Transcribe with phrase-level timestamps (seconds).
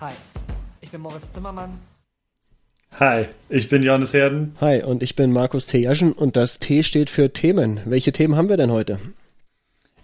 [0.00, 0.12] Hi,
[0.80, 1.70] ich bin Moritz Zimmermann.
[3.00, 4.54] Hi, ich bin Johannes Herden.
[4.60, 7.80] Hi, und ich bin Markus Tejaschen und das T steht für Themen.
[7.84, 9.00] Welche Themen haben wir denn heute?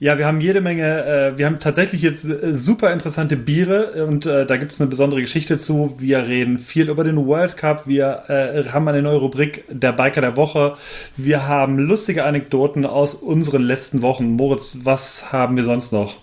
[0.01, 4.27] Ja, wir haben jede Menge, äh, wir haben tatsächlich jetzt äh, super interessante Biere und
[4.27, 5.95] äh, da gibt es eine besondere Geschichte zu.
[5.99, 10.23] Wir reden viel über den World Cup, wir äh, haben eine neue Rubrik der Biker
[10.23, 10.77] der Woche,
[11.17, 14.33] wir haben lustige Anekdoten aus unseren letzten Wochen.
[14.33, 16.17] Moritz, was haben wir sonst noch?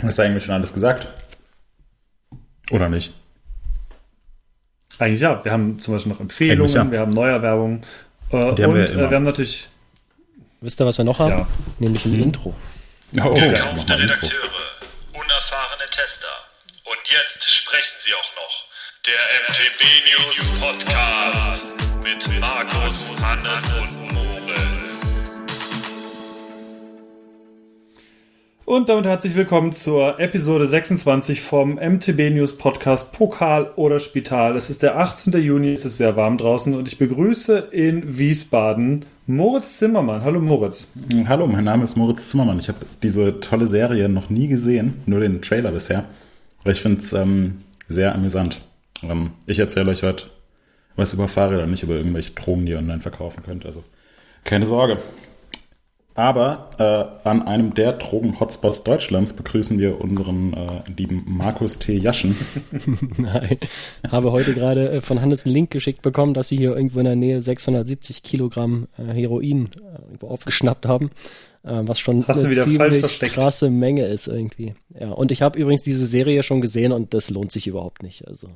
[0.00, 1.08] Hast du eigentlich schon alles gesagt?
[2.70, 3.12] Oder nicht?
[4.98, 5.44] Eigentlich ja.
[5.44, 6.90] Wir haben zum Beispiel noch Empfehlungen, ja.
[6.90, 7.82] wir haben Neuerwerbung
[8.30, 9.68] äh, und haben wir, äh, wir, haben natürlich.
[10.60, 11.38] Wisst ihr, was wir noch haben?
[11.38, 11.46] Ja.
[11.78, 12.22] Nämlich ein mhm.
[12.22, 12.54] Intro.
[13.22, 14.32] Oh, Gekaufte Redakteure,
[15.12, 16.26] unerfahrene Tester.
[16.84, 18.66] Und jetzt sprechen sie auch noch.
[19.06, 21.64] Der MTB News Podcast
[22.02, 24.05] mit Markus, Hannes und
[28.66, 34.56] Und damit herzlich willkommen zur Episode 26 vom MTB News Podcast Pokal oder Spital.
[34.56, 35.40] Es ist der 18.
[35.40, 40.24] Juni, es ist sehr warm draußen und ich begrüße in Wiesbaden Moritz Zimmermann.
[40.24, 40.94] Hallo Moritz.
[41.28, 42.58] Hallo, mein Name ist Moritz Zimmermann.
[42.58, 46.04] Ich habe diese tolle Serie noch nie gesehen, nur den Trailer bisher.
[46.62, 48.62] Aber ich finde es ähm, sehr amüsant.
[49.04, 50.26] Ähm, ich erzähle euch heute
[50.96, 53.64] was über Fahrräder, nicht über irgendwelche Drogen, die ihr online verkaufen könnt.
[53.64, 53.84] Also
[54.42, 54.98] keine Sorge.
[56.16, 61.94] Aber äh, an einem der Drogen-Hotspots Deutschlands begrüßen wir unseren äh, lieben Markus T.
[61.94, 62.34] Jaschen.
[63.18, 63.58] Nein,
[64.10, 67.04] habe heute gerade äh, von Hannes einen Link geschickt bekommen, dass sie hier irgendwo in
[67.04, 71.10] der Nähe 670 Kilogramm äh, Heroin äh, aufgeschnappt haben.
[71.64, 74.74] Äh, was schon Hast eine ziemlich krasse Menge ist irgendwie.
[74.98, 78.26] Ja, und ich habe übrigens diese Serie schon gesehen und das lohnt sich überhaupt nicht.
[78.26, 78.48] Also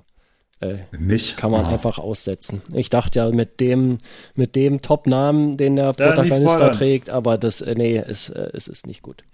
[0.61, 1.37] äh, nicht.
[1.37, 1.69] Kann man oh.
[1.69, 2.63] einfach aussetzen.
[2.73, 3.99] Ich dachte ja mit dem,
[4.35, 8.69] mit dem Top-Namen, den der Protagonist da trägt, aber das, äh, nee, es, äh, es
[8.69, 9.25] ist nicht gut.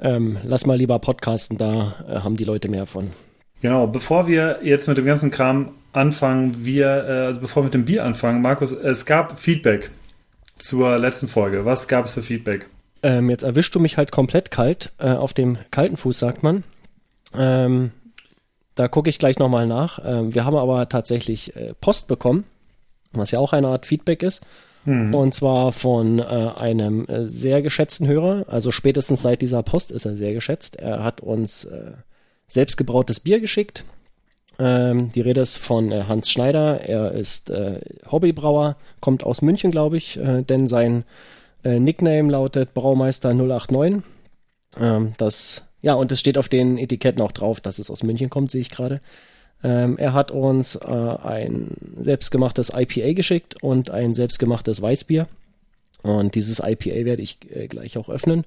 [0.00, 3.12] Ähm, lass mal lieber podcasten, da äh, haben die Leute mehr von.
[3.60, 7.74] Genau, bevor wir jetzt mit dem ganzen Kram anfangen, wir, äh, also bevor wir mit
[7.74, 9.90] dem Bier anfangen, Markus, es gab Feedback
[10.58, 11.64] zur letzten Folge.
[11.64, 12.68] Was gab es für Feedback?
[13.02, 16.64] Ähm, jetzt erwischst du mich halt komplett kalt, äh, auf dem kalten Fuß, sagt man.
[17.36, 17.92] Ähm,
[18.78, 19.98] da gucke ich gleich nochmal nach.
[20.04, 22.44] Ähm, wir haben aber tatsächlich äh, Post bekommen,
[23.12, 24.42] was ja auch eine Art Feedback ist.
[24.84, 25.14] Mhm.
[25.14, 28.44] Und zwar von äh, einem äh, sehr geschätzten Hörer.
[28.48, 30.76] Also spätestens seit dieser Post ist er sehr geschätzt.
[30.76, 31.92] Er hat uns äh,
[32.46, 33.84] selbstgebrautes Bier geschickt.
[34.60, 36.80] Ähm, die Rede ist von äh, Hans Schneider.
[36.80, 37.80] Er ist äh,
[38.10, 41.04] Hobbybrauer, kommt aus München, glaube ich, äh, denn sein
[41.64, 44.02] äh, Nickname lautet Braumeister 089.
[44.80, 48.30] Ähm, das ja, und es steht auf den Etiketten auch drauf, dass es aus München
[48.30, 49.00] kommt, sehe ich gerade.
[49.62, 55.26] Ähm, er hat uns äh, ein selbstgemachtes IPA geschickt und ein selbstgemachtes Weißbier.
[56.02, 58.44] Und dieses IPA werde ich äh, gleich auch öffnen.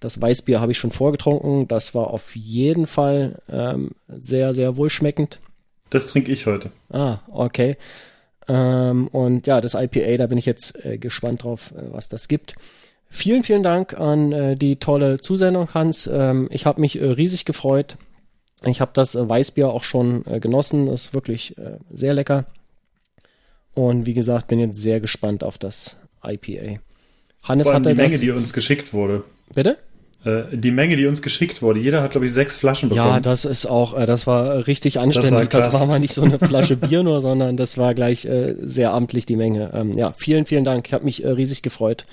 [0.00, 1.68] Das Weißbier habe ich schon vorgetrunken.
[1.68, 5.38] Das war auf jeden Fall ähm, sehr, sehr wohlschmeckend.
[5.90, 6.70] Das trinke ich heute.
[6.90, 7.76] Ah, okay.
[8.48, 12.26] Ähm, und ja, das IPA, da bin ich jetzt äh, gespannt drauf, äh, was das
[12.28, 12.54] gibt.
[13.14, 16.10] Vielen, vielen Dank an äh, die tolle Zusendung, Hans.
[16.12, 17.96] Ähm, ich habe mich äh, riesig gefreut.
[18.66, 20.86] Ich habe das äh, Weißbier auch schon äh, genossen.
[20.86, 22.46] Das ist wirklich äh, sehr lecker.
[23.72, 26.80] Und wie gesagt, bin jetzt sehr gespannt auf das IPA.
[27.44, 29.22] Hannes Vor allem hatte die Menge, die uns geschickt wurde.
[29.54, 29.78] Bitte?
[30.24, 31.78] Äh, die Menge, die uns geschickt wurde.
[31.78, 33.10] Jeder hat, glaube ich, sechs Flaschen bekommen.
[33.10, 35.50] Ja, das ist auch, das war richtig anständig.
[35.50, 38.26] Das war, das war mal nicht so eine Flasche Bier nur, sondern das war gleich
[38.60, 39.70] sehr amtlich die Menge.
[39.72, 40.88] Ähm, ja, vielen, vielen Dank.
[40.88, 42.06] Ich habe mich riesig gefreut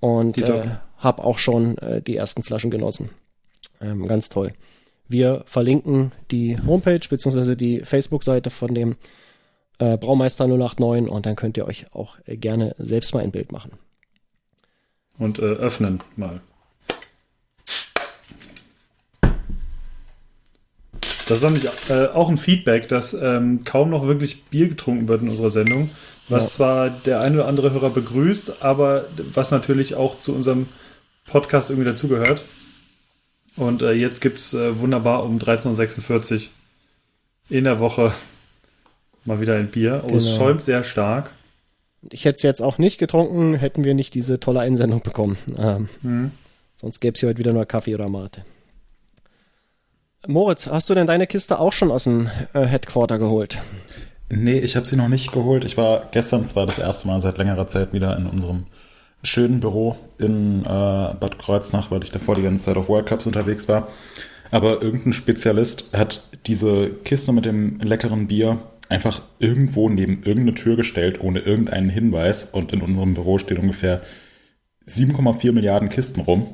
[0.00, 0.64] und äh,
[0.96, 3.10] habe auch schon äh, die ersten Flaschen genossen.
[3.80, 4.52] Ähm, ganz toll.
[5.08, 8.96] Wir verlinken die Homepage beziehungsweise die Facebook-Seite von dem
[9.78, 13.52] äh, Braumeister 089 und dann könnt ihr euch auch äh, gerne selbst mal ein Bild
[13.52, 13.72] machen.
[15.18, 16.40] Und äh, öffnen mal.
[21.30, 25.22] Das ist nämlich äh, auch ein Feedback, dass ähm, kaum noch wirklich Bier getrunken wird
[25.22, 25.90] in unserer Sendung
[26.30, 26.50] was ja.
[26.50, 29.04] zwar der eine oder andere Hörer begrüßt, aber
[29.34, 30.66] was natürlich auch zu unserem
[31.26, 32.42] Podcast irgendwie dazugehört.
[33.56, 36.40] Und äh, jetzt gibt es äh, wunderbar um 13.46 Uhr
[37.50, 38.12] in der Woche
[39.24, 40.02] mal wieder ein Bier.
[40.04, 40.18] Oh, genau.
[40.18, 41.30] es schäumt sehr stark.
[42.10, 45.36] Ich hätte es jetzt auch nicht getrunken, hätten wir nicht diese tolle Einsendung bekommen.
[45.58, 46.30] Ähm, mhm.
[46.76, 48.44] Sonst gäbe es hier heute wieder nur Kaffee oder Mate.
[50.26, 53.58] Moritz, hast du denn deine Kiste auch schon aus dem äh, Headquarter geholt?
[54.32, 55.64] Nee, ich habe sie noch nicht geholt.
[55.64, 58.66] Ich war gestern zwar das erste Mal seit längerer Zeit wieder in unserem
[59.24, 63.26] schönen Büro in äh, Bad Kreuznach, weil ich davor die ganze Zeit auf World Cups
[63.26, 63.88] unterwegs war.
[64.52, 70.76] Aber irgendein Spezialist hat diese Kiste mit dem leckeren Bier einfach irgendwo neben irgendeine Tür
[70.76, 72.44] gestellt, ohne irgendeinen Hinweis.
[72.44, 74.00] Und in unserem Büro steht ungefähr
[74.86, 76.46] 7,4 Milliarden Kisten rum.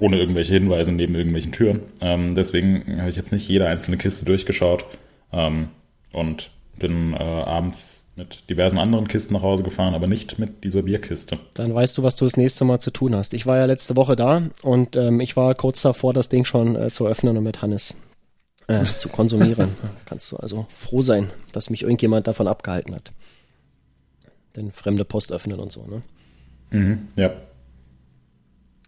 [0.00, 1.80] ohne irgendwelche Hinweise neben irgendwelchen Türen.
[2.00, 4.84] Ähm, deswegen habe ich jetzt nicht jede einzelne Kiste durchgeschaut
[5.32, 5.68] ähm,
[6.12, 10.82] und bin äh, abends mit diversen anderen Kisten nach Hause gefahren, aber nicht mit dieser
[10.82, 11.38] Bierkiste.
[11.54, 13.34] Dann weißt du, was du das nächste Mal zu tun hast.
[13.34, 16.76] Ich war ja letzte Woche da und ähm, ich war kurz davor, das Ding schon
[16.76, 17.96] äh, zu öffnen und mit Hannes
[18.68, 19.76] äh, zu konsumieren.
[20.06, 23.12] Kannst du also froh sein, dass mich irgendjemand davon abgehalten hat.
[24.54, 26.02] Denn fremde Post öffnen und so, ne?
[26.70, 27.32] Mhm, ja.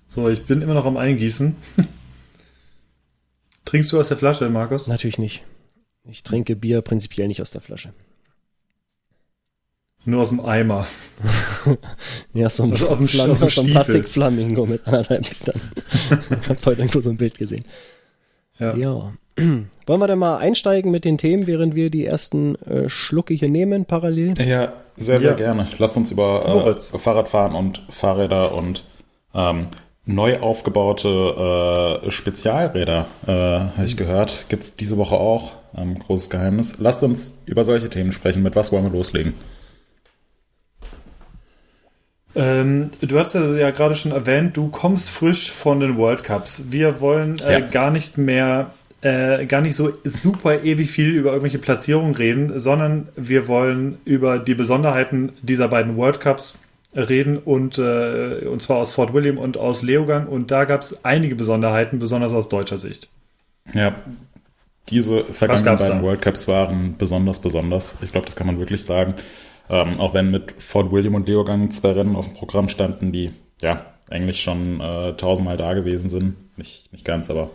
[0.06, 1.56] So, ich bin immer noch am Eingießen.
[3.65, 4.87] Trinkst du aus der Flasche, Markus?
[4.87, 5.43] Natürlich nicht.
[6.08, 7.93] Ich trinke Bier prinzipiell nicht aus der Flasche.
[10.05, 10.87] Nur aus dem Eimer.
[12.32, 15.61] ja, so ein, also auf dem, Flam auf dem so ein Plastikflamingo mit anderthalb Litern.
[16.43, 17.64] ich habe heute irgendwo so ein Bild gesehen.
[18.58, 18.76] Ja.
[18.76, 19.12] ja.
[19.37, 23.49] Wollen wir denn mal einsteigen mit den Themen, während wir die ersten äh, Schlucke hier
[23.49, 24.35] nehmen, parallel?
[24.38, 25.37] Ja, sehr, sehr ja.
[25.37, 25.69] gerne.
[25.79, 28.85] Lass uns über äh, Fahrradfahren und Fahrräder und
[29.35, 29.67] ähm,
[30.06, 34.47] neu aufgebaute äh, Spezialräder, äh, habe ich gehört.
[34.49, 35.53] Gibt es diese Woche auch.
[35.76, 36.76] Ähm, großes Geheimnis.
[36.79, 38.43] Lasst uns über solche Themen sprechen.
[38.43, 39.35] Mit was wollen wir loslegen?
[42.37, 46.67] Ähm, du hast ja gerade schon erwähnt, du kommst frisch von den World Cups.
[46.70, 47.61] Wir wollen äh, ja.
[47.61, 53.09] gar nicht mehr, äh, gar nicht so super ewig viel über irgendwelche Platzierungen reden, sondern
[53.17, 56.59] wir wollen über die Besonderheiten dieser beiden World Cups
[56.97, 60.27] reden und, äh, und zwar aus Fort William und aus Leogang.
[60.27, 63.09] Und da gab es einige Besonderheiten, besonders aus deutscher Sicht.
[63.75, 63.95] Ja,
[64.89, 66.03] diese vergangenen beiden da?
[66.03, 67.97] World Cups waren besonders besonders.
[68.03, 69.15] Ich glaube, das kann man wirklich sagen.
[69.69, 73.33] Ähm, auch wenn mit Fort William und Leogang zwei Rennen auf dem Programm standen, die
[73.61, 76.37] ja eigentlich schon äh, tausendmal da gewesen sind.
[76.57, 77.51] Nicht, nicht ganz, aber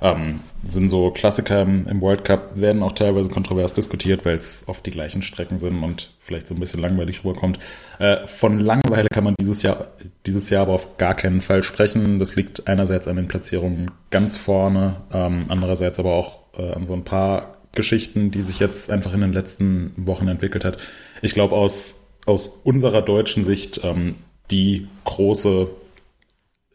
[0.00, 4.64] ähm, sind so Klassiker im, im, World Cup, werden auch teilweise kontrovers diskutiert, weil es
[4.66, 7.58] oft die gleichen Strecken sind und vielleicht so ein bisschen langweilig rüberkommt.
[7.98, 9.88] Äh, von Langeweile kann man dieses Jahr,
[10.26, 12.18] dieses Jahr aber auf gar keinen Fall sprechen.
[12.18, 16.94] Das liegt einerseits an den Platzierungen ganz vorne, ähm, andererseits aber auch äh, an so
[16.94, 20.78] ein paar Geschichten, die sich jetzt einfach in den letzten Wochen entwickelt hat.
[21.22, 24.16] Ich glaube, aus, aus unserer deutschen Sicht ähm,
[24.50, 25.68] die große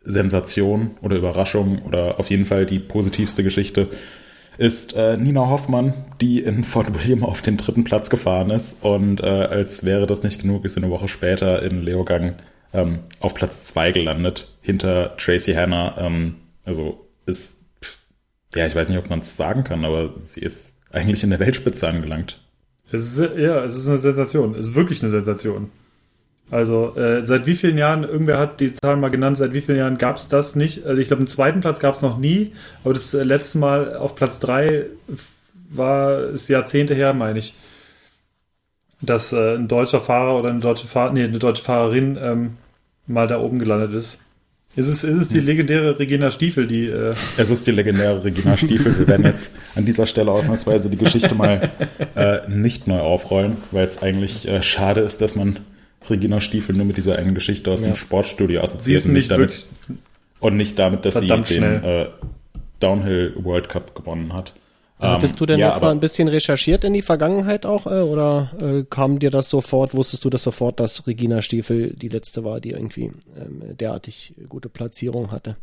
[0.03, 3.87] Sensation oder Überraschung oder auf jeden Fall die positivste Geschichte
[4.57, 9.21] ist äh, Nina Hoffmann, die in Fort William auf den dritten Platz gefahren ist und
[9.21, 12.35] äh, als wäre das nicht genug, ist eine Woche später in Leogang
[12.73, 15.95] ähm, auf Platz zwei gelandet, hinter Tracy Hanna.
[15.97, 16.35] Ähm,
[16.65, 17.59] also ist,
[18.55, 21.39] ja, ich weiß nicht, ob man es sagen kann, aber sie ist eigentlich in der
[21.39, 22.41] Weltspitze angelangt.
[22.91, 24.55] Es ist, ja, es ist eine Sensation.
[24.55, 25.71] Es ist wirklich eine Sensation.
[26.51, 29.77] Also, äh, seit wie vielen Jahren, irgendwer hat die Zahlen mal genannt, seit wie vielen
[29.77, 30.85] Jahren gab es das nicht?
[30.85, 32.53] Also, ich glaube, einen zweiten Platz gab es noch nie,
[32.83, 34.85] aber das äh, letzte Mal auf Platz 3
[35.69, 37.53] war es Jahrzehnte her, meine ich,
[39.01, 42.57] dass äh, ein deutscher Fahrer oder eine deutsche, Fahr nee, eine deutsche Fahrerin ähm,
[43.07, 44.19] mal da oben gelandet ist.
[44.75, 45.45] Ist es, ist es die hm.
[45.45, 46.85] legendäre Regina Stiefel, die.
[46.85, 48.97] Äh es ist die legendäre Regina Stiefel.
[48.97, 51.69] Wir werden jetzt an dieser Stelle ausnahmsweise die Geschichte mal
[52.15, 55.59] äh, nicht neu aufrollen, weil es eigentlich äh, schade ist, dass man
[56.09, 57.91] Regina Stiefel nur mit dieser einen Geschichte aus ja.
[57.91, 59.67] dem Sportstudio assoziiert und nicht, damit,
[60.39, 62.07] und nicht damit, dass sie den äh,
[62.79, 64.53] Downhill World Cup gewonnen hat.
[64.99, 68.51] Hattest du denn ja, jetzt mal ein bisschen recherchiert in die Vergangenheit auch äh, oder
[68.61, 72.61] äh, kam dir das sofort, wusstest du das sofort, dass Regina Stiefel die letzte war,
[72.61, 75.57] die irgendwie ähm, derartig gute Platzierung hatte?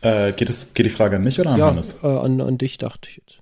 [0.00, 2.02] Äh, geht, es, geht die Frage an mich oder an ja, Hannes?
[2.02, 3.40] Äh, an, an dich dachte ich jetzt.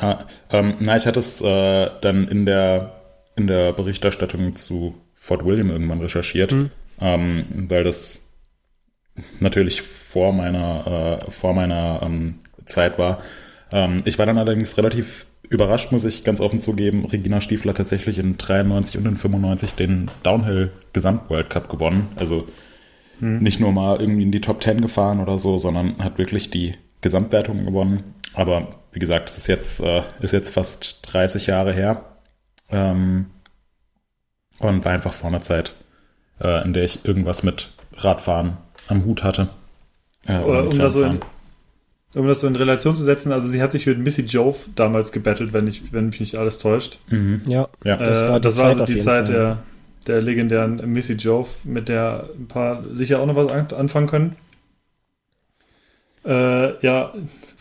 [0.00, 3.00] Ha, ähm, na, ich hatte es äh, dann in der,
[3.36, 4.94] in der Berichterstattung zu
[5.26, 6.70] Fort William irgendwann recherchiert, mhm.
[7.00, 8.28] ähm, weil das
[9.40, 13.22] natürlich vor meiner, äh, vor meiner ähm, Zeit war.
[13.72, 17.04] Ähm, ich war dann allerdings relativ überrascht, muss ich ganz offen zugeben.
[17.06, 22.06] Regina Stiefler tatsächlich in 93 und in 95 den Downhill Gesamt World Cup gewonnen.
[22.14, 22.46] Also
[23.18, 23.38] hm.
[23.38, 26.74] nicht nur mal irgendwie in die Top 10 gefahren oder so, sondern hat wirklich die
[27.00, 28.14] Gesamtwertung gewonnen.
[28.32, 32.04] Aber wie gesagt, es ist jetzt, äh, ist jetzt fast 30 Jahre her.
[32.70, 33.26] Ähm,
[34.58, 35.74] und war einfach vor einer Zeit,
[36.40, 38.56] äh, in der ich irgendwas mit Radfahren
[38.88, 39.48] am Hut hatte.
[40.26, 41.20] Äh, um, das so in,
[42.14, 45.12] um das so in Relation zu setzen, also sie hat sich mit Missy Jove damals
[45.12, 46.98] gebettelt, wenn, ich, wenn mich nicht alles täuscht.
[47.08, 47.42] Mhm.
[47.46, 49.58] Ja, ja, das war, äh, das war also die Zeit der,
[50.06, 54.36] der legendären Missy Jove, mit der ein paar sicher auch noch was anfangen können.
[56.24, 57.12] Äh, ja,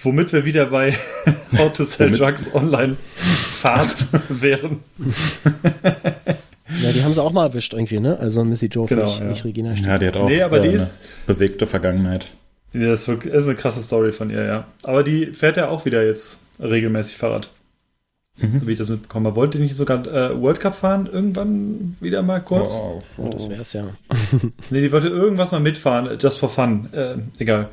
[0.02, 0.92] womit wir wieder bei
[1.58, 2.98] How to Sell Drugs Online
[3.62, 4.80] Fast wären.
[6.86, 8.18] Ja, die haben sie auch mal erwischt irgendwie, ne?
[8.20, 9.26] Also Missy Jove, genau, nicht, ja.
[9.26, 9.92] nicht Regina Stiefel.
[9.92, 12.28] Ja, die hat auch nee, aber die äh, ist, bewegte Vergangenheit.
[12.74, 14.66] Ja, das ist eine krasse Story von ihr, ja.
[14.84, 17.50] Aber die fährt ja auch wieder jetzt regelmäßig Fahrrad.
[18.38, 18.58] mhm.
[18.58, 19.36] so wie ich das mitbekommen habe.
[19.38, 22.78] Wollte nicht sogar äh, World Cup fahren irgendwann wieder mal kurz?
[22.82, 23.86] Oh, oh, das wäre es ja.
[24.70, 26.90] nee, die wollte irgendwas mal mitfahren, just for fun.
[26.92, 27.70] Äh, egal.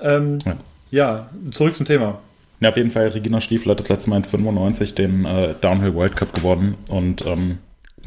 [0.00, 0.56] Ähm, ja.
[0.90, 2.20] ja, zurück zum Thema.
[2.60, 5.94] Ja, auf jeden Fall, Regina Stiefel hat das letzte Mal in 95 den äh, Downhill
[5.94, 7.58] World Cup gewonnen und ähm,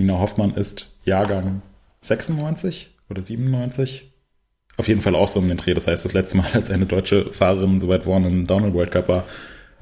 [0.02, 1.62] Nina Hoffmann ist Jahrgang
[2.02, 4.12] 96 oder 97.
[4.78, 5.76] Auf jeden Fall auch so um den Dreh.
[5.76, 8.92] Das heißt, das letzte Mal, als eine deutsche Fahrerin so weit vorne im Downhill World
[8.92, 9.26] Cup war,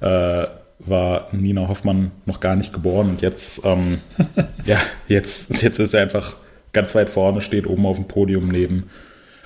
[0.02, 0.48] äh,
[0.80, 4.00] war Nina Hoffmann noch gar nicht geboren und jetzt, ähm,
[4.66, 6.36] ja, jetzt, jetzt ist er einfach
[6.74, 8.90] ganz weit vorne, steht oben auf dem Podium neben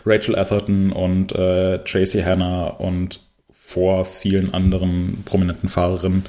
[0.06, 3.20] Rachel Atherton und äh, Tracy Hanna und
[3.52, 6.26] vor vielen anderen prominenten Fahrerinnen.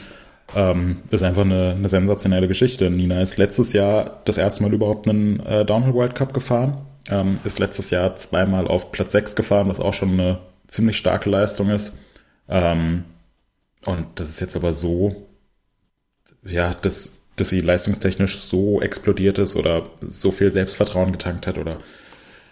[0.55, 2.91] Ähm, ist einfach eine, eine, sensationelle Geschichte.
[2.91, 6.87] Nina ist letztes Jahr das erste Mal überhaupt einen äh, Downhill World Cup gefahren.
[7.11, 11.29] Ähm, ist letztes Jahr zweimal auf Platz 6 gefahren, was auch schon eine ziemlich starke
[11.29, 11.99] Leistung ist.
[12.49, 13.05] Ähm,
[13.85, 15.27] und das ist jetzt aber so,
[16.45, 21.79] ja, dass, dass sie leistungstechnisch so explodiert ist oder so viel Selbstvertrauen getankt hat oder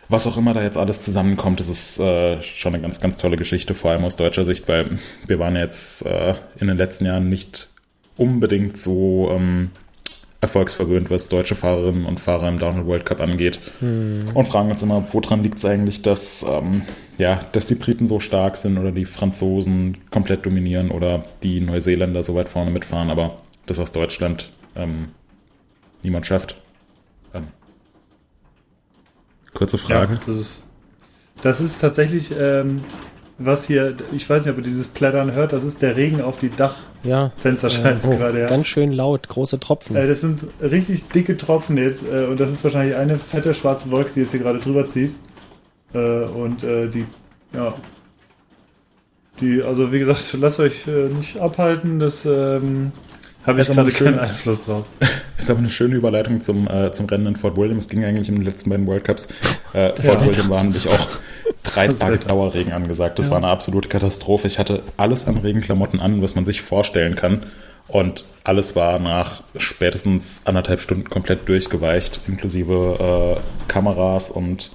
[0.09, 3.37] was auch immer da jetzt alles zusammenkommt, das ist äh, schon eine ganz, ganz tolle
[3.37, 7.31] Geschichte, vor allem aus deutscher Sicht, weil wir waren jetzt äh, in den letzten Jahren
[7.31, 7.72] nicht
[8.17, 9.71] unbedingt so ähm,
[10.43, 13.61] erfolgsverwöhnt, was deutsche Fahrerinnen und Fahrer im Downhill World Cup angeht.
[13.79, 14.31] Hm.
[14.35, 16.83] Und fragen uns immer, woran liegt es eigentlich, dass, ähm,
[17.17, 22.25] ja, dass die Briten so stark sind oder die Franzosen komplett dominieren oder die Neuseeländer
[22.25, 25.11] so weit vorne mitfahren, aber das aus Deutschland ähm,
[26.03, 26.57] niemand schafft.
[27.33, 27.47] Ähm,
[29.55, 30.15] kurze Frage.
[30.15, 30.65] Ja, das, ist,
[31.41, 32.83] das ist tatsächlich ähm,
[33.45, 36.39] was hier, ich weiß nicht, ob ihr dieses Plättern hört, das ist der Regen auf
[36.39, 38.41] die Dachfensterscheiben ja, oh, gerade.
[38.41, 38.49] Ja.
[38.49, 39.97] Ganz schön laut, große Tropfen.
[39.97, 43.91] Äh, das sind richtig dicke Tropfen jetzt äh, und das ist wahrscheinlich eine fette schwarze
[43.91, 45.15] Wolke, die jetzt hier gerade drüber zieht.
[45.95, 47.07] Äh, und äh, die,
[47.55, 47.75] ja,
[49.41, 52.93] die, also wie gesagt, lasst euch äh, nicht abhalten, das ähm,
[53.45, 54.85] habe ich gerade keinen Einfluss drauf.
[55.39, 57.79] Ist aber eine schöne Überleitung zum, äh, zum Rennen in Fort William.
[57.79, 59.27] Es ging eigentlich in den letzten beiden World Cups.
[59.73, 61.09] Fort William war nämlich auch
[61.73, 63.19] drei Tage Dauerregen angesagt.
[63.19, 63.33] Das ja.
[63.33, 64.47] war eine absolute Katastrophe.
[64.47, 67.43] Ich hatte alles an Regenklamotten an, was man sich vorstellen kann.
[67.89, 74.71] Und alles war nach spätestens anderthalb Stunden komplett durchgeweicht, inklusive äh, Kameras und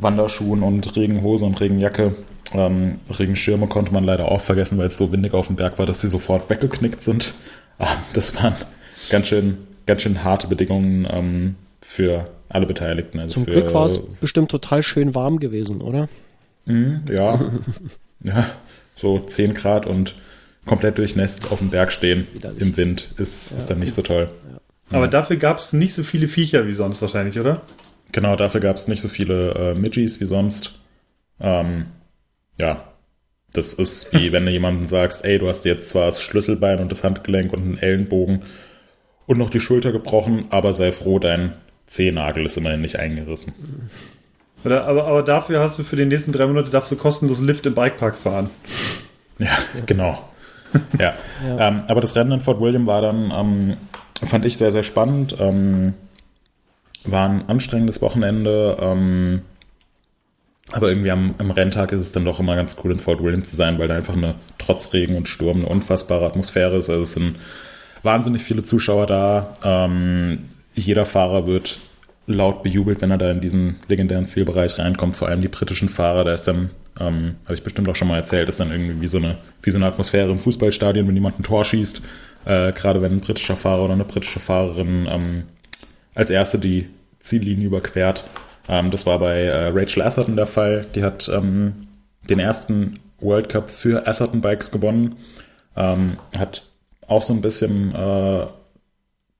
[0.00, 2.14] Wanderschuhen und Regenhose und Regenjacke.
[2.52, 5.86] Ähm, Regenschirme konnte man leider auch vergessen, weil es so windig auf dem Berg war,
[5.86, 7.34] dass sie sofort weggeknickt sind.
[7.78, 8.54] Ah, das waren
[9.08, 13.18] ganz schön, ganz schön harte Bedingungen ähm, für alle Beteiligten.
[13.18, 16.08] Also Zum Glück war es bestimmt total schön warm gewesen, oder?
[16.64, 17.40] Mhm, ja.
[18.24, 18.50] ja,
[18.94, 20.14] so 10 Grad und
[20.64, 22.26] komplett durchnässt auf dem Berg stehen
[22.58, 23.58] im Wind ist, ja.
[23.58, 24.30] ist dann nicht so toll.
[24.50, 24.96] Ja.
[24.96, 27.62] Aber dafür gab es nicht so viele Viecher wie sonst wahrscheinlich, oder?
[28.12, 30.80] Genau, dafür gab es nicht so viele äh, Midgies wie sonst.
[31.40, 31.86] Ähm,
[32.60, 32.92] ja,
[33.52, 36.92] das ist wie wenn du jemandem sagst, ey, du hast jetzt zwar das Schlüsselbein und
[36.92, 38.42] das Handgelenk und einen Ellenbogen
[39.26, 41.54] und noch die Schulter gebrochen, aber sei froh, dein
[41.92, 43.52] Zehennagel ist immerhin nicht eingerissen.
[44.64, 47.66] Oder, aber, aber dafür hast du für die nächsten drei Monate darfst du kostenlos Lift
[47.66, 48.50] im Bikepark fahren.
[49.38, 50.30] Ja, genau.
[50.98, 51.14] ja.
[51.46, 51.68] ja.
[51.68, 53.76] Ähm, aber das Rennen in Fort William war dann, ähm,
[54.26, 55.36] fand ich sehr, sehr spannend.
[55.38, 55.94] Ähm,
[57.04, 58.78] war ein anstrengendes Wochenende.
[58.80, 59.42] Ähm,
[60.70, 63.44] aber irgendwie am, am, Renntag ist es dann doch immer ganz cool, in Fort William
[63.44, 66.88] zu sein, weil da einfach eine, trotz Regen und Sturm, eine unfassbare Atmosphäre ist.
[66.88, 67.36] Also es sind
[68.02, 69.52] wahnsinnig viele Zuschauer da.
[69.62, 71.80] Ähm, jeder Fahrer wird
[72.26, 75.16] laut bejubelt, wenn er da in diesen legendären Zielbereich reinkommt.
[75.16, 78.16] Vor allem die britischen Fahrer, da ist dann, ähm, habe ich bestimmt auch schon mal
[78.16, 81.38] erzählt, ist dann irgendwie wie so eine, wie so eine Atmosphäre im Fußballstadion, wenn jemand
[81.38, 82.02] ein Tor schießt.
[82.44, 85.44] Äh, gerade wenn ein britischer Fahrer oder eine britische Fahrerin ähm,
[86.14, 86.88] als erste die
[87.20, 88.24] Ziellinie überquert.
[88.68, 90.86] Ähm, das war bei äh, Rachel Atherton der Fall.
[90.94, 91.88] Die hat ähm,
[92.28, 95.16] den ersten World Cup für Atherton Bikes gewonnen.
[95.76, 96.62] Ähm, hat
[97.06, 98.46] auch so ein bisschen äh,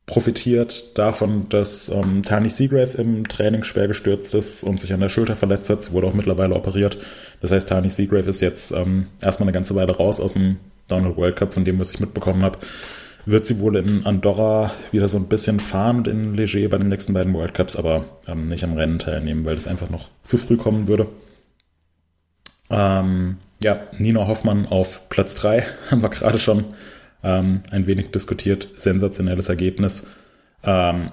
[0.07, 5.09] profitiert davon, dass ähm, Tani Seagrave im Training schwer gestürzt ist und sich an der
[5.09, 5.85] Schulter verletzt hat.
[5.85, 6.99] Sie wurde auch mittlerweile operiert.
[7.41, 10.57] Das heißt, Tani Seagrave ist jetzt ähm, erstmal eine ganze Weile raus aus dem
[10.89, 12.59] Downhill World Cup, von dem, was ich mitbekommen habe.
[13.25, 16.89] Wird sie wohl in Andorra wieder so ein bisschen fahren und in Leger bei den
[16.89, 20.39] nächsten beiden World Cups, aber ähm, nicht am Rennen teilnehmen, weil das einfach noch zu
[20.39, 21.07] früh kommen würde.
[22.71, 26.65] Ähm, ja, Nina Hoffmann auf Platz 3 haben wir gerade schon
[27.23, 28.69] ähm, ein wenig diskutiert.
[28.77, 30.09] Sensationelles Ergebnis.
[30.65, 31.11] Ähm,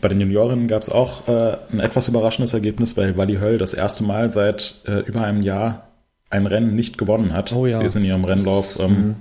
[0.00, 3.74] bei den Juniorinnen gab es auch äh, ein etwas überraschendes Ergebnis, weil Wally Höll das
[3.74, 5.88] erste Mal seit äh, über einem Jahr
[6.30, 7.52] ein Rennen nicht gewonnen hat.
[7.52, 7.76] Oh ja.
[7.76, 9.16] Sie ist in ihrem Rennlauf ähm, mhm.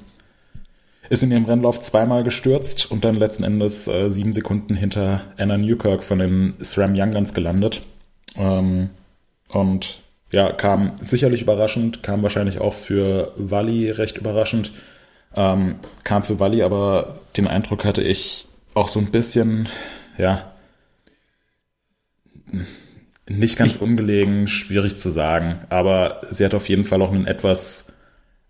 [1.10, 5.58] ist in ihrem Rennlauf zweimal gestürzt und dann letzten Endes äh, sieben Sekunden hinter Anna
[5.58, 7.82] Newkirk von den SRAM Young Guns gelandet.
[8.38, 8.92] Ähm,
[9.50, 10.00] und
[10.32, 14.72] ja, kam sicherlich überraschend, kam wahrscheinlich auch für Wally recht überraschend.
[15.36, 19.70] Ähm, kam für Wally, aber den Eindruck hatte ich auch so ein bisschen,
[20.18, 20.52] ja,
[23.28, 27.94] nicht ganz ungelegen, schwierig zu sagen, aber sie hat auf jeden Fall auch einen etwas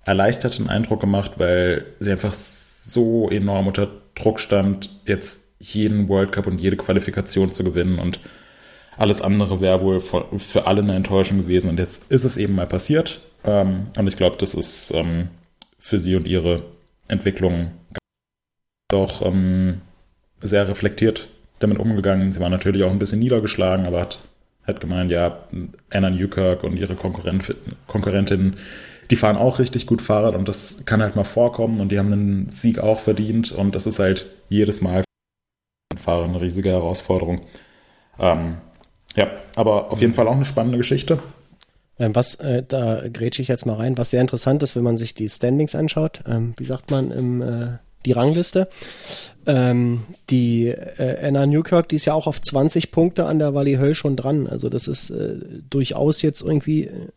[0.05, 6.47] erleichterten Eindruck gemacht, weil sie einfach so enorm unter Druck stand, jetzt jeden World Cup
[6.47, 7.99] und jede Qualifikation zu gewinnen.
[7.99, 8.19] Und
[8.97, 11.69] alles andere wäre wohl für alle eine Enttäuschung gewesen.
[11.69, 13.21] Und jetzt ist es eben mal passiert.
[13.43, 15.29] Ähm, und ich glaube, das ist ähm,
[15.81, 16.63] für sie und ihre
[17.07, 17.71] Entwicklung
[18.93, 19.81] auch ähm,
[20.41, 22.31] sehr reflektiert damit umgegangen.
[22.31, 24.19] Sie war natürlich auch ein bisschen niedergeschlagen, aber hat,
[24.65, 25.47] hat gemeint, ja,
[25.89, 27.55] Anna Newkirk und ihre Konkurrent,
[27.87, 28.55] Konkurrentin,
[29.09, 32.13] die fahren auch richtig gut Fahrrad und das kann halt mal vorkommen und die haben
[32.13, 35.03] einen Sieg auch verdient und das ist halt jedes Mal
[35.93, 37.41] für Fahrer eine riesige Herausforderung.
[38.19, 38.57] Ähm,
[39.15, 41.19] ja, aber auf jeden Fall auch eine spannende Geschichte.
[42.01, 44.97] Ähm, was, äh, da grätsche ich jetzt mal rein, was sehr interessant ist, wenn man
[44.97, 47.67] sich die Standings anschaut, ähm, wie sagt man im äh,
[48.07, 48.69] die Rangliste.
[49.45, 53.75] Ähm, die äh, Anna Newkirk, die ist ja auch auf 20 Punkte an der Valley
[53.75, 54.47] Höll schon dran.
[54.47, 55.35] Also das ist äh,
[55.69, 57.09] durchaus jetzt irgendwie äh,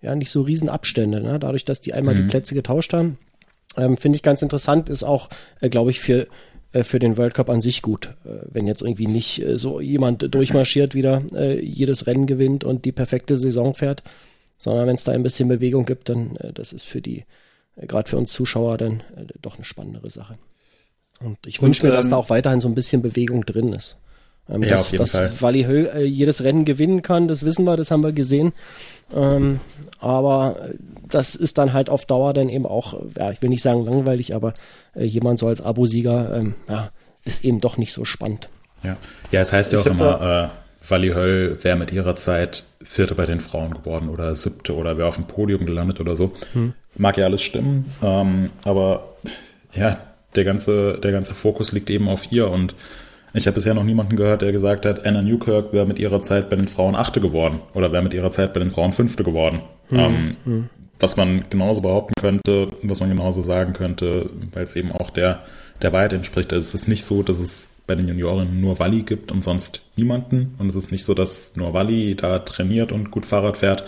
[0.00, 1.40] ja nicht so Riesenabstände, ne?
[1.40, 2.18] dadurch, dass die einmal mhm.
[2.18, 3.18] die Plätze getauscht haben.
[3.76, 6.28] Ähm, Finde ich ganz interessant, ist auch, äh, glaube ich, für
[6.84, 10.34] für den World Cup an sich gut, äh, wenn jetzt irgendwie nicht äh, so jemand
[10.34, 14.02] durchmarschiert wieder, äh, jedes Rennen gewinnt und die perfekte Saison fährt,
[14.58, 17.24] sondern wenn es da ein bisschen Bewegung gibt, dann äh, das ist für die
[17.76, 20.38] gerade für uns Zuschauer dann äh, doch eine spannendere Sache.
[21.20, 23.98] Und ich wünsche mir, dass ähm, da auch weiterhin so ein bisschen Bewegung drin ist.
[24.48, 25.32] Ähm, ja, dass, auf jeden dass Fall.
[25.40, 28.52] Wally Höll äh, jedes Rennen gewinnen kann, das wissen wir, das haben wir gesehen.
[29.14, 29.60] Ähm,
[29.98, 30.70] aber
[31.08, 34.34] das ist dann halt auf Dauer dann eben auch, ja, ich will nicht sagen langweilig,
[34.34, 34.54] aber
[34.94, 36.90] äh, jemand so als Abosieger, ähm, ja,
[37.24, 38.48] ist eben doch nicht so spannend.
[38.82, 38.96] Ja,
[39.32, 43.26] ja es heißt ja auch immer, äh, Wally Höll wäre mit ihrer Zeit Vierte bei
[43.26, 46.32] den Frauen geworden oder Siebte oder wäre auf dem Podium gelandet oder so.
[46.52, 46.74] Hm.
[46.96, 49.16] Mag ja alles stimmen, ähm, aber
[49.74, 49.98] ja,
[50.36, 52.74] der ganze, der ganze Fokus liegt eben auf ihr und
[53.32, 56.48] ich habe bisher noch niemanden gehört, der gesagt hat, Anna Newkirk wäre mit ihrer Zeit
[56.48, 59.60] bei den Frauen Achte geworden oder wäre mit ihrer Zeit bei den Frauen Fünfte geworden.
[59.90, 59.98] Mhm.
[59.98, 60.70] Ähm, mhm.
[60.98, 65.40] Was man genauso behaupten könnte, was man genauso sagen könnte, weil es eben auch der,
[65.82, 66.52] der Wahrheit entspricht.
[66.52, 69.82] Also es ist nicht so, dass es bei den Junioren nur Walli gibt und sonst
[69.96, 70.54] niemanden.
[70.58, 73.84] Und es ist nicht so, dass nur Walli da trainiert und gut Fahrrad fährt,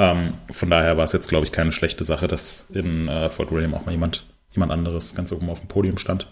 [0.00, 3.52] ähm, von daher war es jetzt, glaube ich, keine schlechte Sache, dass in äh, Fort
[3.52, 6.26] William auch mal jemand, jemand anderes ganz oben auf dem Podium stand.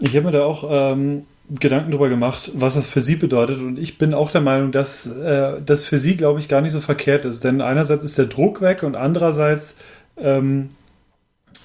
[0.00, 3.58] Ich habe mir da auch ähm, Gedanken drüber gemacht, was das für sie bedeutet.
[3.60, 6.72] Und ich bin auch der Meinung, dass äh, das für sie, glaube ich, gar nicht
[6.72, 7.44] so verkehrt ist.
[7.44, 9.76] Denn einerseits ist der Druck weg und andererseits
[10.16, 10.70] ähm,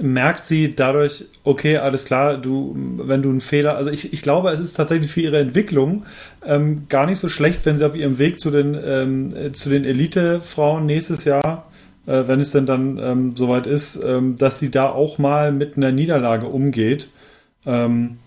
[0.01, 4.49] merkt sie dadurch, okay, alles klar, du, wenn du einen Fehler, also ich, ich glaube,
[4.49, 6.05] es ist tatsächlich für ihre Entwicklung
[6.45, 9.85] ähm, gar nicht so schlecht, wenn sie auf ihrem Weg zu den, ähm, zu den
[9.85, 11.69] Elite-Frauen nächstes Jahr,
[12.05, 15.77] äh, wenn es denn dann ähm, soweit ist, ähm, dass sie da auch mal mit
[15.77, 17.09] einer Niederlage umgeht.
[17.65, 18.17] Ähm,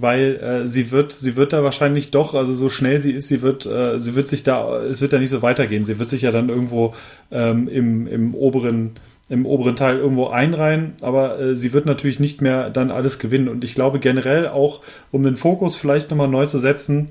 [0.00, 3.42] weil äh, sie wird, sie wird da wahrscheinlich doch, also so schnell sie ist, sie
[3.42, 5.84] wird, äh, sie wird sich da, es wird da nicht so weitergehen.
[5.84, 6.94] Sie wird sich ja dann irgendwo
[7.30, 8.92] ähm, im, im oberen
[9.30, 13.48] im oberen Teil irgendwo einreihen, aber äh, sie wird natürlich nicht mehr dann alles gewinnen.
[13.48, 14.80] Und ich glaube generell auch,
[15.10, 17.10] um den Fokus vielleicht nochmal neu zu setzen,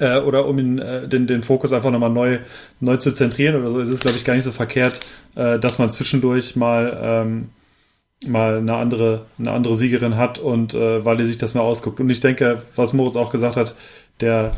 [0.00, 2.38] äh, oder um ihn, äh, den, den Fokus einfach nochmal neu,
[2.80, 5.00] neu zu zentrieren oder so, ist es, glaube ich, gar nicht so verkehrt,
[5.34, 7.48] äh, dass man zwischendurch mal, ähm,
[8.26, 12.00] mal eine andere, eine andere Siegerin hat und äh, weil die sich das mal ausguckt.
[12.00, 13.74] Und ich denke, was Moritz auch gesagt hat,
[14.20, 14.52] der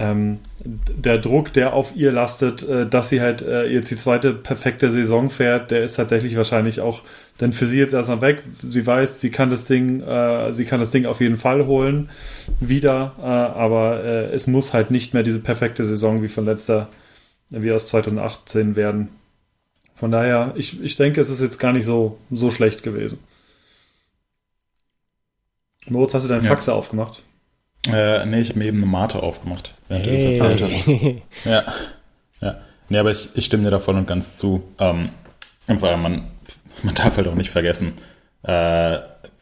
[0.00, 4.32] ähm, der Druck, der auf ihr lastet, äh, dass sie halt äh, jetzt die zweite
[4.32, 7.02] perfekte Saison fährt, der ist tatsächlich wahrscheinlich auch
[7.38, 8.42] dann für sie jetzt erstmal weg.
[8.68, 12.08] Sie weiß, sie kann das Ding, äh, sie kann das Ding auf jeden Fall holen
[12.60, 16.88] wieder, äh, aber äh, es muss halt nicht mehr diese perfekte Saison wie von letzter,
[17.50, 19.08] wie aus 2018 werden.
[20.00, 23.18] Von daher, ich, ich denke, es ist jetzt gar nicht so, so schlecht gewesen.
[25.88, 26.48] Moritz, hast du deinen ja.
[26.48, 27.22] Faxe aufgemacht?
[27.86, 30.16] Äh, nee, ich habe mir eben eine Mate aufgemacht, während hey.
[30.16, 31.44] du das erzählt hast.
[31.44, 31.64] ja.
[32.40, 32.60] Ja.
[32.88, 34.62] Nee, aber ich, ich stimme dir da voll und ganz zu.
[34.78, 35.10] Ähm,
[35.66, 36.30] weil man,
[36.82, 37.92] man darf halt auch nicht vergessen,
[38.42, 39.00] äh,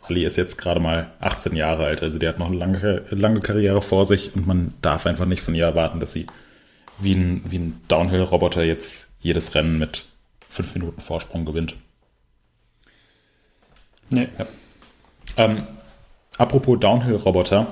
[0.08, 3.38] Wally ist jetzt gerade mal 18 Jahre alt, also die hat noch eine lange, lange
[3.38, 6.26] Karriere vor sich und man darf einfach nicht von ihr erwarten, dass sie
[6.98, 10.07] wie ein, wie ein Downhill-Roboter jetzt jedes Rennen mit
[10.48, 11.76] 5 Minuten Vorsprung gewinnt.
[14.10, 14.28] Nee.
[14.38, 14.46] Ja.
[15.36, 15.66] Ähm,
[16.38, 17.66] apropos Downhill-Roboter,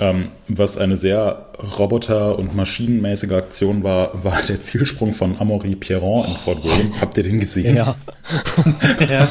[0.00, 6.26] ähm, was eine sehr roboter- und maschinenmäßige Aktion war, war der Zielsprung von Amaury Pierron
[6.26, 6.92] in Fort William.
[7.00, 7.76] Habt ihr den gesehen?
[7.76, 7.94] Ja.
[9.00, 9.28] ja.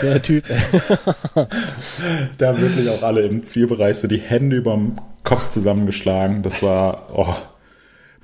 [0.00, 0.44] Der Typ.
[2.38, 6.42] da haben wirklich auch alle im Zielbereich so die Hände überm Kopf zusammengeschlagen.
[6.42, 7.34] Das war, oh.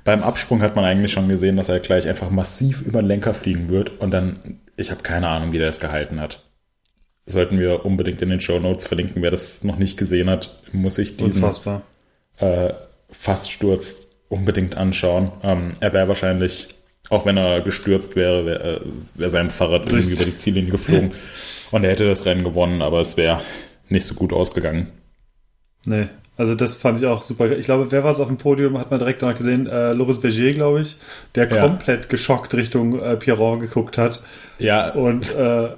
[0.07, 3.33] Beim Absprung hat man eigentlich schon gesehen, dass er gleich einfach massiv über den Lenker
[3.33, 6.45] fliegen wird und dann, ich habe keine Ahnung, wie der es gehalten hat.
[7.25, 9.21] sollten wir unbedingt in den Show Notes verlinken.
[9.21, 11.43] Wer das noch nicht gesehen hat, muss sich diesen
[12.37, 12.73] äh,
[13.11, 13.97] Faststurz
[14.29, 15.33] unbedingt anschauen.
[15.43, 16.69] Ähm, er wäre wahrscheinlich,
[17.09, 18.81] auch wenn er gestürzt wäre, wäre äh,
[19.15, 20.21] wär sein Fahrrad irgendwie Richtig.
[20.21, 21.11] über die Ziellinie geflogen
[21.71, 23.41] und er hätte das Rennen gewonnen, aber es wäre
[23.89, 24.87] nicht so gut ausgegangen.
[25.83, 27.51] Nee, also das fand ich auch super.
[27.57, 30.19] Ich glaube, wer war es auf dem Podium, hat man direkt danach gesehen, äh, Loris
[30.21, 30.97] Berger, glaube ich,
[31.35, 31.61] der Ja.
[31.67, 34.21] komplett geschockt Richtung äh, Pierron geguckt hat.
[34.59, 35.69] Ja, Und äh,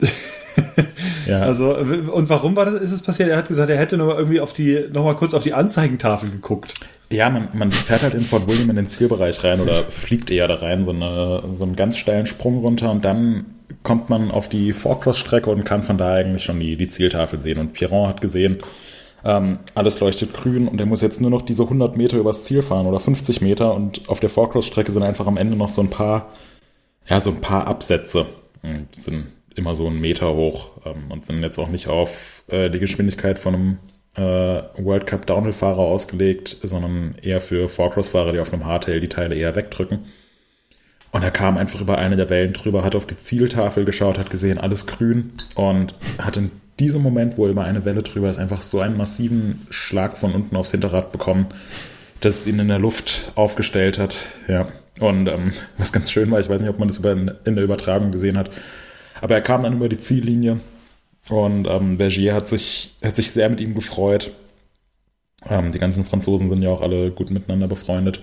[1.26, 1.40] ja.
[1.40, 3.28] also und warum war das, ist es passiert?
[3.28, 5.52] Er hat gesagt, er hätte noch mal irgendwie auf die, noch mal kurz auf die
[5.54, 6.74] Anzeigentafel geguckt.
[7.10, 10.46] Ja, man, man fährt halt in Fort William in den Zielbereich rein oder fliegt eher
[10.46, 13.46] da rein, so, eine, so einen ganz steilen Sprung runter und dann
[13.82, 17.58] kommt man auf die Forecross-Strecke und kann von da eigentlich schon die, die Zieltafel sehen.
[17.58, 18.58] Und Piron hat gesehen,
[19.24, 22.62] ähm, alles leuchtet grün und er muss jetzt nur noch diese 100 Meter übers Ziel
[22.62, 25.90] fahren oder 50 Meter und auf der Forecross-Strecke sind einfach am Ende noch so ein
[25.90, 26.28] paar,
[27.08, 28.26] ja, so ein paar Absätze.
[28.94, 32.78] Sind immer so einen Meter hoch ähm, und sind jetzt auch nicht auf äh, die
[32.78, 33.78] Geschwindigkeit von einem
[34.14, 39.34] äh, World Cup Downhill-Fahrer ausgelegt, sondern eher für Forecross-Fahrer, die auf einem Hardtail die Teile
[39.34, 40.06] eher wegdrücken.
[41.10, 44.30] Und er kam einfach über eine der Wellen drüber, hat auf die Zieltafel geschaut, hat
[44.30, 48.38] gesehen, alles grün und hat in diesem Moment, wo er über eine Welle drüber ist,
[48.38, 51.46] einfach so einen massiven Schlag von unten aufs Hinterrad bekommen,
[52.20, 54.16] dass es ihn in der Luft aufgestellt hat.
[54.48, 54.68] Ja.
[55.00, 57.64] Und ähm, was ganz schön war, ich weiß nicht, ob man das über, in der
[57.64, 58.50] Übertragung gesehen hat,
[59.20, 60.58] aber er kam dann über die Ziellinie
[61.28, 64.30] und ähm, Bergier hat sich, hat sich sehr mit ihm gefreut.
[65.48, 68.20] Ähm, die ganzen Franzosen sind ja auch alle gut miteinander befreundet.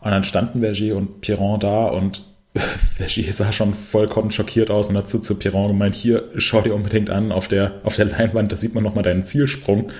[0.00, 2.22] Und dann standen Vergier und Piron da und
[2.96, 6.74] Vergier sah schon vollkommen schockiert aus und hat zu, zu Piron gemeint, hier, schau dir
[6.74, 9.90] unbedingt an, auf der, auf der Leinwand, da sieht man nochmal deinen Zielsprung.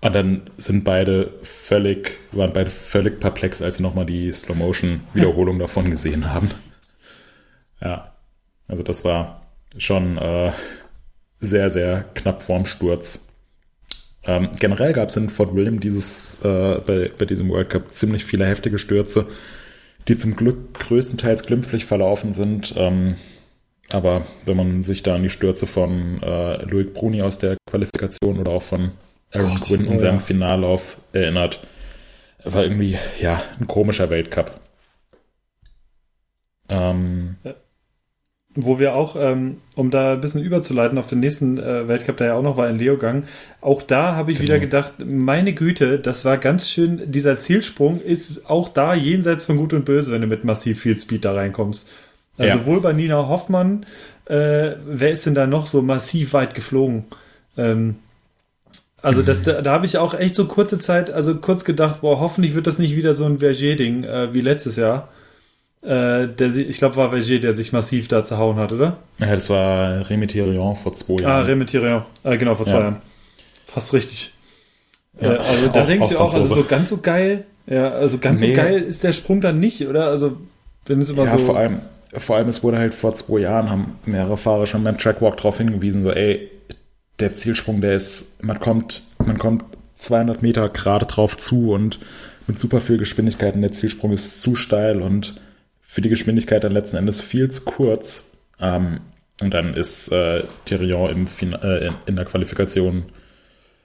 [0.00, 5.90] Und dann sind beide völlig, waren beide völlig perplex, als sie nochmal die Slow-Motion-Wiederholung davon
[5.90, 6.50] gesehen haben.
[7.80, 8.14] Ja,
[8.68, 9.42] also das war
[9.76, 10.52] schon äh,
[11.40, 13.26] sehr, sehr knapp vorm Sturz.
[14.24, 18.24] Ähm, generell gab es in Fort William dieses, äh, bei, bei diesem World Cup ziemlich
[18.24, 19.26] viele heftige Stürze,
[20.08, 22.74] die zum Glück größtenteils glimpflich verlaufen sind.
[22.76, 23.16] Ähm,
[23.92, 28.38] aber wenn man sich da an die Stürze von äh, Loic Bruni aus der Qualifikation
[28.38, 28.92] oder auch von
[29.32, 30.20] Aaron Gott, Quinn in oh seinem ja.
[30.20, 31.66] Finallauf erinnert,
[32.44, 34.60] war irgendwie, ja, ein komischer Weltcup.
[36.68, 37.36] Ähm,
[38.58, 42.28] Wo wir auch, ähm, um da ein bisschen überzuleiten auf den nächsten äh, Weltcup, der
[42.28, 43.24] ja auch noch war in Leogang,
[43.60, 44.48] auch da habe ich Genau.
[44.48, 49.58] wieder gedacht, meine Güte, das war ganz schön, dieser Zielsprung ist auch da jenseits von
[49.58, 51.88] Gut und Böse, wenn du mit massiv viel Speed da reinkommst.
[52.38, 52.64] Also Ja.
[52.64, 53.84] sowohl bei Nina Hoffmann,
[54.24, 57.04] äh, wer ist denn da noch so massiv weit geflogen?
[57.58, 57.96] Ähm,
[59.02, 62.18] also das, da, da habe ich auch echt so kurze Zeit, also kurz gedacht, boah,
[62.20, 65.08] hoffentlich wird das nicht wieder so ein Vergier-Ding äh, wie letztes Jahr.
[65.82, 68.96] Äh, der, ich glaube, war Vergier, der sich massiv da zerhauen hat, oder?
[69.18, 71.46] ja, das war Rémi Thirion vor zwei Ah, Jahren.
[71.46, 72.02] Remy Thirion.
[72.24, 72.80] Äh, genau, vor zwei Ja.
[72.80, 73.02] Jahren.
[73.66, 74.32] Fast richtig.
[75.20, 78.18] Ja, äh, also da denke auch ich auch, also so ganz so geil, ja, also
[78.18, 78.54] ganz Nee.
[78.54, 80.08] so geil ist der Sprung dann nicht, oder?
[80.08, 80.36] Also,
[80.86, 81.38] wenn es immer ja, so.
[81.38, 81.80] vor allem,
[82.16, 85.58] vor allem, es wurde halt vor zwei Jahren, haben mehrere Fahrer schon beim Trackwalk darauf
[85.58, 86.50] hingewiesen, so, ey,
[87.20, 89.64] der Zielsprung, der ist, man kommt, man kommt
[89.96, 91.98] 200 Meter gerade drauf zu und
[92.46, 95.40] mit super viel Geschwindigkeit und der Zielsprung ist zu steil und
[95.96, 98.30] für die Geschwindigkeit dann letzten Endes viel zu kurz.
[98.60, 99.00] Ähm,
[99.40, 103.06] und dann ist äh, Thirion im fin äh, in, der Qualifikation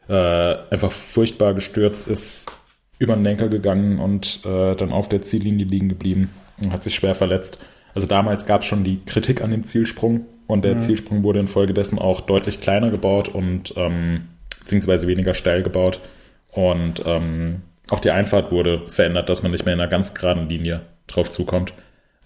[0.10, 2.52] äh, einfach furchtbar gestürzt, ist
[3.00, 6.96] über den Lenker gegangen und äh, dann auf der Ziellinie liegen geblieben und hat sich
[6.96, 7.60] schwer verletzt.
[7.94, 11.98] Also damals gab es schon die Kritik an dem Zielsprung und der Zielsprung wurde infolgedessen
[11.98, 14.28] auch deutlich kleiner gebaut und ähm,
[14.60, 16.02] beziehungsweise weniger steil gebaut.
[16.50, 20.50] Und ähm, auch die Einfahrt wurde verändert, dass man nicht mehr in einer ganz geraden
[20.50, 21.72] Linie drauf zukommt.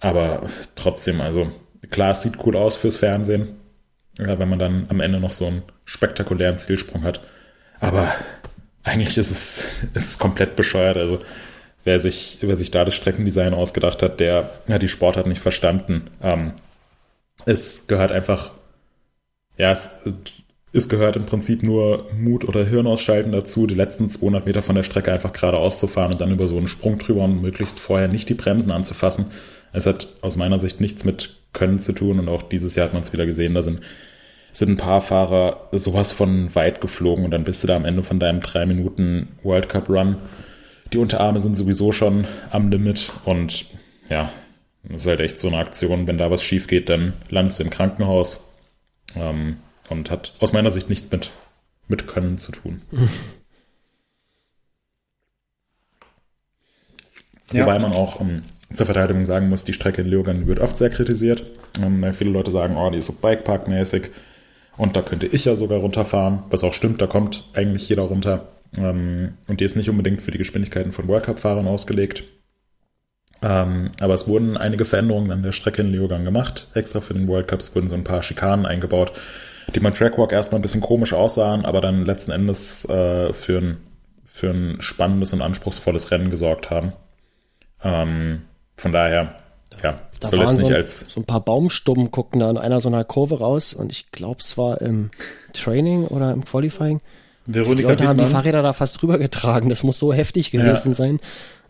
[0.00, 1.50] Aber trotzdem, also
[1.90, 3.56] klar, es sieht cool aus fürs Fernsehen,
[4.18, 7.20] ja, wenn man dann am Ende noch so einen spektakulären Zielsprung hat.
[7.80, 8.14] Aber
[8.82, 10.96] eigentlich ist es, ist es komplett bescheuert.
[10.96, 11.20] Also
[11.84, 16.10] wer sich, wer sich da das Streckendesign ausgedacht hat, der hat die Sportart nicht verstanden.
[16.22, 16.52] Ähm,
[17.44, 18.52] es gehört einfach,
[19.56, 19.90] ja, es,
[20.76, 24.74] es gehört im Prinzip nur Mut oder Hirn ausschalten dazu, die letzten 200 Meter von
[24.74, 27.80] der Strecke einfach geradeaus zu fahren und dann über so einen Sprung drüber und möglichst
[27.80, 29.26] vorher nicht die Bremsen anzufassen.
[29.72, 32.92] Es hat aus meiner Sicht nichts mit Können zu tun und auch dieses Jahr hat
[32.92, 33.80] man es wieder gesehen, da sind
[34.52, 38.02] sind ein paar Fahrer sowas von weit geflogen und dann bist du da am Ende
[38.02, 40.16] von deinem drei Minuten World Cup Run.
[40.94, 43.66] Die Unterarme sind sowieso schon am Limit und
[44.08, 44.32] ja,
[44.84, 46.06] das ist halt echt so eine Aktion.
[46.06, 48.54] Wenn da was schief geht, dann landest du im Krankenhaus
[49.14, 49.58] ähm,
[49.88, 51.30] und hat aus meiner Sicht nichts mit,
[51.88, 52.82] mit Können zu tun.
[57.52, 57.64] Ja.
[57.64, 58.42] Wobei man auch um,
[58.74, 61.44] zur Verteidigung sagen muss, die Strecke in Leogan wird oft sehr kritisiert.
[61.80, 64.08] Ähm, weil viele Leute sagen, oh, die ist so Bikepark-mäßig.
[64.76, 68.48] Und da könnte ich ja sogar runterfahren, was auch stimmt, da kommt eigentlich jeder runter.
[68.76, 72.24] Ähm, und die ist nicht unbedingt für die Geschwindigkeiten von World Cup-Fahrern ausgelegt.
[73.42, 76.68] Ähm, aber es wurden einige Veränderungen an der Strecke in Leogang gemacht.
[76.74, 79.12] Extra für den World Cups wurden so ein paar Schikanen eingebaut,
[79.74, 83.76] die beim Trackwalk erstmal ein bisschen komisch aussahen, aber dann letzten Endes äh, für, ein,
[84.24, 86.92] für ein spannendes und anspruchsvolles Rennen gesorgt haben.
[87.82, 88.42] Ähm,
[88.76, 89.36] von daher,
[89.82, 92.58] ja, Da soll waren so nicht ein, als so ein paar Baumstummen guckten da in
[92.58, 95.10] einer so einer Kurve raus und ich glaube, es war im
[95.52, 97.00] Training oder im Qualifying.
[97.46, 98.26] Die Veronika Leute haben die.
[98.26, 99.68] Fahrräder da fast drüber getragen.
[99.68, 100.94] Das muss so heftig gewesen Ja.
[100.94, 101.20] sein.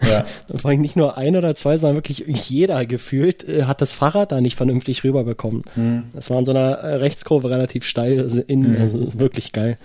[0.02, 0.24] Ja.
[0.56, 2.18] Vor allem nicht nur ein oder zwei, sondern wirklich
[2.50, 5.62] jeder gefühlt äh, hat das Fahrrad da nicht vernünftig rüberbekommen.
[5.74, 6.02] Hm.
[6.12, 9.78] Das war in so einer äh, Rechtskurve relativ steil, also innen, also ist wirklich geil.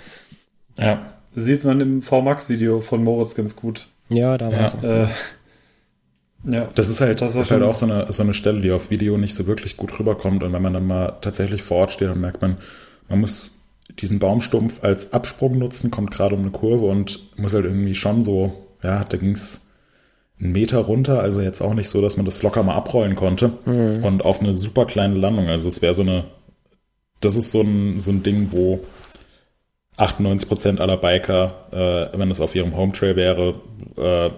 [0.78, 3.88] ja, Sieht man im VMAX-Video von Moritz ganz gut.
[4.10, 4.66] Ja, da war Ja.
[4.66, 4.84] es.
[4.84, 8.34] Äh, ja, Das ist halt, Das das war ist halt auch so eine, so eine
[8.34, 10.44] Stelle, die auf Video nicht so wirklich gut rüberkommt.
[10.44, 12.58] Und wenn man dann mal tatsächlich vor Ort steht, dann merkt man,
[13.08, 13.61] man muss
[14.00, 18.24] diesen Baumstumpf als Absprung nutzen, kommt gerade um eine Kurve und muss halt irgendwie schon
[18.24, 19.68] so, ja, da ging's
[20.40, 23.52] einen Meter runter, also jetzt auch nicht so, dass man das locker mal abrollen konnte.
[24.04, 25.48] Und auf eine super kleine Landung.
[25.50, 26.26] Also es wäre so eine,
[27.20, 28.80] das ist so ein, so ein Ding, wo
[29.98, 33.56] 98% aller Biker, äh, wenn es auf ihrem Hometrail wäre,
[33.98, 34.32] äh,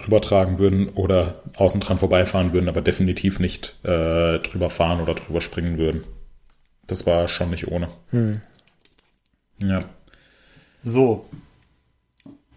[0.00, 5.14] drüber tragen würden oder außen dran vorbeifahren würden, aber definitiv nicht äh, drüber fahren oder
[5.14, 6.04] drüber springen würden.
[6.86, 7.88] Das war schon nicht ohne.
[9.62, 9.84] Ja.
[10.82, 11.26] so.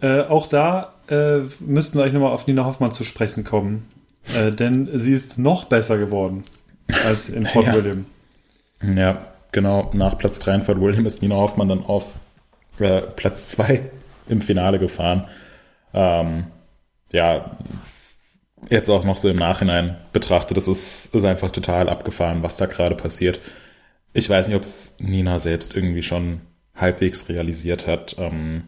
[0.01, 3.87] Äh, auch da äh, müssten wir eigentlich nochmal auf Nina Hoffmann zu sprechen kommen.
[4.35, 6.43] Äh, denn sie ist noch besser geworden
[7.05, 7.73] als in Fort Ja.
[7.73, 8.05] William.
[8.81, 9.91] Ja, genau.
[9.93, 12.15] Nach Platz 3 in Fort William ist Nina Hoffmann dann auf
[12.79, 13.81] äh, Platz 2
[14.27, 15.25] im Finale gefahren.
[15.93, 16.47] Ähm,
[17.13, 17.57] ja,
[18.69, 22.65] jetzt auch noch so im Nachhinein betrachtet, das ist, ist einfach total abgefahren, was da
[22.65, 23.39] gerade passiert.
[24.13, 26.41] Ich weiß nicht, ob es Nina selbst irgendwie schon
[26.83, 28.65] halbwegs realisiert hat, ähm,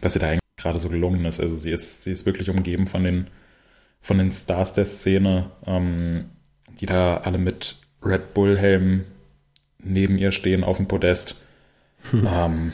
[0.00, 1.40] was ihr da eigentlich gerade so gelungen ist.
[1.40, 3.28] Also sie ist, sie ist wirklich umgeben von den,
[4.00, 6.26] von den Stars der Szene, ähm,
[6.80, 9.04] die da alle mit Red Bull-Helmen
[9.82, 11.40] neben ihr stehen auf dem Podest.
[12.12, 12.72] Ähm,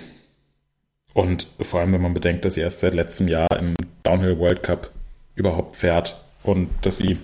[1.14, 4.62] und vor allem, wenn man bedenkt, dass sie erst seit letztem Jahr im Downhill World
[4.62, 4.90] Cup
[5.36, 7.18] überhaupt fährt und dass sie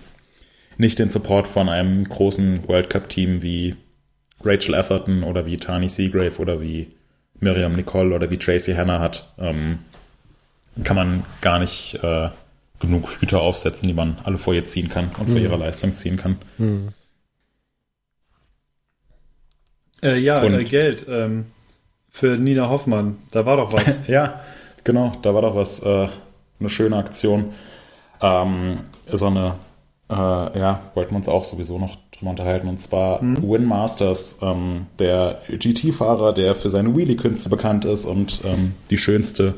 [0.79, 3.75] nicht den Support von einem großen World Cup-Team wie
[4.45, 6.89] Rachel Atherton oder wie Tani Seagrave oder wie
[7.41, 9.81] Miriam Nicole oder wie Tracy Hanna hat, ähm,
[10.85, 12.29] kann man gar nicht äh,
[12.81, 16.17] genug Hüte aufsetzen, die man alle vor ihr ziehen kann und vor ihrer Leistung ziehen
[16.17, 16.37] kann.
[20.03, 21.47] Äh, ja, Und- äh, Geld ähm,
[22.11, 23.19] für Nina Hoffmann.
[23.31, 24.01] Da war doch was.
[24.09, 24.41] Ja,
[24.85, 26.09] genau, da war doch was, äh,
[26.61, 27.53] eine schöne Aktion.
[28.21, 28.81] Ähm,
[29.13, 29.57] so eine,
[30.11, 30.15] äh,
[30.59, 35.41] ja, wollten wir uns auch sowieso noch drüber unterhalten, und zwar Win Masters, ähm, der
[35.49, 39.55] GT-Fahrer, der für seine Wheelie-Künste bekannt ist und ähm, die schönste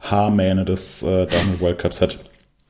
[0.00, 2.18] Haarmähne des äh, Downhill World Cups hat.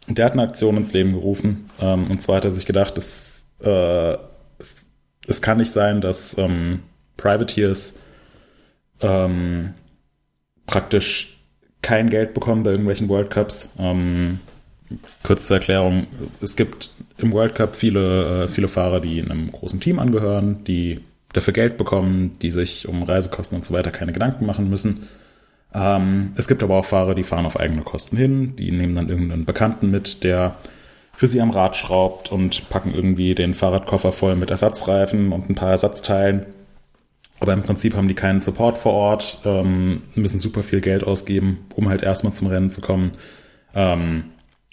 [0.06, 3.46] Der hat eine Aktion ins Leben gerufen, ähm, und zwar hat er sich gedacht, es,
[3.62, 4.16] äh,
[4.58, 4.88] es,
[5.26, 6.82] es kann nicht sein, dass ähm,
[7.16, 8.00] Privateers
[9.00, 9.74] ähm,
[10.66, 11.40] praktisch
[11.82, 13.76] kein Geld bekommen bei irgendwelchen World Cups.
[15.22, 16.06] Kurz zur Erklärung,
[16.40, 21.00] es gibt im World Cup viele, äh, viele Fahrer, die einem großen Team angehören, die
[21.32, 25.08] dafür Geld bekommen, die sich um Reisekosten und so weiter keine Gedanken machen müssen.
[25.74, 29.08] Ähm, es gibt aber auch Fahrer, die fahren auf eigene Kosten hin, die nehmen dann
[29.08, 30.56] irgendeinen Bekannten mit, der
[31.12, 35.54] für sie am Rad schraubt und packen irgendwie den Fahrradkoffer voll mit Ersatzreifen und ein
[35.54, 36.46] paar Ersatzteilen.
[37.40, 41.66] Aber im Prinzip haben die keinen Support vor Ort, ähm, müssen super viel Geld ausgeben,
[41.74, 43.12] um halt erstmal zum Rennen zu kommen.
[43.74, 44.24] Ähm,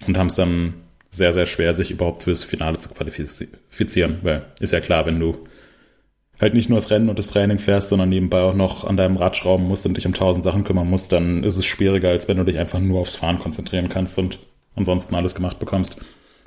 [0.08, 0.74] und haben es dann
[1.10, 4.20] sehr, sehr schwer, sich überhaupt fürs Finale zu qualifizieren.
[4.22, 5.38] Weil ist ja klar, wenn du
[6.40, 9.18] halt nicht nur das Rennen und das Training fährst, sondern nebenbei auch noch an deinem
[9.18, 12.28] Rad schrauben musst und dich um tausend Sachen kümmern musst, dann ist es schwieriger, als
[12.28, 14.40] wenn du dich einfach nur aufs Fahren konzentrieren kannst und
[14.76, 15.98] ansonsten alles gemacht bekommst.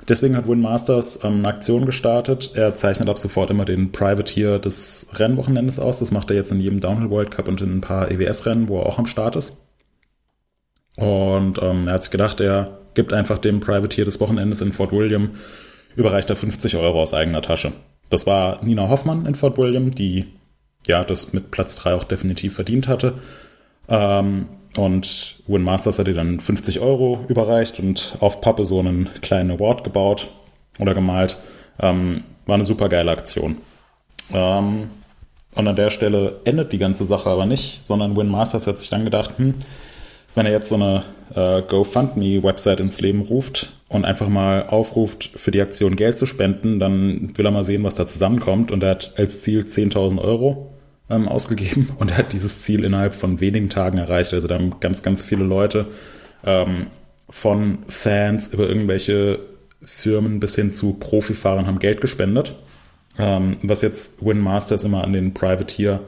[0.07, 2.51] Deswegen hat Win Masters ähm, eine Aktion gestartet.
[2.53, 5.99] Er zeichnet ab sofort immer den Privateer des Rennwochenendes aus.
[5.99, 8.79] Das macht er jetzt in jedem Downhill World Cup und in ein paar EWS-Rennen, wo
[8.79, 9.65] er auch am Start ist.
[10.97, 14.91] Und ähm, er hat sich gedacht, er gibt einfach dem Privateer des Wochenendes in Fort
[14.91, 15.31] William,
[15.95, 17.71] überreicht er 50 Euro aus eigener Tasche.
[18.09, 20.25] Das war Nina Hoffmann in Fort William, die
[20.87, 23.15] ja das mit Platz 3 auch definitiv verdient hatte.
[23.87, 29.09] Ähm, und Win Masters hat ihr dann 50 Euro überreicht und auf Pappe so einen
[29.21, 30.27] kleinen Award gebaut
[30.79, 31.37] oder gemalt.
[31.79, 33.57] Ähm, war eine super geile Aktion.
[34.33, 34.89] Ähm,
[35.55, 38.89] und an der Stelle endet die ganze Sache aber nicht, sondern Win Masters hat sich
[38.89, 39.55] dann gedacht, hm,
[40.35, 45.51] wenn er jetzt so eine äh, GoFundMe-Website ins Leben ruft und einfach mal aufruft, für
[45.51, 48.71] die Aktion Geld zu spenden, dann will er mal sehen, was da zusammenkommt.
[48.71, 50.73] Und er hat als Ziel 10.000 Euro
[51.09, 54.33] ähm, ausgegeben und er hat dieses Ziel innerhalb von wenigen Tagen erreicht.
[54.33, 55.87] Also da haben ganz, ganz viele Leute
[56.43, 56.87] ähm,
[57.29, 59.39] von Fans über irgendwelche
[59.83, 62.55] Firmen bis hin zu Profifahrern haben Geld gespendet.
[63.17, 66.01] Ähm, was jetzt Win Masters immer an den Privateer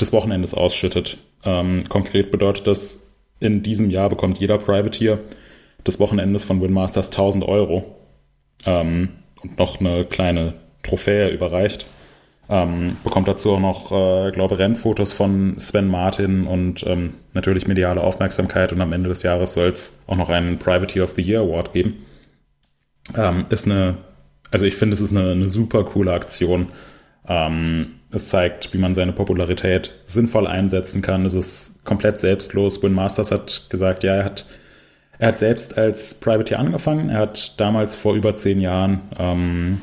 [0.00, 1.18] des Wochenendes ausschüttet.
[1.44, 3.03] Ähm, konkret bedeutet das,
[3.40, 5.18] in diesem Jahr bekommt jeder Privateer
[5.86, 7.96] des Wochenendes von Win Masters 1000 Euro
[8.66, 9.10] ähm,
[9.42, 11.86] und noch eine kleine Trophäe überreicht.
[12.48, 18.02] Ähm, bekommt dazu auch noch, äh, glaube Rennfotos von Sven Martin und ähm, natürlich mediale
[18.02, 21.40] Aufmerksamkeit und am Ende des Jahres soll es auch noch einen Privateer of the Year
[21.40, 22.04] Award geben.
[23.16, 23.96] Ähm, ist eine,
[24.50, 26.68] also ich finde, es ist eine, eine super coole Aktion.
[27.26, 31.24] Ähm, es zeigt, wie man seine Popularität sinnvoll einsetzen kann.
[31.24, 32.82] Es ist komplett selbstlos.
[32.82, 34.46] Win Masters hat gesagt, ja, er hat,
[35.18, 37.10] er hat selbst als Privateer angefangen.
[37.10, 39.80] Er hat damals vor über zehn Jahren ähm,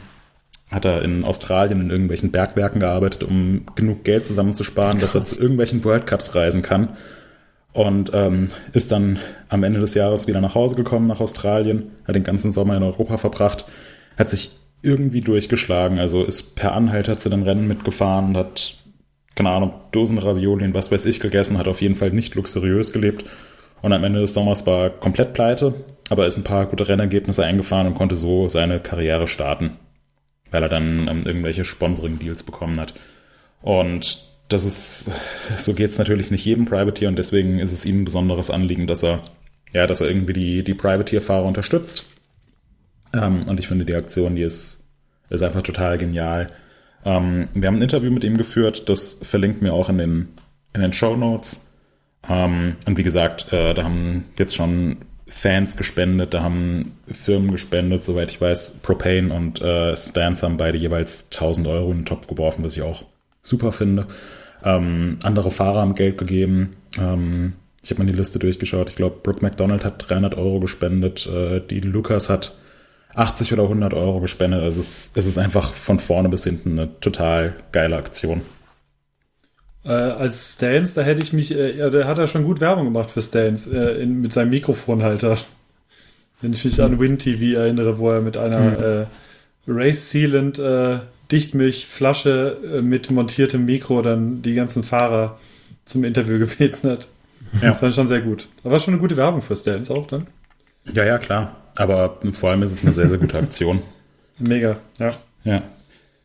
[0.71, 5.13] hat er in Australien in irgendwelchen Bergwerken gearbeitet, um genug Geld zusammenzusparen, Krass.
[5.13, 6.89] dass er zu irgendwelchen World Cups reisen kann.
[7.73, 12.15] Und ähm, ist dann am Ende des Jahres wieder nach Hause gekommen nach Australien, hat
[12.15, 13.65] den ganzen Sommer in Europa verbracht,
[14.17, 18.75] hat sich irgendwie durchgeschlagen, also ist per Anhalter zu den Rennen mitgefahren und hat,
[19.35, 22.93] keine Ahnung, Dosen Ravioli und was weiß ich gegessen, hat auf jeden Fall nicht luxuriös
[22.93, 23.25] gelebt.
[23.81, 25.73] Und am Ende des Sommers war er komplett pleite,
[26.09, 29.77] aber ist ein paar gute Rennergebnisse eingefahren und konnte so seine Karriere starten
[30.51, 32.93] weil er dann ähm, irgendwelche Sponsoring-Deals bekommen hat.
[33.61, 35.11] Und das ist,
[35.55, 38.85] so geht es natürlich nicht jedem Privateer und deswegen ist es ihm ein besonderes Anliegen,
[38.85, 39.23] dass er,
[39.71, 42.05] ja, dass er irgendwie die, die Privateer-Fahrer unterstützt.
[43.13, 44.87] Ähm, und ich finde die Aktion, die ist,
[45.29, 46.47] ist einfach total genial.
[47.05, 50.29] Ähm, wir haben ein Interview mit ihm geführt, das verlinkt mir auch in den,
[50.73, 51.71] in den Show Notes.
[52.29, 58.03] Ähm, und wie gesagt, äh, da haben jetzt schon Fans gespendet, da haben Firmen gespendet,
[58.05, 58.79] soweit ich weiß.
[58.83, 62.83] Propane und äh, Stance haben beide jeweils 1000 Euro in den Topf geworfen, was ich
[62.83, 63.05] auch
[63.41, 64.07] super finde.
[64.63, 66.75] Ähm, andere Fahrer haben Geld gegeben.
[66.99, 68.89] Ähm, ich habe mal die Liste durchgeschaut.
[68.89, 71.27] Ich glaube, Brooke McDonald hat 300 Euro gespendet.
[71.27, 72.53] Äh, die Lucas hat
[73.15, 74.61] 80 oder 100 Euro gespendet.
[74.61, 78.41] Also es ist, es ist einfach von vorne bis hinten eine total geile Aktion.
[79.83, 82.85] Äh, als Stans, da hätte ich mich, äh, ja, der hat ja schon gut Werbung
[82.85, 85.37] gemacht für Stans äh, in, mit seinem Mikrofonhalter.
[86.41, 86.83] Wenn ich mich mhm.
[86.83, 88.83] an Win TV erinnere, wo er mit einer mhm.
[88.83, 89.05] äh,
[89.67, 90.99] Race Sealant äh,
[91.31, 95.39] Dichtmilchflasche äh, mit montiertem Mikro dann die ganzen Fahrer
[95.85, 97.07] zum Interview gebeten hat.
[97.61, 97.69] Ja.
[97.69, 98.47] Das fand ich schon sehr gut.
[98.63, 100.27] Aber war schon eine gute Werbung für Stans auch dann.
[100.93, 101.55] Ja, ja, klar.
[101.81, 103.81] Aber vor allem ist es eine sehr, sehr gute Aktion.
[104.37, 105.13] Mega, ja.
[105.43, 105.63] Ja.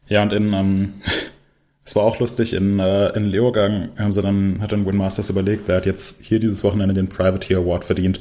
[0.06, 0.94] Ja, und in, ähm,
[1.84, 5.30] es war auch lustig, in, äh, in Leogang haben sie dann, hat dann Win Masters
[5.30, 8.20] überlegt, wer hat jetzt hier dieses Wochenende den Privateer Award verdient.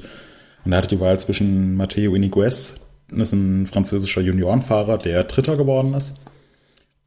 [0.63, 2.76] Und er hatte die Wahl zwischen Matteo Iniguez,
[3.10, 6.21] das ist ein französischer Juniorenfahrer, der Dritter geworden ist,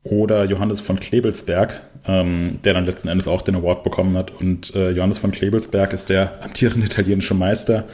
[0.04, 4.30] oder Johannes von Klebelsberg, ähm, der dann letzten Endes auch den Award bekommen hat.
[4.38, 7.84] Und äh, Johannes von Klebelsberg ist der amtierende italienische Meister,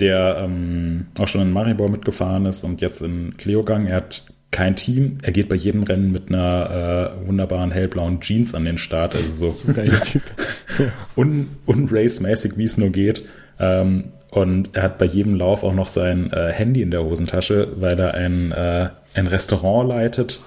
[0.00, 3.86] der ähm, auch schon in Maribor mitgefahren ist und jetzt in Leogang.
[3.86, 5.18] Er hat kein Team.
[5.22, 9.14] Er geht bei jedem Rennen mit einer äh, wunderbaren hellblauen Jeans an den Start.
[9.14, 10.22] Also so, so Typ.
[11.16, 13.24] un, unrace-mäßig, wie es nur geht.
[13.58, 17.68] Ähm, und er hat bei jedem Lauf auch noch sein äh, Handy in der Hosentasche,
[17.76, 20.40] weil er ein, äh, ein Restaurant leitet,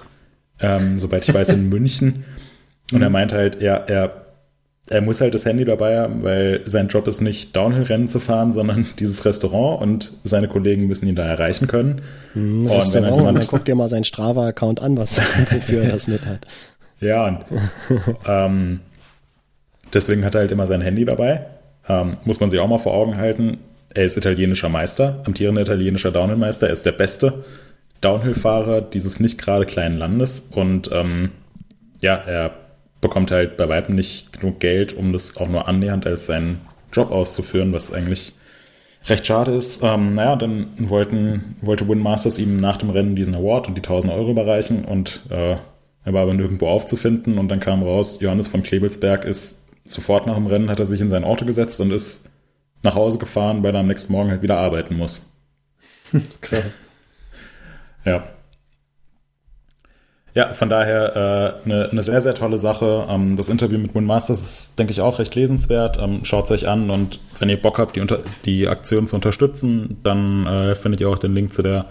[0.60, 2.24] ähm, soweit ich weiß, in München.
[2.92, 4.27] Und er meint halt, ja, er
[4.90, 8.52] er muss halt das Handy dabei haben, weil sein Job ist nicht Downhill-Rennen zu fahren,
[8.52, 12.02] sondern dieses Restaurant und seine Kollegen müssen ihn da erreichen können.
[12.32, 15.18] Hm, und Restaurant, wenn dann, jemand, dann guckt dir mal seinen Strava-Account an, was
[15.50, 16.46] wofür er das mit hat.
[17.00, 17.44] Ja, und
[18.26, 18.80] ähm,
[19.92, 21.46] deswegen hat er halt immer sein Handy dabei.
[21.88, 23.58] Ähm, muss man sich auch mal vor Augen halten.
[23.94, 26.66] Er ist italienischer Meister, amtierender italienischer Downhill-Meister.
[26.66, 27.44] Er ist der beste
[28.00, 31.30] Downhill-Fahrer dieses nicht gerade kleinen Landes und ähm,
[32.00, 32.52] ja, er
[33.00, 36.60] bekommt halt bei weitem nicht genug Geld, um das auch nur annähernd als seinen
[36.92, 38.32] Job auszuführen, was eigentlich
[39.06, 39.82] recht schade ist.
[39.82, 43.82] Ähm, naja, dann wollten, wollte Win Masters ihm nach dem Rennen diesen Award und die
[43.82, 45.56] 1000 Euro überreichen und äh,
[46.04, 50.36] er war aber nirgendwo aufzufinden und dann kam raus, Johannes von Klebelsberg ist sofort nach
[50.36, 52.28] dem Rennen, hat er sich in sein Auto gesetzt und ist
[52.82, 55.32] nach Hause gefahren, weil er am nächsten Morgen halt wieder arbeiten muss.
[56.40, 56.78] Krass.
[58.04, 58.24] Ja,
[60.34, 61.16] ja, von daher
[61.64, 63.06] äh, eine, eine sehr, sehr tolle Sache.
[63.08, 65.98] Ähm, das Interview mit Moon Masters ist, denke ich, auch recht lesenswert.
[65.98, 69.16] Ähm, Schaut es euch an und wenn ihr Bock habt, die, unter die Aktion zu
[69.16, 71.86] unterstützen, dann äh, findet ihr auch den Link zu der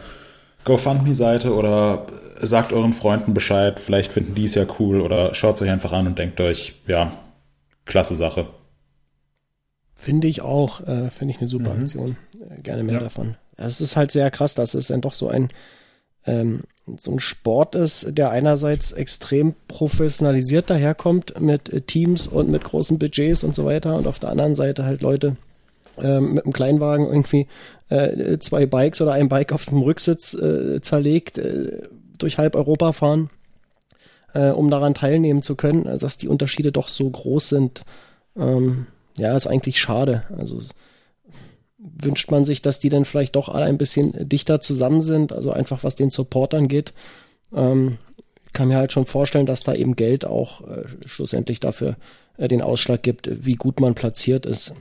[0.64, 2.06] GoFundMe-Seite oder
[2.42, 3.80] sagt euren Freunden Bescheid.
[3.80, 6.76] Vielleicht finden die es ja cool oder schaut es euch einfach an und denkt euch,
[6.88, 7.12] ja,
[7.86, 8.48] klasse Sache.
[9.96, 11.82] Finde ich auch, äh, finde ich eine super mhm.
[11.82, 12.18] Aktion.
[12.40, 13.02] Äh, gerne mehr ja.
[13.02, 13.36] davon.
[13.56, 15.50] Es ist halt sehr krass, dass es dann doch so ein
[16.28, 16.64] ähm,
[17.00, 23.44] so ein Sport ist, der einerseits extrem professionalisiert daherkommt mit Teams und mit großen Budgets
[23.44, 25.36] und so weiter und auf der anderen Seite halt Leute
[26.02, 27.48] ähm, mit einem Kleinwagen irgendwie
[27.90, 31.84] äh, zwei Bikes oder ein Bike auf dem Rücksitz äh, zerlegt, äh,
[32.18, 33.30] durch halb Europa fahren,
[34.34, 35.88] äh, um daran teilnehmen zu können.
[35.88, 37.84] Also dass die Unterschiede doch so groß sind,
[38.38, 40.24] ähm, ja, ist eigentlich schade.
[40.38, 40.62] Also
[41.78, 45.52] wünscht man sich, dass die dann vielleicht doch alle ein bisschen dichter zusammen sind, also
[45.52, 46.94] einfach was den Support angeht.
[47.56, 47.98] Ähm,
[48.54, 51.96] kann mir halt schon vorstellen, dass da eben Geld auch äh, schlussendlich dafür
[52.38, 54.74] äh, den Ausschlag gibt, wie gut man platziert ist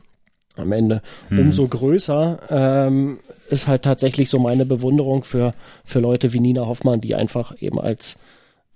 [0.56, 1.02] am Ende.
[1.28, 1.40] Hm.
[1.40, 3.18] Umso größer ähm,
[3.50, 5.52] ist halt tatsächlich so meine Bewunderung für,
[5.84, 8.18] für Leute wie Nina Hoffmann, die einfach eben als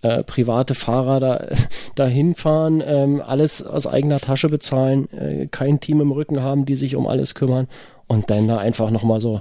[0.02, 1.46] äh, private Fahrer da
[1.94, 6.76] dahin fahren, ähm, alles aus eigener Tasche bezahlen, äh, kein Team im Rücken haben, die
[6.76, 7.68] sich um alles kümmern
[8.10, 9.40] und dann da einfach nochmal so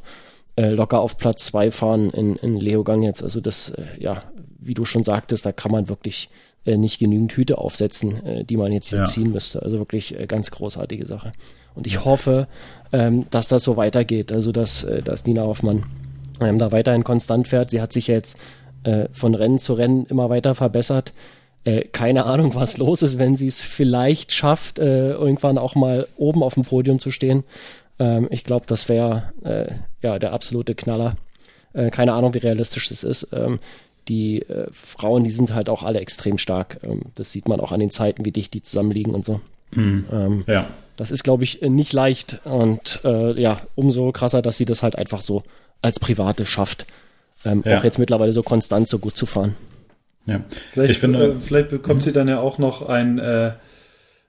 [0.55, 3.24] äh, locker auf Platz zwei fahren in, in Leogang jetzt.
[3.24, 4.22] Also das, äh, ja,
[4.59, 6.30] wie du schon sagtest, da kann man wirklich
[6.67, 9.05] äh, nicht genügend Hüte aufsetzen, äh, die man jetzt hier ja.
[9.05, 9.63] ziehen müsste.
[9.63, 11.34] Also wirklich äh, ganz großartige Sache.
[11.74, 12.47] Und ich hoffe,
[12.93, 14.32] ähm, dass das so weitergeht.
[14.32, 15.86] Also dass, äh, dass Nina Hoffmann
[16.39, 17.72] ähm, da weiterhin konstant fährt.
[17.72, 18.38] Sie hat sich ja jetzt
[18.84, 21.13] äh, von Rennen zu Rennen immer weiter verbessert.
[21.63, 26.05] Äh, keine Ahnung, was los ist, wenn sie es vielleicht schafft, äh, irgendwann auch mal
[26.17, 27.43] oben auf dem Podium zu stehen.
[28.00, 31.16] Ähm, ich glaube, das wäre äh, ja der absolute Knaller.
[31.74, 33.32] Äh, keine Ahnung, wie realistisch das ist.
[33.34, 33.60] Ähm,
[34.08, 36.80] die äh, Frauen, die sind halt auch alle extrem stark.
[36.84, 39.41] Ähm, das sieht man auch an den Zeiten, wie dicht die zusammenliegen und so.
[39.72, 40.06] Mhm.
[40.12, 40.68] Ähm, ja.
[40.97, 42.39] Das ist, glaube ich, nicht leicht.
[42.43, 45.43] Und äh, ja, umso krasser, dass sie das halt einfach so
[45.82, 46.86] als Private schafft
[47.45, 47.80] ähm, ja.
[47.80, 49.56] auch jetzt mittlerweile so konstant so gut zu fahren.
[50.26, 50.41] Ja,
[50.72, 53.54] vielleicht, ich finde, äh, vielleicht bekommt sie dann ja auch noch ein äh,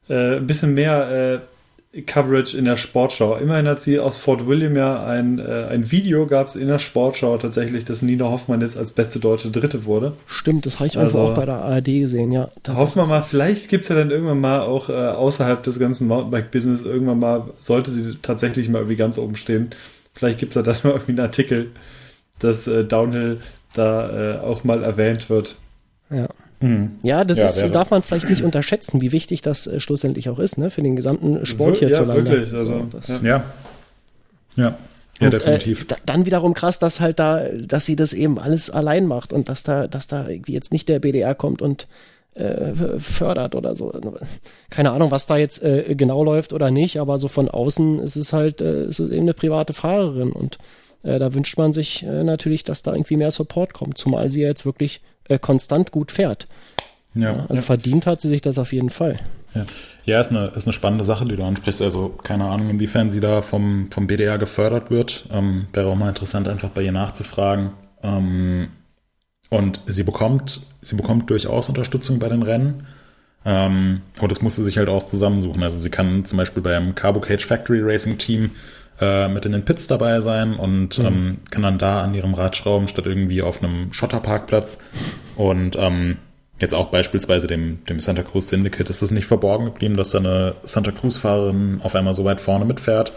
[0.08, 1.59] äh, bisschen mehr äh,
[2.06, 3.36] Coverage in der Sportschau.
[3.36, 6.78] Immerhin hat sie aus Fort William ja ein, äh, ein Video gab es in der
[6.78, 10.12] Sportschau tatsächlich, dass Nina Hoffmann jetzt als beste deutsche Dritte wurde.
[10.26, 12.48] Stimmt, das habe ich also, auch bei der ARD gesehen, ja.
[12.68, 16.06] Hoffen wir mal, vielleicht gibt es ja dann irgendwann mal auch äh, außerhalb des ganzen
[16.06, 19.70] Mountainbike-Business irgendwann mal, sollte sie tatsächlich mal irgendwie ganz oben stehen,
[20.14, 21.72] vielleicht gibt es da dann mal irgendwie einen Artikel,
[22.38, 23.40] dass äh, Downhill
[23.74, 25.56] da äh, auch mal erwähnt wird.
[26.08, 26.28] Ja.
[26.60, 26.92] Mhm.
[27.02, 30.38] Ja, das ja, ist, darf man vielleicht nicht unterschätzen, wie wichtig das äh, schlussendlich auch
[30.38, 32.30] ist, ne, für den gesamten Sport hierzulande.
[32.30, 32.52] Ja, wirklich.
[32.52, 33.44] Also, so, ja.
[34.56, 34.76] ja.
[35.18, 35.82] Ja, und, definitiv.
[35.90, 39.48] Äh, dann wiederum krass, dass halt da, dass sie das eben alles allein macht und
[39.48, 41.86] dass da, dass da irgendwie jetzt nicht der BDR kommt und
[42.34, 43.92] äh, fördert oder so.
[44.70, 48.16] Keine Ahnung, was da jetzt äh, genau läuft oder nicht, aber so von außen ist
[48.16, 50.58] es halt, äh, ist es eben eine private Fahrerin und
[51.02, 54.42] äh, da wünscht man sich äh, natürlich, dass da irgendwie mehr Support kommt, zumal sie
[54.42, 56.46] ja jetzt wirklich äh, konstant gut fährt.
[57.14, 57.32] Ja.
[57.32, 57.62] ja also ja.
[57.62, 59.20] verdient hat sie sich das auf jeden Fall.
[59.54, 59.66] Ja,
[60.04, 61.82] ja ist, eine, ist eine spannende Sache, die du ansprichst.
[61.82, 65.26] Also keine Ahnung, inwiefern sie da vom, vom BDR gefördert wird.
[65.32, 67.70] Ähm, wäre auch mal interessant, einfach bei ihr nachzufragen.
[68.02, 68.68] Ähm,
[69.48, 72.86] und sie bekommt, sie bekommt durchaus Unterstützung bei den Rennen.
[73.44, 75.62] Ähm, aber das musste sich halt auch zusammensuchen.
[75.62, 78.50] Also sie kann zum Beispiel beim Carbo Cage Factory Racing Team
[79.00, 81.06] äh, mit in den Pits dabei sein und mhm.
[81.06, 84.78] ähm, kann dann da an ihrem Rad schrauben, statt irgendwie auf einem Schotterparkplatz.
[85.36, 86.18] Und ähm,
[86.60, 90.18] jetzt auch beispielsweise dem, dem Santa Cruz Syndicate ist es nicht verborgen geblieben, dass da
[90.18, 93.12] eine Santa Cruz-Fahrerin auf einmal so weit vorne mitfährt.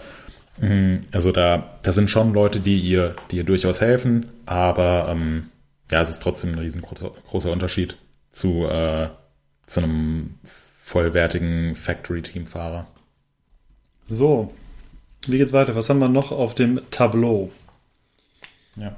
[0.60, 5.48] Mhm, also da, da sind schon Leute, die ihr, die ihr durchaus helfen, aber ähm,
[5.92, 7.98] ja, es ist trotzdem ein riesengroßer Unterschied
[8.32, 9.08] zu, äh,
[9.68, 10.36] zu einem
[10.84, 12.88] vollwertigen Factory-Team-Fahrer.
[14.08, 14.52] So,
[15.28, 15.76] wie geht's weiter?
[15.76, 17.50] Was haben wir noch auf dem Tableau?
[18.76, 18.96] Ja.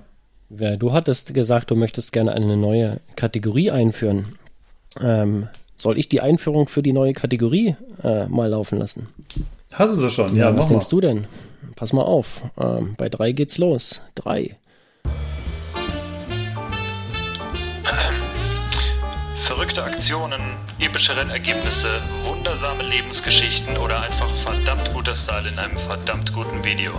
[0.49, 4.37] Du hattest gesagt, du möchtest gerne eine neue Kategorie einführen.
[5.01, 9.07] Ähm, soll ich die Einführung für die neue Kategorie äh, mal laufen lassen?
[9.71, 10.35] Hast du sie schon?
[10.35, 10.89] Ja, ja was denkst mal.
[10.89, 11.27] du denn?
[11.75, 12.41] Pass mal auf.
[12.57, 14.01] Ähm, bei drei geht's los.
[14.15, 14.55] Drei.
[19.75, 20.41] Verrückte Aktionen,
[20.79, 21.87] epische Rennergebnisse,
[22.23, 26.93] wundersame Lebensgeschichten oder einfach verdammt guter Style in einem verdammt guten Video.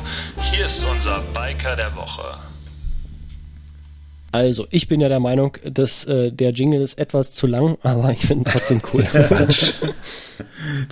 [0.51, 2.39] Hier ist unser Biker der Woche.
[4.33, 8.11] Also, ich bin ja der Meinung, dass äh, der Jingle ist etwas zu lang, aber
[8.11, 9.03] ich finde ihn trotzdem cool.
[9.11, 9.73] Quatsch.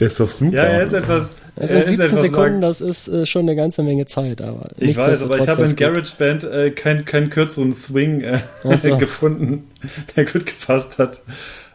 [0.01, 0.57] der ist doch super.
[0.57, 1.32] Ja, er ist etwas.
[1.57, 2.61] Das sind 17 Sekunden, lang.
[2.62, 4.41] das ist äh, schon eine ganze Menge Zeit.
[4.41, 8.41] Aber ich weiß, aber ich habe in GarageBand äh, keinen kein kürzeren Swing äh,
[8.76, 8.97] so.
[8.99, 9.68] gefunden,
[10.16, 11.20] der gut gepasst hat.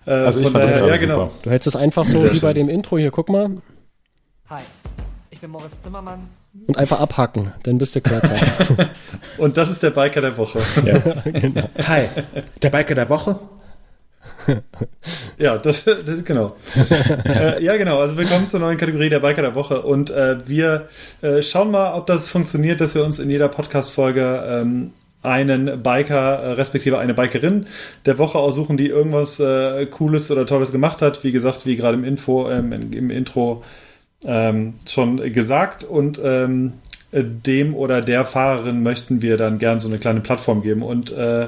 [0.05, 1.15] Äh, also ich fand daher, das ja, genau.
[1.25, 1.31] super.
[1.43, 2.41] Du hättest es einfach so Sehr wie schön.
[2.41, 3.49] bei dem Intro hier, guck mal.
[4.49, 4.61] Hi,
[5.29, 6.27] ich bin Moritz Zimmermann.
[6.67, 8.35] Und einfach abhacken, dann bist du kürzer.
[9.37, 10.59] Und das ist der Biker der Woche.
[10.85, 10.99] Ja.
[11.31, 11.69] genau.
[11.87, 12.07] Hi,
[12.61, 13.39] der Biker der Woche.
[15.37, 16.55] ja, das, das genau.
[17.25, 17.99] äh, ja, genau.
[17.99, 19.81] Also willkommen zur neuen Kategorie der Biker der Woche.
[19.83, 20.87] Und äh, wir
[21.21, 26.39] äh, schauen mal, ob das funktioniert, dass wir uns in jeder Podcast-Folge ähm, einen Biker,
[26.39, 27.67] äh, respektive eine Bikerin
[28.05, 31.23] der Woche aussuchen, die irgendwas äh, Cooles oder Tolles gemacht hat.
[31.23, 33.63] Wie gesagt, wie gerade im Info, ähm, im Intro
[34.23, 35.83] ähm, schon gesagt.
[35.83, 36.73] Und ähm,
[37.11, 40.83] dem oder der Fahrerin möchten wir dann gern so eine kleine Plattform geben.
[40.83, 41.47] Und äh,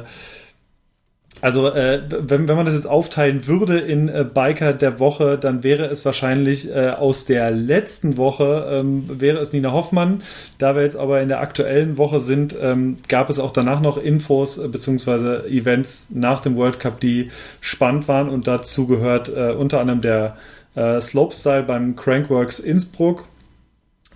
[1.41, 5.63] also, äh, wenn, wenn man das jetzt aufteilen würde in äh, Biker der Woche, dann
[5.63, 10.21] wäre es wahrscheinlich äh, aus der letzten Woche, ähm, wäre es Nina Hoffmann.
[10.59, 13.97] Da wir jetzt aber in der aktuellen Woche sind, ähm, gab es auch danach noch
[13.97, 15.47] Infos äh, bzw.
[15.47, 20.37] Events nach dem World Cup, die spannend waren und dazu gehört äh, unter anderem der
[20.75, 23.25] äh, Slopestyle beim Crankworks Innsbruck.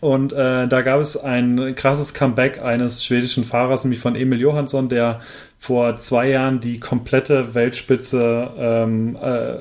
[0.01, 4.89] Und äh, da gab es ein krasses Comeback eines schwedischen Fahrers, nämlich von Emil Johansson,
[4.89, 5.21] der
[5.57, 9.55] vor zwei Jahren die komplette Weltspitze ähm, äh,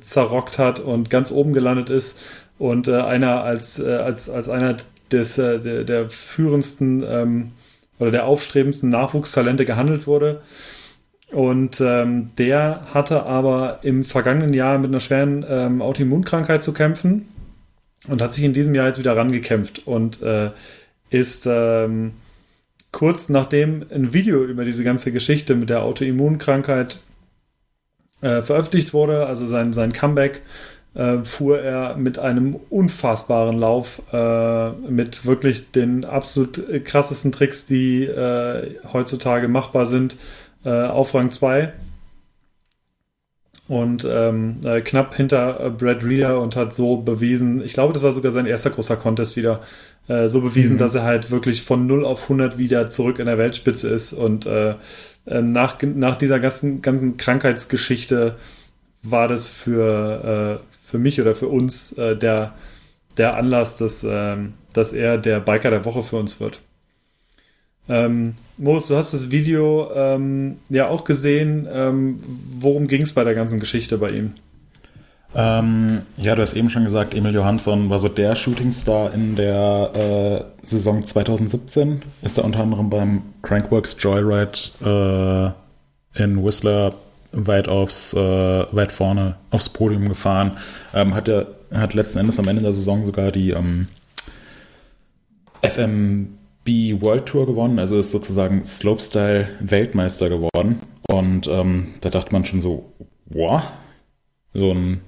[0.00, 2.18] zerrockt hat und ganz oben gelandet ist
[2.58, 4.76] und äh, einer als, äh, als, als einer
[5.12, 7.52] des, äh, der, der, führendsten ähm,
[7.98, 10.42] oder der aufstrebendsten Nachwuchstalente gehandelt wurde.
[11.30, 17.28] Und ähm, der hatte aber im vergangenen Jahr mit einer schweren ähm, Autoimmunkrankheit zu kämpfen
[18.08, 20.50] und hat sich in diesem Jahr jetzt wieder rangekämpft und äh,
[21.10, 22.12] ist ähm,
[22.92, 27.00] kurz nachdem ein Video über diese ganze Geschichte mit der Autoimmunkrankheit
[28.20, 30.42] äh, veröffentlicht wurde, also sein, sein Comeback,
[30.94, 38.04] äh, fuhr er mit einem unfassbaren Lauf, äh, mit wirklich den absolut krassesten Tricks, die
[38.04, 40.16] äh, heutzutage machbar sind,
[40.64, 41.72] äh, auf Rang 2
[43.68, 48.02] und ähm, äh, knapp hinter äh, Brad Reader und hat so bewiesen, ich glaube, das
[48.02, 49.60] war sogar sein erster großer Contest wieder,
[50.08, 50.78] äh, so bewiesen, mhm.
[50.78, 54.46] dass er halt wirklich von 0 auf 100 wieder zurück in der Weltspitze ist und
[54.46, 54.74] äh,
[55.26, 58.36] äh, nach, nach dieser ganzen, ganzen Krankheitsgeschichte
[59.02, 62.54] war das für, äh, für mich oder für uns äh, der,
[63.18, 64.36] der Anlass, dass, äh,
[64.72, 66.62] dass er der Biker der Woche für uns wird.
[67.88, 71.66] Ähm, Moritz, du hast das Video ähm, ja auch gesehen.
[71.72, 72.20] Ähm,
[72.58, 74.34] worum ging es bei der ganzen Geschichte bei ihm?
[75.34, 80.46] Ähm, ja, du hast eben schon gesagt, Emil Johansson war so der Shootingstar in der
[80.62, 82.02] äh, Saison 2017.
[82.22, 85.54] Ist er unter anderem beim Crankworks Joyride
[86.16, 86.94] äh, in Whistler
[87.32, 88.18] weit aufs, äh,
[88.72, 90.56] weit vorne aufs Podium gefahren.
[90.94, 93.88] Ähm, hat er hat letzten Endes am Ende der Saison sogar die ähm,
[95.62, 96.37] FM
[97.00, 100.80] World Tour gewonnen, also ist sozusagen Slopestyle Weltmeister geworden.
[101.10, 102.92] Und ähm, da dachte man schon so,
[103.26, 103.62] wow,
[104.52, 105.00] so ein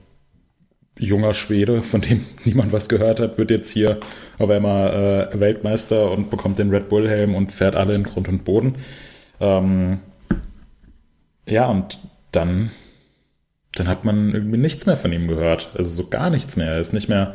[0.98, 4.00] junger Schwede, von dem niemand was gehört hat, wird jetzt hier
[4.38, 8.28] auf einmal äh, Weltmeister und bekommt den Red Bull Helm und fährt alle in Grund
[8.28, 8.76] und Boden.
[9.40, 10.00] Ähm,
[11.46, 11.98] ja, und
[12.32, 12.70] dann,
[13.74, 15.70] dann hat man irgendwie nichts mehr von ihm gehört.
[15.74, 16.72] Also so gar nichts mehr.
[16.72, 17.34] Er ist nicht mehr,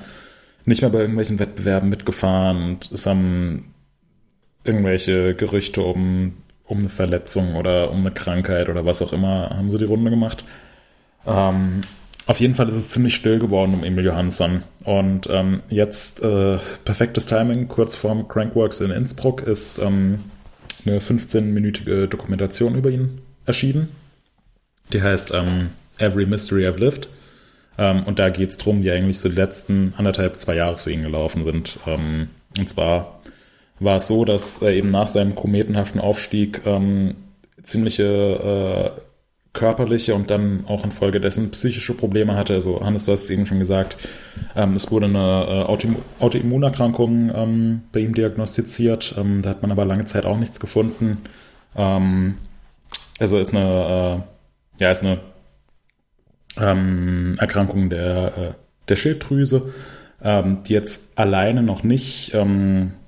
[0.65, 3.65] nicht mehr bei irgendwelchen Wettbewerben mitgefahren und ist am
[4.65, 6.33] irgendwelche Gerüchte um,
[6.65, 10.09] um eine Verletzung oder um eine Krankheit oder was auch immer haben sie die Runde
[10.09, 10.43] gemacht.
[11.25, 11.81] Ähm,
[12.27, 14.63] auf jeden Fall ist es ziemlich still geworden um Emil Johansson.
[14.83, 20.23] Und ähm, jetzt äh, perfektes Timing, kurz vorm Crankworks in Innsbruck ist ähm,
[20.85, 23.89] eine 15-minütige Dokumentation über ihn erschienen.
[24.91, 27.09] Die heißt ähm, Every Mystery I've Lived.
[27.77, 30.91] Ähm, und da geht es darum, wie eigentlich so die letzten anderthalb, zwei Jahre für
[30.91, 31.79] ihn gelaufen sind.
[31.85, 33.14] Ähm, und zwar
[33.79, 37.15] war es so, dass er eben nach seinem kometenhaften Aufstieg ähm,
[37.63, 39.01] ziemliche äh,
[39.55, 42.53] körperliche und dann auch infolgedessen psychische Probleme hatte.
[42.53, 43.97] Also Hannes, du hast es eben schon gesagt,
[44.55, 49.15] ähm, es wurde eine äh, Autoim Autoimmunerkrankung ähm, bei ihm diagnostiziert.
[49.17, 51.19] Ähm, da hat man aber lange Zeit auch nichts gefunden.
[51.75, 52.35] Ähm,
[53.17, 54.23] also ist eine,
[54.79, 55.19] äh, ja, ist eine
[56.59, 58.51] ähm, Erkrankung der, äh,
[58.89, 59.73] der Schilddrüse,
[60.21, 62.33] ähm, die jetzt alleine noch nicht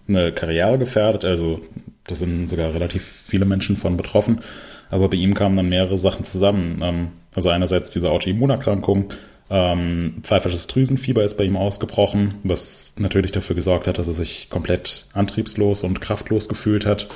[0.07, 1.25] eine Karriere gefährdet.
[1.25, 1.61] Also
[2.05, 4.41] da sind sogar relativ viele Menschen von betroffen.
[4.89, 6.79] Aber bei ihm kamen dann mehrere Sachen zusammen.
[6.81, 9.13] Ähm, also einerseits diese Autoimmunerkrankung,
[9.49, 14.49] ähm, pfeifisches Drüsenfieber ist bei ihm ausgebrochen, was natürlich dafür gesorgt hat, dass er sich
[14.49, 17.07] komplett antriebslos und kraftlos gefühlt hat.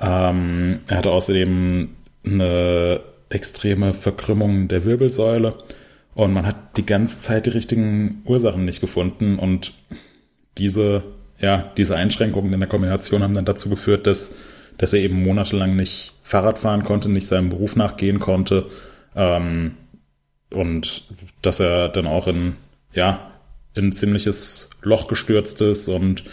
[0.00, 1.90] Ähm, er hatte außerdem
[2.24, 5.54] eine extreme Verkrümmung der Wirbelsäule
[6.14, 9.74] und man hat die ganze Zeit die richtigen Ursachen nicht gefunden und
[10.58, 11.04] diese
[11.38, 14.34] ja, diese Einschränkungen in der Kombination haben dann dazu geführt, dass,
[14.78, 18.66] dass er eben monatelang nicht Fahrrad fahren konnte, nicht seinem Beruf nachgehen konnte
[19.14, 19.74] ähm,
[20.52, 21.04] und
[21.42, 22.56] dass er dann auch in,
[22.92, 23.30] ja,
[23.74, 26.24] in ein ziemliches Loch gestürzt ist und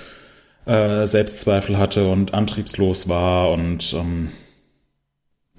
[0.66, 4.32] äh, Selbstzweifel hatte und antriebslos war und ähm,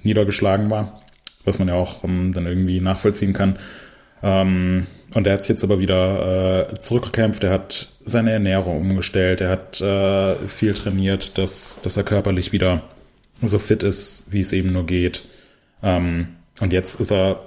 [0.02, 1.02] niedergeschlagen war,
[1.44, 3.58] was man ja auch ähm, dann irgendwie nachvollziehen kann.
[4.22, 7.44] Ähm, und er hat es jetzt aber wieder äh, zurückgekämpft.
[7.44, 9.40] Er hat seine Ernährung umgestellt.
[9.40, 12.82] Er hat äh, viel trainiert, dass, dass er körperlich wieder
[13.42, 15.24] so fit ist, wie es eben nur geht.
[15.82, 16.28] Ähm,
[16.60, 17.40] und jetzt ist er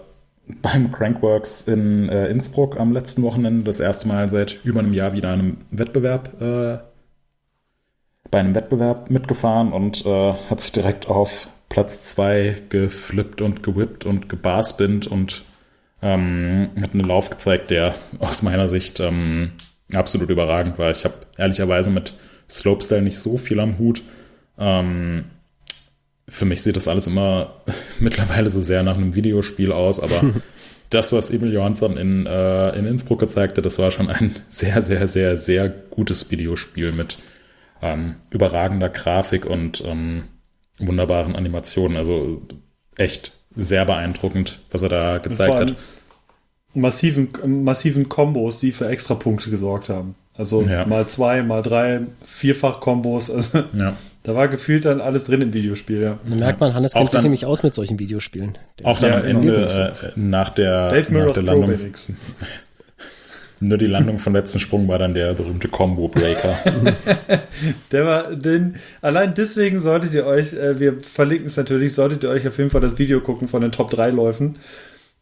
[0.61, 5.13] beim Crankworks in äh, Innsbruck am letzten Wochenende das erste Mal seit über einem Jahr
[5.13, 6.77] wieder einem Wettbewerb äh,
[8.31, 14.05] bei einem Wettbewerb mitgefahren und äh, hat sich direkt auf Platz 2 geflippt und gewippt
[14.05, 15.43] und gebarspinnt und
[16.01, 19.51] ähm, hat einen Lauf gezeigt, der aus meiner Sicht ähm,
[19.93, 20.91] absolut überragend war.
[20.91, 22.13] Ich habe ehrlicherweise mit
[22.49, 24.01] Slopestyle nicht so viel am Hut.
[24.57, 25.25] Ähm,
[26.29, 27.61] für mich sieht das alles immer
[27.99, 30.33] mittlerweile so sehr nach einem Videospiel aus, aber
[30.89, 34.81] das, was Emil Johansson in, äh, in Innsbruck gezeigt hat, das war schon ein sehr,
[34.81, 37.17] sehr, sehr, sehr gutes Videospiel mit
[37.81, 40.25] ähm, überragender Grafik und ähm,
[40.79, 41.97] wunderbaren Animationen.
[41.97, 42.41] Also
[42.95, 45.75] echt sehr beeindruckend, was er da gezeigt hat.
[46.73, 47.29] Massiven,
[47.63, 50.15] massiven Kombos, die für extra Punkte gesorgt haben.
[50.35, 50.85] Also ja.
[50.85, 53.29] mal zwei, mal drei, vierfach Kombos.
[53.33, 53.95] Also ja.
[54.23, 56.01] da war gefühlt dann alles drin im Videospiel.
[56.01, 56.19] Ja.
[56.23, 58.57] Da merkt man, Hannes kennt sich nämlich aus mit solchen Videospielen.
[58.79, 61.73] Der auch dann am Ende äh, nach der, Dave nach der Landung.
[63.59, 66.59] Nur die Landung von letzten Sprung war dann der berühmte Combo Breaker.
[67.91, 72.29] der war, den, allein deswegen solltet ihr euch, äh, wir verlinken es natürlich, solltet ihr
[72.29, 74.57] euch auf jeden Fall das Video gucken von den Top 3 Läufen.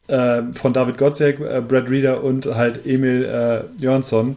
[0.08, 4.36] Äh, von David Gottsek, äh, Brad Reader und halt Emil äh, Jörnsson.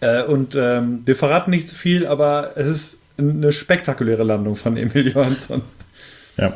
[0.00, 4.76] Äh, und ähm, wir verraten nicht zu viel, aber es ist eine spektakuläre Landung von
[4.76, 5.62] Emil Johansson.
[6.36, 6.54] Ja.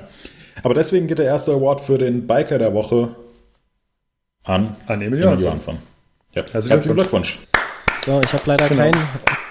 [0.62, 3.14] Aber deswegen geht der erste Award für den Biker der Woche
[4.44, 5.46] an, an Emil Johansson.
[5.46, 5.78] Johansson.
[6.34, 7.38] Ja, herzlichen, herzlichen Glückwunsch.
[8.04, 8.82] So, ich habe leider genau.
[8.82, 8.94] kein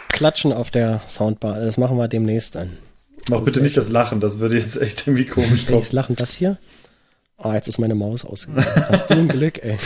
[0.10, 1.62] Klatschen auf der Soundbar.
[1.62, 2.72] Das machen wir demnächst dann.
[3.30, 5.80] Mach bitte nicht das Lachen, das würde jetzt echt irgendwie komisch kommen.
[5.80, 6.58] Das Lachen, das hier?
[7.38, 8.68] Ah, jetzt ist meine Maus ausgegangen.
[8.90, 9.78] Hast du ein Glück, ey.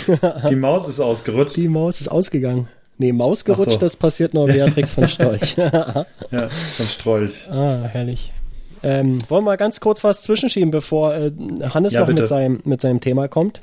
[0.50, 1.56] Die Maus ist ausgerutscht.
[1.56, 2.68] Die Maus ist ausgegangen.
[2.98, 3.78] Nee, Maus gerutscht, so.
[3.78, 5.56] das passiert nur Beatrix von Storch.
[6.32, 7.48] ja, von Strolch.
[7.52, 8.34] Ah, herrlich.
[8.82, 11.32] Ähm, wollen wir mal ganz kurz was zwischenschieben, bevor äh,
[11.70, 13.62] Hannes ja, noch mit seinem, mit seinem Thema kommt?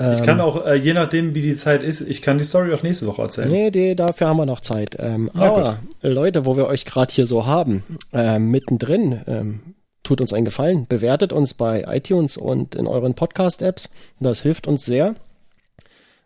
[0.00, 2.72] Ich kann ähm, auch, äh, je nachdem, wie die Zeit ist, ich kann die Story
[2.72, 3.50] auch nächste Woche erzählen.
[3.50, 4.96] Nee, die, dafür haben wir noch Zeit.
[4.98, 6.12] Ähm, ja, aber gut.
[6.12, 7.82] Leute, wo wir euch gerade hier so haben,
[8.12, 9.60] äh, mittendrin, ähm,
[10.02, 13.90] tut uns einen Gefallen, bewertet uns bei iTunes und in euren Podcast-Apps.
[14.18, 15.14] Das hilft uns sehr.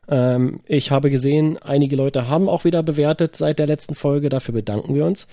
[0.08, 4.28] Ähm, ich habe gesehen, einige Leute haben auch wieder bewertet seit der letzten Folge.
[4.28, 5.26] Dafür bedanken wir uns.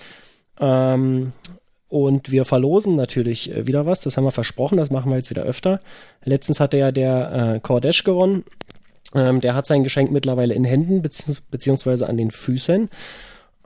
[0.59, 1.33] Ähm,
[1.91, 3.99] und wir verlosen natürlich äh, wieder was.
[4.01, 4.77] Das haben wir versprochen.
[4.77, 5.81] Das machen wir jetzt wieder öfter.
[6.23, 8.45] Letztens hatte ja der äh, Kordesh gewonnen.
[9.13, 12.89] Ähm, der hat sein Geschenk mittlerweile in Händen bezieh beziehungsweise an den Füßen.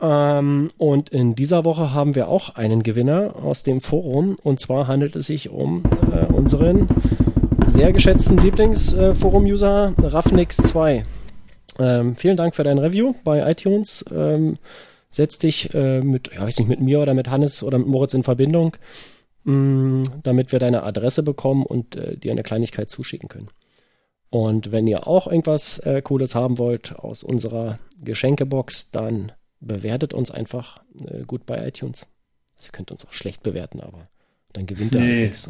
[0.02, 4.38] Ähm, und in dieser Woche haben wir auch einen Gewinner aus dem Forum.
[4.42, 6.88] Und zwar handelt es sich um äh, unseren
[7.68, 11.04] sehr geschätzten Lieblingsforum-User äh, Raffnix2.
[11.78, 14.04] Ähm, vielen Dank für dein Review bei iTunes.
[14.12, 14.58] Ähm,
[15.16, 18.14] setz dich äh, mit, ja, weiß nicht, mit mir oder mit Hannes oder mit Moritz
[18.14, 18.76] in Verbindung,
[19.46, 23.48] mh, mm, damit wir deine Adresse bekommen und äh, dir eine Kleinigkeit zuschicken können.
[24.30, 30.32] Und wenn ihr auch irgendwas äh, Cooles haben wollt aus unserer Geschenkebox, dann bewertet uns
[30.32, 32.08] einfach äh, gut bei iTunes.
[32.58, 34.10] Also ihr könnt uns auch schlecht bewerten, aber
[34.52, 35.28] dann gewinnt ihr nee.
[35.28, 35.50] nichts.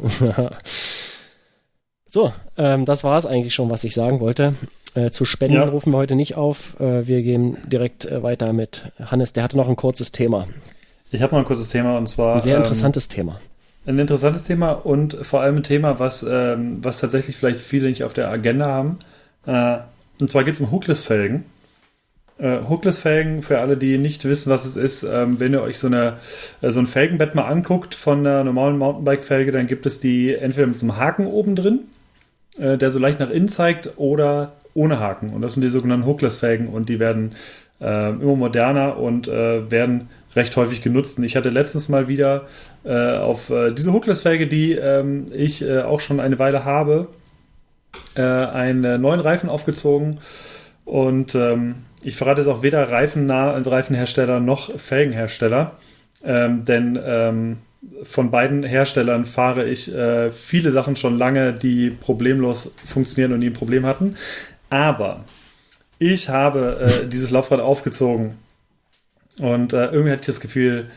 [2.06, 4.54] so, ähm, das war es eigentlich schon, was ich sagen wollte.
[4.96, 5.64] Äh, zu Spenden ja.
[5.64, 6.80] rufen wir heute nicht auf.
[6.80, 9.34] Äh, wir gehen direkt äh, weiter mit Hannes.
[9.34, 10.48] Der hatte noch ein kurzes Thema.
[11.10, 12.36] Ich habe noch ein kurzes Thema und zwar.
[12.36, 13.40] Ein sehr interessantes ähm, Thema.
[13.84, 18.04] Ein interessantes Thema und vor allem ein Thema, was, ähm, was tatsächlich vielleicht viele nicht
[18.04, 18.98] auf der Agenda haben.
[19.46, 19.78] Äh,
[20.18, 21.44] und zwar geht es um Hookless-Felgen.
[22.38, 25.88] Äh, Hookless-Felgen, für alle, die nicht wissen, was es ist, ähm, wenn ihr euch so,
[25.88, 26.14] eine,
[26.62, 30.66] äh, so ein Felgenbett mal anguckt von einer normalen Mountainbike-Felge, dann gibt es die entweder
[30.66, 31.80] mit so einem Haken oben drin,
[32.58, 35.30] äh, der so leicht nach innen zeigt, oder ohne Haken.
[35.30, 37.32] Und das sind die sogenannten Hookless-Felgen und die werden
[37.80, 41.18] äh, immer moderner und äh, werden recht häufig genutzt.
[41.18, 42.46] Und ich hatte letztens mal wieder
[42.84, 47.08] äh, auf äh, diese Hookless-Felge, die ähm, ich äh, auch schon eine Weile habe,
[48.14, 50.20] äh, einen neuen Reifen aufgezogen.
[50.84, 55.72] Und ähm, ich verrate jetzt auch weder Reifennah Reifenhersteller noch Felgenhersteller.
[56.24, 57.56] Ähm, denn ähm,
[58.02, 63.46] von beiden Herstellern fahre ich äh, viele Sachen schon lange, die problemlos funktionieren und nie
[63.46, 64.16] ein Problem hatten.
[64.70, 65.24] Aber
[65.98, 68.36] ich habe äh, dieses Laufrad aufgezogen
[69.38, 70.90] und äh, irgendwie hatte ich das Gefühl,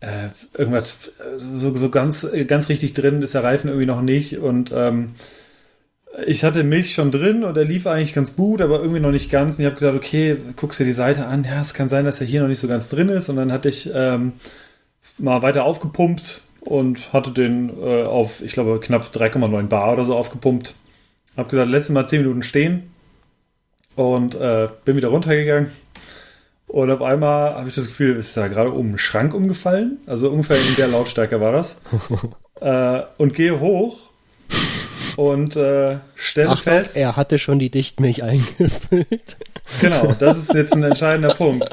[0.00, 4.70] äh, irgendwas so, so, ganz, ganz richtig drin ist der Reifen irgendwie noch nicht und
[4.74, 5.14] ähm,
[6.26, 9.30] ich hatte Milch schon drin und er lief eigentlich ganz gut, aber irgendwie noch nicht
[9.30, 9.56] ganz.
[9.56, 11.44] Und ich habe gedacht, okay, guckst dir die Seite an.
[11.44, 13.28] Ja, es kann sein, dass er hier noch nicht so ganz drin ist.
[13.28, 14.32] Und dann hatte ich ähm,
[15.18, 20.16] mal weiter aufgepumpt und hatte den äh, auf, ich glaube, knapp 3,9 Bar oder so
[20.16, 20.74] aufgepumpt.
[21.36, 22.84] Hab gesagt, lässt ihn mal 10 Minuten stehen
[23.96, 25.70] und äh, bin wieder runtergegangen
[26.68, 29.98] Und auf einmal habe ich das Gefühl, ist da gerade oben ein Schrank umgefallen.
[30.06, 31.76] Also ungefähr in der Lautstärke war das.
[32.60, 33.98] äh, und gehe hoch
[35.16, 36.96] und äh, stelle Achtung, fest.
[36.96, 39.36] er hatte schon die Dichtmilch eingefüllt.
[39.80, 41.68] Genau, das ist jetzt ein entscheidender Punkt.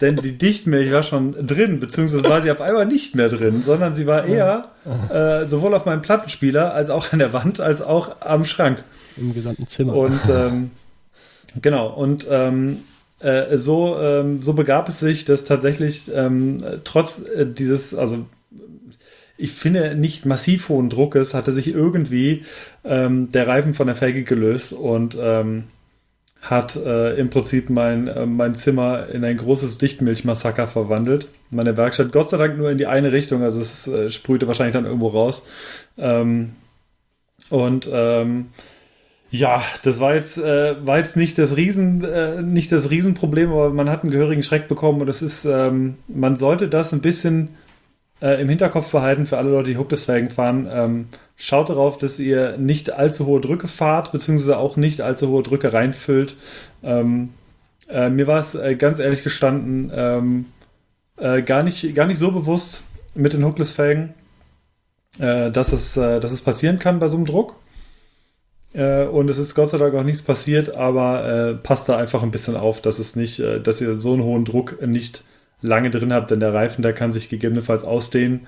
[0.00, 3.94] Denn die Dichtmilch war schon drin, beziehungsweise war sie auf einmal nicht mehr drin, sondern
[3.94, 4.68] sie war eher
[5.10, 8.84] äh, sowohl auf meinem Plattenspieler als auch an der Wand, als auch am Schrank.
[9.16, 9.94] Im gesamten Zimmer.
[9.94, 10.70] Und ähm,
[11.60, 12.84] genau, und ähm,
[13.20, 18.26] äh, so, ähm, so begab es sich, dass tatsächlich ähm, trotz äh, dieses, also
[19.36, 22.42] ich finde, nicht massiv hohen Druckes hatte sich irgendwie
[22.84, 25.64] ähm, der Reifen von der Felge gelöst und ähm,
[26.40, 31.28] hat äh, im Prinzip mein, äh, mein Zimmer in ein großes Dichtmilchmassaker verwandelt.
[31.50, 34.74] Meine Werkstatt, Gott sei Dank nur in die eine Richtung, also es äh, sprühte wahrscheinlich
[34.74, 35.44] dann irgendwo raus.
[35.96, 36.52] Ähm,
[37.50, 38.48] und ähm,
[39.30, 43.70] ja, das war jetzt, äh, war jetzt nicht das Riesen, äh, nicht das Riesenproblem, aber
[43.70, 47.50] man hat einen gehörigen Schreck bekommen und es ist, ähm, man sollte das ein bisschen
[48.22, 50.68] äh, im Hinterkopf behalten für alle Leute, die Hookless-Felgen fahren.
[50.72, 55.42] Ähm, schaut darauf, dass ihr nicht allzu hohe Drücke fahrt, beziehungsweise auch nicht allzu hohe
[55.42, 56.34] Drücke reinfüllt.
[56.82, 57.30] Ähm,
[57.88, 60.46] äh, mir war es äh, ganz ehrlich gestanden ähm,
[61.18, 64.14] äh, gar, nicht, gar nicht so bewusst mit den Hookless-Felgen,
[65.18, 67.56] dass, es, dass es passieren kann bei so einem Druck.
[68.78, 72.30] Äh, und es ist Gott sei Dank auch nichts passiert, aber passt da einfach ein
[72.30, 75.24] bisschen auf, dass es nicht, dass ihr so einen hohen Druck nicht
[75.60, 78.46] lange drin habt, denn der Reifen, der kann sich gegebenenfalls ausdehnen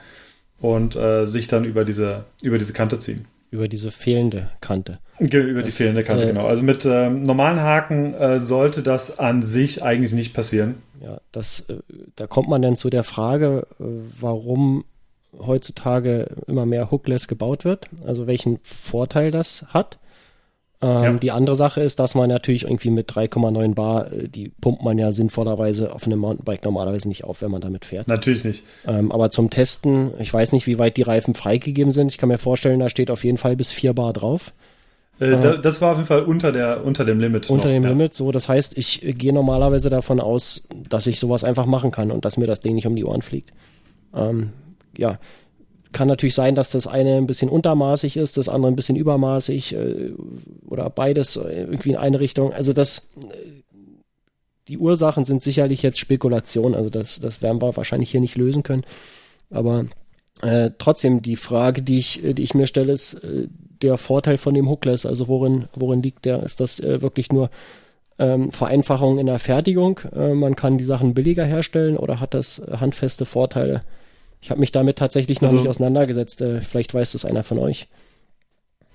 [0.61, 3.27] und äh, sich dann über diese, über diese Kante ziehen.
[3.51, 5.01] Über diese fehlende Kante.
[5.19, 6.47] Ge über das, die fehlende Kante, äh, genau.
[6.47, 10.77] Also mit ähm, normalen Haken äh, sollte das an sich eigentlich nicht passieren.
[11.03, 11.79] Ja, das, äh,
[12.15, 13.85] da kommt man dann zu der Frage, äh,
[14.21, 14.85] warum
[15.37, 19.99] heutzutage immer mehr Hookless gebaut wird, also welchen Vorteil das hat.
[20.83, 21.13] Ähm, ja.
[21.13, 24.99] Die andere Sache ist, dass man natürlich irgendwie mit 3,9 Bar, äh, die pumpt man
[24.99, 28.09] ja sinnvollerweise auf einem Mountainbike normalerweise nicht auf, wenn man damit fährt.
[28.09, 28.65] Natürlich nicht.
[28.87, 32.11] Ähm, aber zum Testen, ich weiß nicht, wie weit die Reifen freigegeben sind.
[32.11, 34.55] Ich kann mir vorstellen, da steht auf jeden Fall bis 4 Bar drauf.
[35.21, 37.51] Äh, äh, das war auf jeden Fall unter, der, unter dem Limit.
[37.51, 37.91] Unter noch, dem ja.
[37.91, 38.33] Limit, so.
[38.33, 42.39] Das heißt, ich gehe normalerweise davon aus, dass ich sowas einfach machen kann und dass
[42.39, 43.53] mir das Ding nicht um die Ohren fliegt.
[44.15, 44.55] Ähm,
[44.97, 45.19] ja,
[45.93, 49.75] kann natürlich sein, dass das eine ein bisschen untermaßig ist, das andere ein bisschen übermaßig
[49.75, 50.13] äh,
[50.67, 52.53] oder beides irgendwie in eine Richtung.
[52.53, 53.63] Also das, äh,
[54.69, 58.63] die Ursachen sind sicherlich jetzt Spekulation, also das, das werden wir wahrscheinlich hier nicht lösen
[58.63, 58.85] können.
[59.51, 59.87] Aber
[60.43, 63.49] äh, trotzdem die Frage, die ich, die ich mir stelle, ist äh,
[63.83, 65.07] der Vorteil von dem Hookless.
[65.07, 66.43] Also worin, worin liegt der?
[66.43, 67.51] Ist das äh, wirklich nur
[68.19, 70.01] ähm, Vereinfachung in der Fertigung?
[70.15, 73.83] Äh, man kann die Sachen billiger herstellen oder hat das handfeste Vorteile?
[74.43, 76.41] Ich habe mich damit tatsächlich noch also, nicht auseinandergesetzt.
[76.41, 77.89] Äh, vielleicht weiß das einer von euch.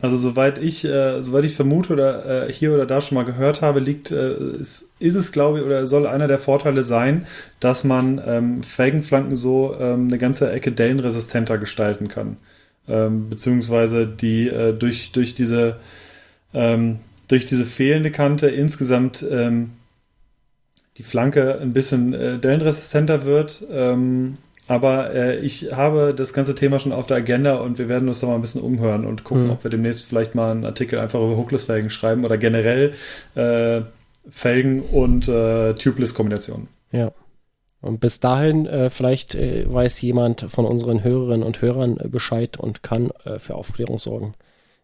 [0.01, 3.61] Also soweit ich, äh, soweit ich vermute oder äh, hier oder da schon mal gehört
[3.61, 7.25] habe, liegt, äh, ist, ist, es glaube ich oder soll einer der Vorteile sein,
[7.61, 12.37] dass man ähm, Felgenflanken so ähm, eine ganze Ecke dellenresistenter gestalten kann,
[12.89, 15.77] ähm, beziehungsweise die äh, durch durch diese
[16.53, 19.71] ähm, durch diese fehlende Kante insgesamt ähm,
[20.97, 24.37] die Flanke ein bisschen äh, dellenresistenter wird ähm,
[24.67, 28.19] aber äh, ich habe das ganze Thema schon auf der Agenda und wir werden uns
[28.19, 29.51] da mal ein bisschen umhören und gucken, mhm.
[29.51, 32.93] ob wir demnächst vielleicht mal einen Artikel einfach über Hookless-Felgen schreiben oder generell
[33.35, 33.81] äh,
[34.29, 36.67] Felgen und äh, Tubeless-Kombinationen.
[36.91, 37.11] Ja.
[37.81, 42.57] Und bis dahin, äh, vielleicht äh, weiß jemand von unseren Hörerinnen und Hörern äh, Bescheid
[42.57, 44.33] und kann äh, für Aufklärung sorgen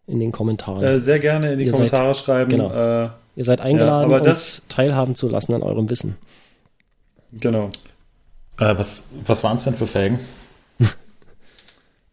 [0.06, 0.84] in den Kommentaren.
[0.84, 2.52] Äh, sehr gerne in die Ihr Kommentare seid, schreiben.
[2.52, 3.06] Genau.
[3.06, 6.18] Äh, Ihr seid eingeladen, ja, uns das, teilhaben zu lassen an eurem Wissen.
[7.32, 7.70] Genau.
[8.62, 10.20] Äh, was was waren es denn für Felgen?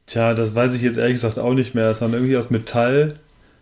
[0.06, 1.90] Tja, das weiß ich jetzt ehrlich gesagt auch nicht mehr.
[1.90, 3.16] Es waren irgendwie aus Metall.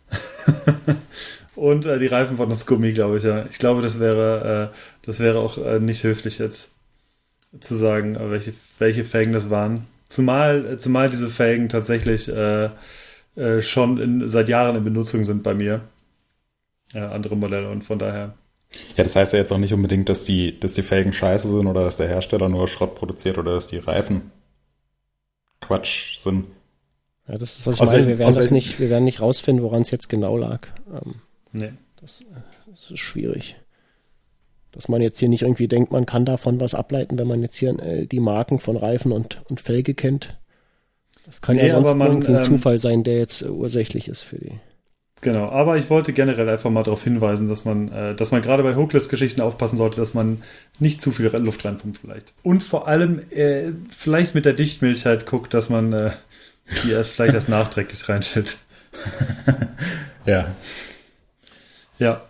[1.56, 3.46] Und äh, die Reifen waren aus Gummi, glaube ich, ja.
[3.50, 6.68] Ich glaube, das wäre, äh, das wäre auch äh, nicht höflich jetzt
[7.60, 9.86] zu sagen, äh, welche, welche Felgen das waren.
[10.08, 12.30] Zumal, äh, zumal diese Felgen tatsächlich
[13.60, 15.82] schon in, seit Jahren in Benutzung sind bei mir.
[16.94, 18.32] Ja, andere Modelle und von daher.
[18.96, 21.66] Ja, das heißt ja jetzt auch nicht unbedingt, dass die, dass die Felgen scheiße sind
[21.66, 24.30] oder dass der Hersteller nur Schrott produziert oder dass die Reifen
[25.60, 26.46] Quatsch sind.
[27.28, 28.06] Ja, das ist, was ich aus meine.
[28.06, 30.68] Wir werden, das nicht, wir werden nicht rausfinden, woran es jetzt genau lag.
[30.92, 31.16] Ähm,
[31.52, 31.72] nee.
[32.00, 32.24] Das,
[32.70, 33.56] das, ist schwierig.
[34.70, 37.56] Dass man jetzt hier nicht irgendwie denkt, man kann davon was ableiten, wenn man jetzt
[37.56, 40.38] hier äh, die Marken von Reifen und, und Felge kennt.
[41.24, 44.08] Das kann nee, ja sonst man, irgendwie ein ähm, Zufall sein, der jetzt äh, ursächlich
[44.08, 44.60] ist für die.
[45.22, 48.62] Genau, aber ich wollte generell einfach mal darauf hinweisen, dass man, äh, dass man gerade
[48.62, 50.42] bei Hookless-Geschichten aufpassen sollte, dass man
[50.78, 52.34] nicht zu viel Luft reinpumpt vielleicht.
[52.42, 56.10] Und vor allem äh, vielleicht mit der Dichtmilch halt guckt, dass man äh,
[56.84, 58.58] die erst vielleicht erst nachträglich reinschüttet.
[60.26, 60.54] ja.
[61.98, 62.22] Ja.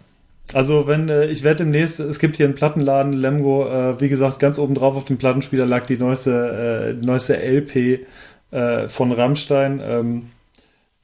[0.53, 4.39] Also wenn äh, ich werde demnächst, es gibt hier einen Plattenladen, Lemgo, äh, wie gesagt,
[4.39, 8.07] ganz oben drauf auf dem Plattenspieler lag die neueste, äh, neueste LP
[8.53, 9.81] äh, von Rammstein.
[9.83, 10.31] Ähm,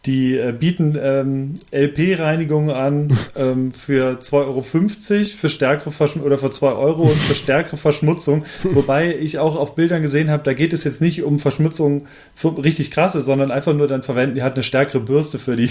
[0.04, 6.50] die äh, bieten ähm, LP-Reinigungen an ähm, für 2,50 Euro für stärkere Verschmutzung oder für
[6.50, 8.44] 2 Euro und für stärkere Verschmutzung.
[8.64, 12.06] Wobei ich auch auf Bildern gesehen habe, da geht es jetzt nicht um Verschmutzung
[12.42, 15.70] richtig krasse, sondern einfach nur dann verwenden die halt eine stärkere Bürste für die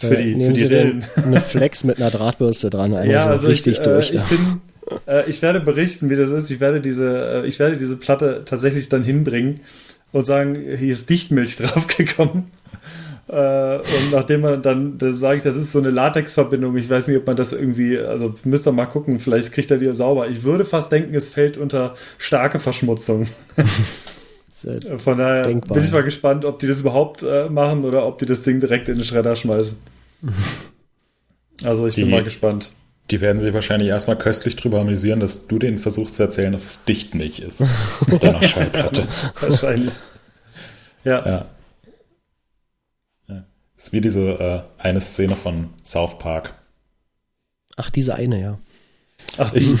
[0.00, 1.04] für Äh, die, für die Rillen.
[1.16, 4.12] eine Flex mit einer Drahtbürste dran, einmal Ja, so also richtig ich, durch.
[4.12, 4.60] Äh, ich bin,
[5.06, 6.50] äh, ich werde berichten, wie das ist.
[6.50, 9.56] Ich werde diese, äh, ich werde diese Platte tatsächlich dann hinbringen
[10.12, 12.44] und sagen, hier ist Dichtmilch draufgekommen.
[13.28, 16.76] Äh, und nachdem man dann, dann sage ich, das ist so eine Latexverbindung.
[16.78, 19.76] Ich weiß nicht, ob man das irgendwie, also müsst ihr mal gucken, vielleicht kriegt er
[19.78, 20.28] die sauber.
[20.28, 23.26] Ich würde fast denken, es fällt unter starke Verschmutzung.
[24.52, 28.06] Sehr- Von daher Denkbar, bin ich mal gespannt, ob die das überhaupt äh, machen oder
[28.06, 29.76] ob die das Ding direkt in den Schredder schmeißen.
[31.64, 32.70] Also ich bin Die- mal gespannt.
[33.10, 36.66] Die werden sich wahrscheinlich erstmal köstlich drüber amüsieren, dass du denen versuchst zu erzählen, dass
[36.66, 37.62] es Dichtmilch ist.
[38.12, 39.04] Auf deiner Schallplatte.
[39.40, 39.94] Wahrscheinlich.
[41.04, 41.26] Ja.
[41.26, 41.44] Ja.
[43.78, 43.82] Ja.
[43.84, 46.54] Ist wie diese äh, eine Szene von South Park.
[47.76, 48.58] Ach, diese eine, ja.
[49.36, 49.72] Ach, Ich,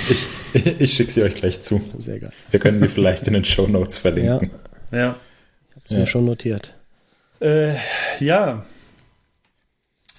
[0.54, 1.80] ich, ich schicke sie euch gleich zu.
[1.98, 2.32] Sehr geil.
[2.50, 4.50] Wir können sie vielleicht in den Show Notes verlinken.
[4.92, 5.16] ja.
[5.74, 5.98] Hab's Ja.
[5.98, 6.74] mir schon notiert.
[7.40, 7.74] Äh,
[8.20, 8.64] ja.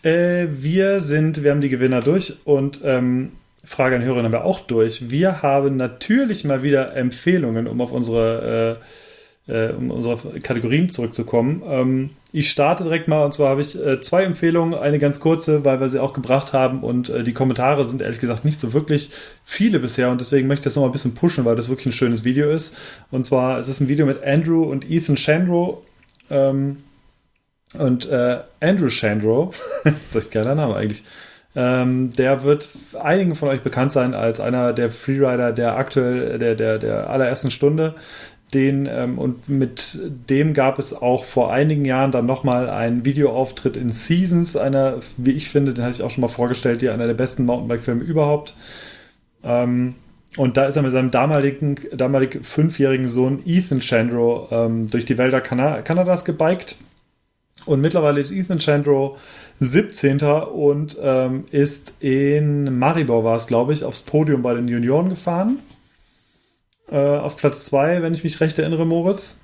[0.03, 4.45] Äh, wir sind, wir haben die Gewinner durch und ähm, Frage an Hörer haben wir
[4.45, 5.09] auch durch.
[5.09, 8.83] Wir haben natürlich mal wieder Empfehlungen, um auf unsere, äh,
[9.49, 11.63] äh, um unsere Kategorien zurückzukommen.
[11.65, 15.65] Ähm, ich starte direkt mal und zwar habe ich äh, zwei Empfehlungen, eine ganz kurze,
[15.65, 18.73] weil wir sie auch gebracht haben und äh, die Kommentare sind ehrlich gesagt nicht so
[18.73, 19.09] wirklich
[19.43, 21.87] viele bisher und deswegen möchte ich das noch mal ein bisschen pushen, weil das wirklich
[21.87, 22.77] ein schönes Video ist.
[23.11, 25.83] Und zwar es ist ein Video mit Andrew und Ethan Shandro.
[26.29, 26.77] Ähm,
[27.77, 29.51] und äh, Andrew Shandro,
[29.83, 31.03] das ist ein geiler Name eigentlich,
[31.55, 32.69] ähm, der wird
[33.01, 37.51] einigen von euch bekannt sein als einer der Freerider der aktuell, der, der, der allerersten
[37.51, 37.95] Stunde.
[38.53, 43.77] Den, ähm, und mit dem gab es auch vor einigen Jahren dann nochmal einen Videoauftritt
[43.77, 47.05] in Seasons, einer, wie ich finde, den hatte ich auch schon mal vorgestellt, hier einer
[47.05, 48.55] der besten Mountainbike-Filme überhaupt.
[49.43, 49.95] Ähm,
[50.37, 55.17] und da ist er mit seinem damaligen, damalig fünfjährigen Sohn Ethan Chandro ähm, durch die
[55.17, 56.75] Wälder Kana Kanadas gebiked.
[57.65, 59.17] Und mittlerweile ist Ethan Chandro
[59.59, 60.21] 17.
[60.21, 65.59] und ähm, ist in Maribor, war es glaube ich, aufs Podium bei den Junioren gefahren.
[66.91, 69.41] Äh, auf Platz 2, wenn ich mich recht erinnere, Moritz.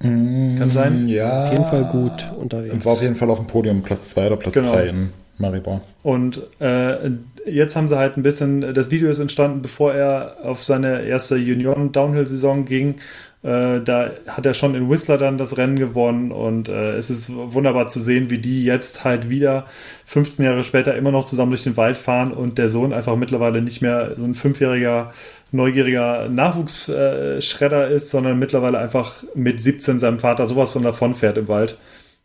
[0.00, 1.06] Kann sein.
[1.06, 1.44] Ja.
[1.44, 2.84] Auf jeden Fall gut unterwegs.
[2.84, 4.78] War auf jeden Fall auf dem Podium Platz 2 oder Platz 3 Genau.
[4.78, 5.80] in Maribor.
[6.02, 7.10] Und äh,
[7.46, 11.36] jetzt haben sie halt ein bisschen, das Video ist entstanden, bevor er auf seine erste
[11.36, 12.96] Junioren-Downhill-Saison ging.
[13.44, 17.32] Äh, da hat er schon in Whistler dann das Rennen gewonnen und äh, es ist
[17.34, 19.66] wunderbar zu sehen, wie die jetzt halt wieder
[20.06, 23.60] 15 Jahre später immer noch zusammen durch den Wald fahren und der Sohn einfach mittlerweile
[23.62, 25.12] nicht mehr so ein fünfjähriger,
[25.52, 31.48] neugieriger Nachwuchsschredder ist, sondern mittlerweile einfach mit 17 seinem Vater sowas von davon fährt im
[31.48, 31.78] Wald.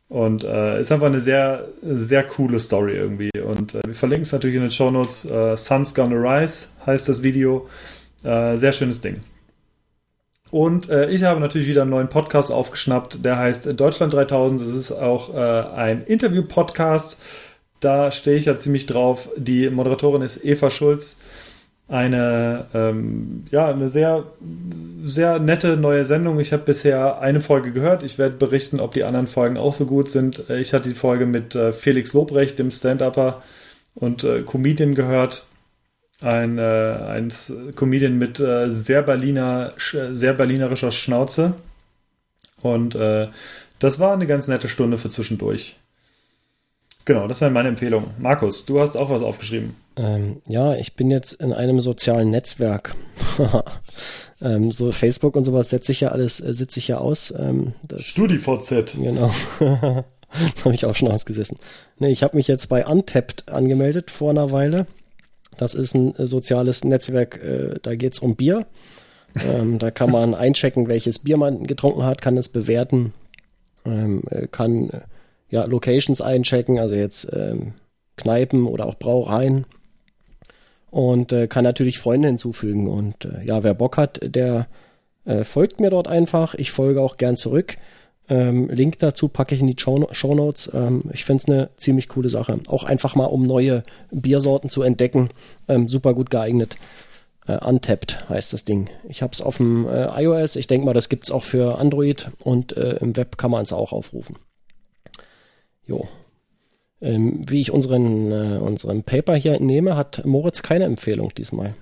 [0.10, 3.32] Und äh, ist einfach eine sehr, sehr coole Story irgendwie.
[3.46, 5.26] Und äh, wir verlinken es natürlich in den Show Notes.
[5.26, 7.68] Äh, Sun's Gonna Rise heißt das Video.
[8.24, 9.20] Äh, sehr schönes Ding.
[10.50, 14.62] Und äh, ich habe natürlich wieder einen neuen Podcast aufgeschnappt, der heißt Deutschland 3000.
[14.62, 17.22] Das ist auch äh, ein Interview-Podcast.
[17.82, 19.30] Da stehe ich ja ziemlich drauf.
[19.36, 21.18] Die Moderatorin ist Eva Schulz.
[21.90, 24.26] Eine, ähm, ja, eine sehr,
[25.06, 26.38] sehr nette neue Sendung.
[26.40, 28.04] Ich habe bisher eine Folge gehört.
[28.04, 30.50] Ich werde berichten, ob die anderen Folgen auch so gut sind.
[30.50, 33.42] Äh, Ich hatte die Folge mit äh, Felix Lobrecht, dem Stand-Upper
[33.96, 35.46] und äh, Comedian gehört.
[36.20, 37.32] Ein, äh, ein
[37.76, 41.54] Comedian mit äh, sehr Berliner, sch- sehr berlinerischer Schnauze.
[42.62, 43.28] Und äh,
[43.80, 45.78] das war eine ganz nette Stunde für zwischendurch.
[47.06, 48.12] Genau, das wäre meine Empfehlung.
[48.20, 49.76] Markus, du hast auch was aufgeschrieben.
[49.98, 52.96] Ähm, ja, ich bin jetzt in einem sozialen Netzwerk.
[54.42, 57.34] ähm, so Facebook und sowas setze ich ja alles, äh, sitze ich ja aus.
[57.38, 58.94] Ähm, das, StudiVZ.
[58.94, 59.32] genau.
[59.60, 61.58] das habe ich auch schon ausgesessen.
[61.98, 64.86] Nee, ich habe mich jetzt bei Untapped angemeldet vor einer Weile.
[65.58, 68.68] Das ist ein äh, soziales Netzwerk, äh, da geht's um Bier.
[69.48, 73.14] Ähm, da kann man einchecken, welches Bier man getrunken hat, kann es bewerten,
[73.84, 75.02] ähm, äh, kann äh,
[75.50, 77.74] ja Locations einchecken, also jetzt ähm,
[78.16, 79.66] Kneipen oder auch Brauereien
[80.92, 82.88] und äh, kann natürlich Freunde hinzufügen.
[82.88, 84.68] Und äh, ja, wer Bock hat, der
[85.26, 86.54] äh, folgt mir dort einfach.
[86.56, 87.78] Ich folge auch gern zurück.
[88.30, 90.72] Ähm, Link dazu packe ich in die Show Notes.
[90.74, 92.60] Ähm, ich finde es eine ziemlich coole Sache.
[92.68, 95.30] Auch einfach mal, um neue Biersorten zu entdecken.
[95.68, 96.78] Ähm, super gut geeignet.
[97.48, 98.90] Äh, Untapped heißt das Ding.
[99.08, 100.58] Ich habe es auf dem äh, iOS.
[100.58, 103.72] Ich denke mal, das gibt's auch für Android und äh, im Web kann man es
[103.72, 104.36] auch aufrufen.
[105.86, 106.08] Jo.
[107.00, 111.76] Ähm, wie ich unseren, äh, unseren Paper hier entnehme, hat Moritz keine Empfehlung diesmal.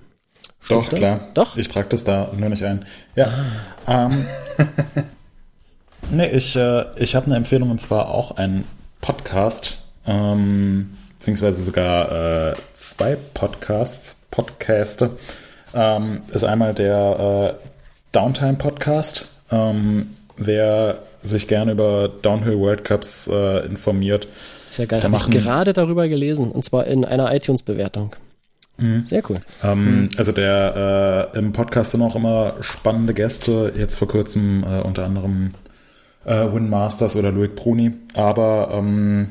[0.60, 0.98] Stimmt Doch, das?
[0.98, 1.20] klar.
[1.34, 1.56] Doch?
[1.56, 2.84] Ich trage das da nur nicht ein.
[3.14, 3.32] Ja.
[3.86, 4.10] Ah.
[4.10, 4.26] Ähm,
[6.10, 8.64] nee, ich, äh, ich habe eine Empfehlung und zwar auch ein
[9.00, 15.10] Podcast, ähm, beziehungsweise sogar äh, zwei Podcasts, Podcaste.
[15.74, 17.66] Ähm, ist einmal der äh,
[18.12, 19.28] Downtime Podcast.
[19.50, 24.28] Ähm, wer sich gerne über Downhill World Cups äh, informiert,
[24.68, 25.02] ist ja geil.
[25.02, 28.16] Habe ich gerade darüber gelesen und zwar in einer iTunes-Bewertung.
[28.78, 29.04] Mhm.
[29.04, 29.40] Sehr cool.
[29.64, 30.08] Ähm, mhm.
[30.16, 33.72] Also der äh, im Podcast sind auch immer spannende Gäste.
[33.76, 35.52] Jetzt vor kurzem äh, unter anderem
[36.24, 37.92] äh, Win Masters oder Loic Bruni.
[38.14, 39.28] Aber ähm,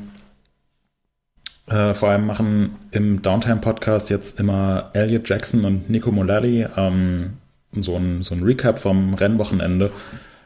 [1.68, 7.34] äh, vor allem machen im Downtime Podcast jetzt immer Elliot Jackson und Nico Mullally ähm,
[7.74, 9.92] so ein, so ein Recap vom Rennwochenende,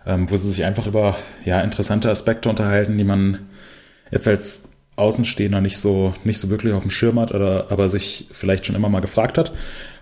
[0.06, 3.40] ähm, wo sie sich einfach über ja, interessante Aspekte unterhalten, die man
[4.12, 4.64] jetzt als
[5.00, 8.76] Außenstehender nicht so, nicht so wirklich auf dem Schirm hat, oder, aber sich vielleicht schon
[8.76, 9.52] immer mal gefragt hat.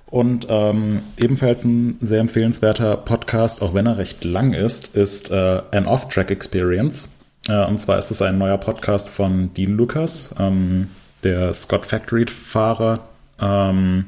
[0.10, 5.62] Und ähm, ebenfalls ein sehr empfehlenswerter Podcast, auch wenn er recht lang ist, ist äh,
[5.72, 7.10] An Off-Track Experience.
[7.50, 10.90] Äh, und zwar ist es ein neuer Podcast von Dean Lucas, ähm,
[11.24, 13.02] der Scott Factory-Fahrer.
[13.40, 14.06] Ähm,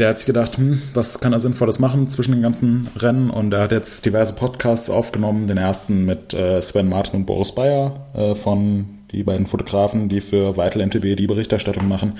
[0.00, 3.30] der hat sich gedacht, hm, was kann er Sinnvolles machen zwischen den ganzen Rennen?
[3.30, 5.46] Und er hat jetzt diverse Podcasts aufgenommen.
[5.46, 10.20] Den ersten mit äh, Sven Martin und Boris Bayer äh, von die beiden Fotografen, die
[10.20, 12.18] für Vital MTB die Berichterstattung machen.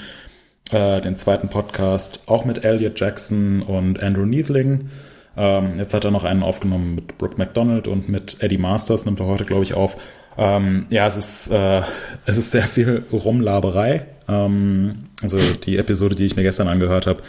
[0.70, 4.91] Äh, den zweiten Podcast auch mit Elliot Jackson und Andrew Neethling.
[5.36, 9.20] Ähm, jetzt hat er noch einen aufgenommen mit Brooke McDonald und mit Eddie Masters, nimmt
[9.20, 9.97] er heute, glaube ich, auf.
[10.36, 11.82] Ähm, ja, es ist, äh,
[12.26, 14.07] es ist sehr viel Rumlaberei.
[14.28, 17.22] Ähm, also die Episode, die ich mir gestern angehört habe,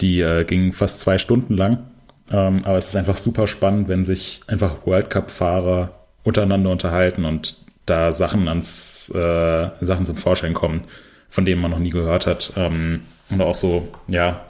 [0.00, 1.78] die äh, ging fast zwei Stunden lang.
[2.30, 5.90] Ähm, aber es ist einfach super spannend, wenn sich einfach World Cup-Fahrer
[6.24, 7.56] untereinander unterhalten und
[7.86, 10.82] da Sachen ans äh, Sachen zum Vorschein kommen,
[11.28, 12.52] von denen man noch nie gehört hat.
[12.56, 14.44] Ähm, und auch so, ja,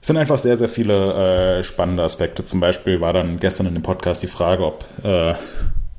[0.00, 2.44] es sind einfach sehr, sehr viele äh, spannende Aspekte.
[2.44, 5.34] Zum Beispiel war dann gestern in dem Podcast die Frage, ob, äh,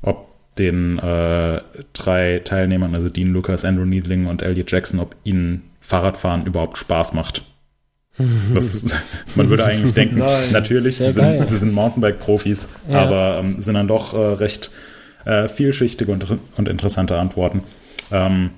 [0.02, 1.60] ob den äh,
[1.92, 7.12] drei Teilnehmern, also Dean Lucas, Andrew Needling und Elliot Jackson, ob ihnen Fahrradfahren überhaupt Spaß
[7.12, 7.42] macht.
[8.54, 8.86] Das,
[9.34, 13.02] man würde eigentlich denken, Nein, natürlich, sie sind, sie sind Mountainbike-Profis, ja.
[13.02, 14.70] aber ähm, sind dann doch äh, recht
[15.24, 17.62] äh, vielschichtige und, und, interessante Antworten.
[18.10, 18.50] Ähm,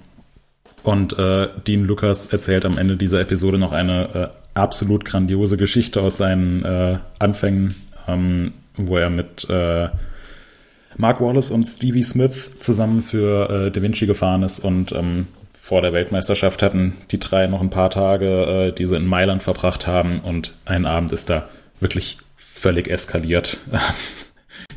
[0.82, 6.00] und äh, Dean Lucas erzählt am Ende dieser Episode noch eine äh, absolut grandiose Geschichte
[6.00, 7.74] aus seinen äh, Anfängen,
[8.08, 9.88] ähm, wo er mit äh,
[10.96, 15.80] Mark Wallace und Stevie Smith zusammen für äh, Da Vinci gefahren ist und ähm, vor
[15.80, 19.86] der Weltmeisterschaft hatten die drei noch ein paar Tage, äh, die sie in Mailand verbracht
[19.86, 21.48] haben und ein Abend ist da
[21.80, 23.58] wirklich völlig eskaliert.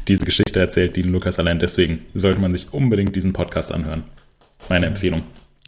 [0.08, 1.60] diese Geschichte erzählt Dean Lukas allein.
[1.60, 4.04] Deswegen sollte man sich unbedingt diesen Podcast anhören.
[4.70, 5.24] Meine Empfehlung.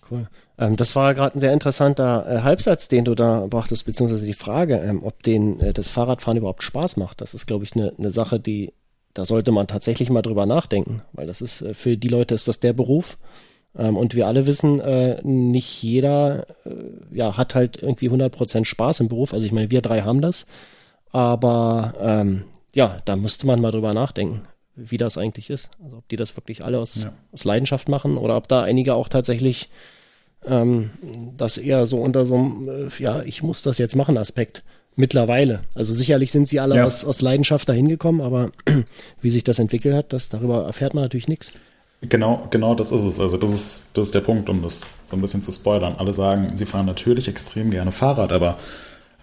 [0.09, 0.27] Cool.
[0.57, 4.33] Ähm, das war gerade ein sehr interessanter äh, Halbsatz, den du da brachtest, beziehungsweise die
[4.33, 7.21] Frage, ähm, ob den äh, das Fahrradfahren überhaupt Spaß macht.
[7.21, 8.73] Das ist, glaube ich, eine ne Sache, die
[9.17, 12.47] da sollte man tatsächlich mal drüber nachdenken, weil das ist äh, für die Leute ist
[12.47, 13.17] das der Beruf.
[13.75, 16.71] Ähm, und wir alle wissen, äh, nicht jeder äh,
[17.11, 19.33] ja, hat halt irgendwie 100% Spaß im Beruf.
[19.33, 20.45] Also ich meine, wir drei haben das.
[21.11, 22.43] Aber ähm,
[22.77, 24.43] ja, da müsste man mal drüber nachdenken,
[24.75, 25.71] wie das eigentlich ist.
[25.83, 27.13] Also ob die das wirklich alle aus, ja.
[27.31, 29.69] aus Leidenschaft machen oder ob da einige auch tatsächlich
[30.45, 30.91] ähm,
[31.35, 34.63] das eher so unter so einem, äh, ja, ich muss das jetzt machen Aspekt
[34.95, 35.63] mittlerweile.
[35.73, 36.85] Also sicherlich sind sie alle ja.
[36.85, 38.51] aus, aus Leidenschaft dahin gekommen, aber
[39.21, 41.53] wie sich das entwickelt hat, das darüber erfährt man natürlich nichts.
[42.01, 43.19] Genau, genau das ist es.
[43.19, 45.95] Also das ist, das ist der Punkt, um das so ein bisschen zu spoilern.
[45.97, 48.59] Alle sagen, sie fahren natürlich extrem gerne Fahrrad, aber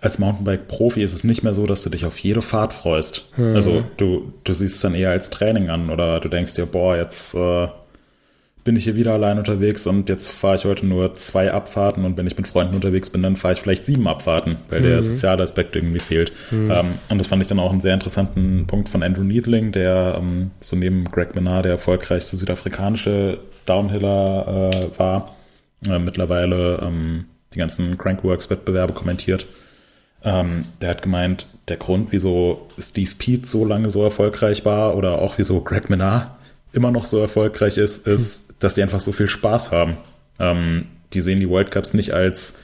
[0.05, 3.33] als Mountainbike-Profi ist es nicht mehr so, dass du dich auf jede Fahrt freust.
[3.39, 3.55] Mhm.
[3.55, 6.95] Also du, du siehst es dann eher als Training an oder du denkst dir, boah,
[6.95, 7.69] jetzt äh,
[8.65, 12.19] bin ich hier wieder allein unterwegs und jetzt fahre ich heute nur zwei Abfahrten und
[12.19, 14.85] wenn ich mit Freunden unterwegs bin, dann fahre ich vielleicht sieben Abfahrten, weil mhm.
[14.85, 16.33] der soziale Aspekt irgendwie fehlt.
[16.51, 16.71] Mhm.
[16.71, 20.17] Ähm, und das fand ich dann auch einen sehr interessanten Punkt von Andrew Needling, der
[20.19, 25.35] ähm, so neben Greg Menard der erfolgreichste südafrikanische Downhiller äh, war,
[25.89, 27.25] äh, mittlerweile ähm,
[27.55, 29.47] die ganzen Crankworks-Wettbewerbe kommentiert.
[30.25, 35.21] Ähm, der hat gemeint, der Grund, wieso Steve Pete so lange so erfolgreich war oder
[35.21, 36.29] auch wieso Greg Menard
[36.73, 38.55] immer noch so erfolgreich ist, ist, hm.
[38.59, 39.97] dass die einfach so viel Spaß haben.
[40.39, 42.55] Ähm, die sehen die World Cups nicht als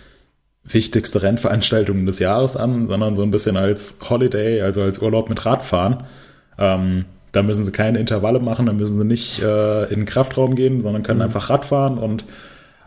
[0.65, 5.45] wichtigste Rennveranstaltung des Jahres an, sondern so ein bisschen als Holiday, also als Urlaub mit
[5.47, 6.05] Radfahren.
[6.59, 10.57] Ähm, da müssen sie keine Intervalle machen, da müssen sie nicht äh, in den Kraftraum
[10.57, 11.27] gehen, sondern können mhm.
[11.27, 12.25] einfach Radfahren und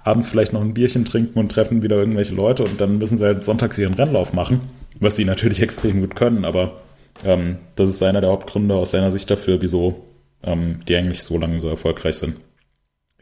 [0.03, 3.25] abends vielleicht noch ein Bierchen trinken und treffen wieder irgendwelche Leute und dann müssen sie
[3.25, 4.61] halt sonntags ihren Rennlauf machen,
[4.99, 6.81] was sie natürlich extrem gut können, aber
[7.23, 10.03] ähm, das ist einer der Hauptgründe aus seiner Sicht dafür, wieso
[10.43, 12.35] ähm, die eigentlich so lange so erfolgreich sind.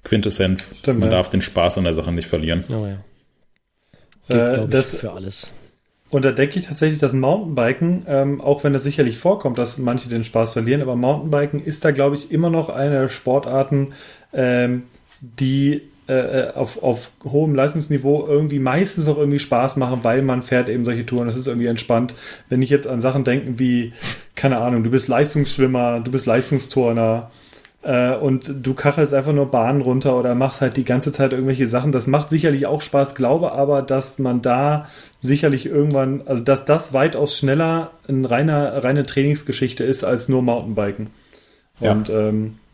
[0.03, 0.75] Quintessenz.
[0.79, 1.17] Stimmt, Man ja.
[1.17, 2.63] darf den Spaß an der Sache nicht verlieren.
[2.71, 2.97] Oh ja.
[4.27, 5.53] Gilt, Äh, ich, das- für alles.
[6.09, 10.09] Und da denke ich tatsächlich, dass Mountainbiken, ähm, auch wenn es sicherlich vorkommt, dass manche
[10.09, 13.93] den Spaß verlieren, aber Mountainbiken ist da, glaube ich, immer noch eine der Sportarten,
[14.33, 14.83] ähm,
[15.21, 20.69] die äh, auf, auf hohem Leistungsniveau irgendwie meistens auch irgendwie Spaß machen, weil man fährt
[20.69, 21.27] eben solche Touren.
[21.27, 22.13] Das ist irgendwie entspannt.
[22.49, 23.93] Wenn ich jetzt an Sachen denke wie,
[24.35, 27.29] keine Ahnung, du bist Leistungsschwimmer, du bist Leistungsturner,
[27.83, 31.67] äh, und du kachelst einfach nur Bahnen runter oder machst halt die ganze Zeit irgendwelche
[31.67, 31.91] Sachen.
[31.91, 34.87] Das macht sicherlich auch Spaß, glaube aber, dass man da
[35.19, 41.07] sicherlich irgendwann, also dass das weitaus schneller eine reine, reine Trainingsgeschichte ist als nur Mountainbiken.
[41.79, 41.91] Ja.
[41.91, 42.70] Und ähm, äh,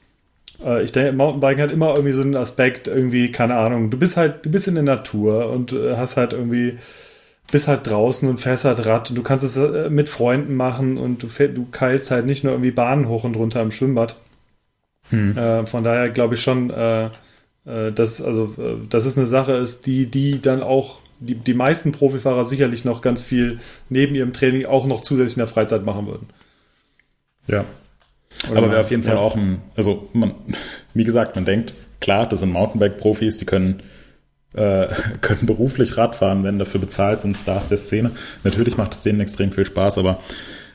[0.83, 4.45] ich denke, Mountainbiken hat immer irgendwie so einen Aspekt, irgendwie, keine Ahnung, du bist halt,
[4.45, 6.77] du bist in der Natur und äh, hast halt irgendwie,
[7.51, 10.97] bist halt draußen und fährst halt Rad und du kannst es äh, mit Freunden machen
[10.97, 14.15] und du, fähr, du keilst halt nicht nur irgendwie Bahnen hoch und runter im Schwimmbad.
[15.37, 17.05] Äh, von daher glaube ich schon, äh,
[17.65, 21.53] äh, dass, also, äh, dass es eine Sache ist, die, die dann auch die, die
[21.53, 25.85] meisten Profifahrer sicherlich noch ganz viel neben ihrem Training auch noch zusätzlich in der Freizeit
[25.85, 26.27] machen würden.
[27.47, 27.65] Ja.
[28.49, 29.19] Oder Aber wäre auf jeden Fall ja.
[29.19, 30.35] auch ein, also man,
[30.93, 33.81] wie gesagt, man denkt, klar, das sind Mountainbike-Profis, die können,
[34.53, 34.87] äh,
[35.21, 38.11] können beruflich Radfahren, werden dafür bezahlt, sind Stars der Szene.
[38.43, 40.19] Natürlich macht es denen extrem viel Spaß, aber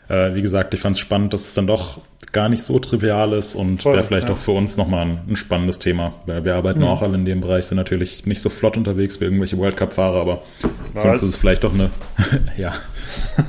[0.09, 2.01] äh, wie gesagt, ich fand es spannend, dass es dann doch
[2.33, 4.35] gar nicht so trivial ist und wäre vielleicht ja.
[4.35, 6.15] auch für uns nochmal ein, ein spannendes Thema.
[6.27, 9.25] Weil wir arbeiten auch alle in dem Bereich, sind natürlich nicht so flott unterwegs wie
[9.25, 10.43] irgendwelche World Cup-Fahrer, aber
[10.95, 11.91] für uns ist es vielleicht doch eine,
[12.57, 12.73] ja.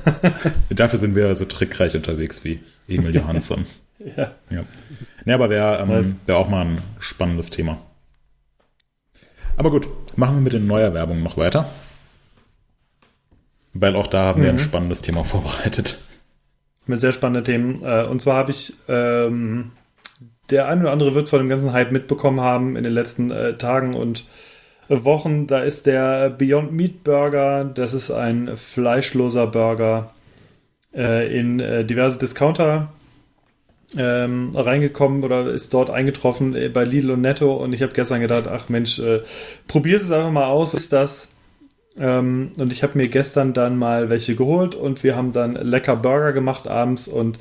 [0.70, 3.66] Dafür sind wir so trickreich unterwegs wie Emil Johansson.
[4.18, 4.32] Ja.
[4.49, 4.64] Ja.
[5.26, 6.12] Nee, aber wäre Nice.
[6.14, 7.78] ähm, wär auch mal ein spannendes Thema.
[9.56, 9.88] Aber gut,
[10.18, 11.70] machen wir mit den Neuerwerbungen noch weiter.
[13.74, 15.99] Weil auch da haben wir ein spannendes Thema vorbereitet.
[16.86, 17.84] mit sehr spannenden Themen.
[17.84, 19.72] Äh, Und zwar habe ich, ähm,
[20.49, 23.58] der eine oder andere wird von dem ganzen Hype mitbekommen haben in den letzten äh,
[23.58, 24.26] Tagen und
[24.89, 25.47] Wochen.
[25.47, 27.64] Da ist der Beyond Meat Burger.
[27.64, 30.12] Das ist ein fleischloser Burger
[30.93, 32.89] äh, in äh, diverse Discounter
[33.98, 37.54] ähm, reingekommen oder ist dort eingetroffen äh, bei Lidl und Netto.
[37.54, 39.22] Und ich habe gestern gedacht, ach Mensch, äh,
[39.68, 40.74] probier es einfach mal aus.
[40.74, 41.30] Ist das?
[41.98, 45.96] Ähm, und ich habe mir gestern dann mal welche geholt und wir haben dann lecker
[45.96, 47.38] Burger gemacht abends und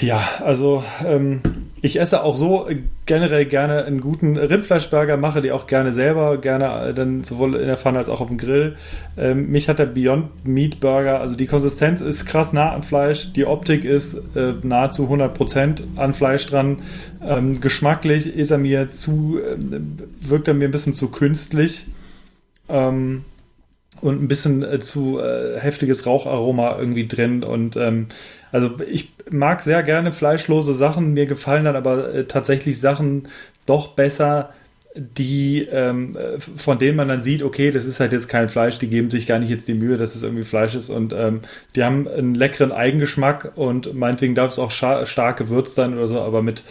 [0.00, 1.42] ja, also ähm,
[1.86, 6.36] ich esse auch so äh, generell gerne einen guten Rindfleischburger, mache die auch gerne selber,
[6.38, 8.76] gerne äh, dann sowohl in der Pfanne als auch auf dem Grill.
[9.16, 13.32] Ähm, mich hat der Beyond Meat Burger, also die Konsistenz ist krass nah an Fleisch,
[13.32, 16.82] die Optik ist äh, nahezu 100% an Fleisch dran.
[17.24, 19.56] Ähm, geschmacklich ist er mir zu, äh,
[20.20, 21.86] wirkt er mir ein bisschen zu künstlich.
[22.68, 23.24] Ähm,
[24.00, 27.42] und ein bisschen äh, zu äh, heftiges Raucharoma irgendwie drin.
[27.42, 28.06] Und ähm,
[28.52, 31.12] also ich mag sehr gerne fleischlose Sachen.
[31.12, 33.28] Mir gefallen dann aber äh, tatsächlich Sachen
[33.66, 34.50] doch besser,
[34.94, 38.78] die ähm, äh, von denen man dann sieht, okay, das ist halt jetzt kein Fleisch,
[38.78, 41.40] die geben sich gar nicht jetzt die Mühe, dass es irgendwie Fleisch ist und ähm,
[41.74, 46.20] die haben einen leckeren Eigengeschmack und meinetwegen darf es auch stark gewürzt sein oder so,
[46.20, 46.64] aber mit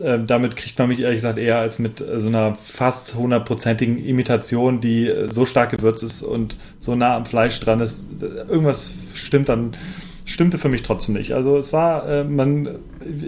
[0.00, 3.98] ähm, damit kriegt man mich ehrlich gesagt eher als mit äh, so einer fast hundertprozentigen
[3.98, 8.06] Imitation, die so stark gewürzt ist und so nah am Fleisch dran ist.
[8.20, 9.76] Irgendwas stimmt dann,
[10.24, 11.32] stimmte für mich trotzdem nicht.
[11.32, 12.78] Also es war, äh, man,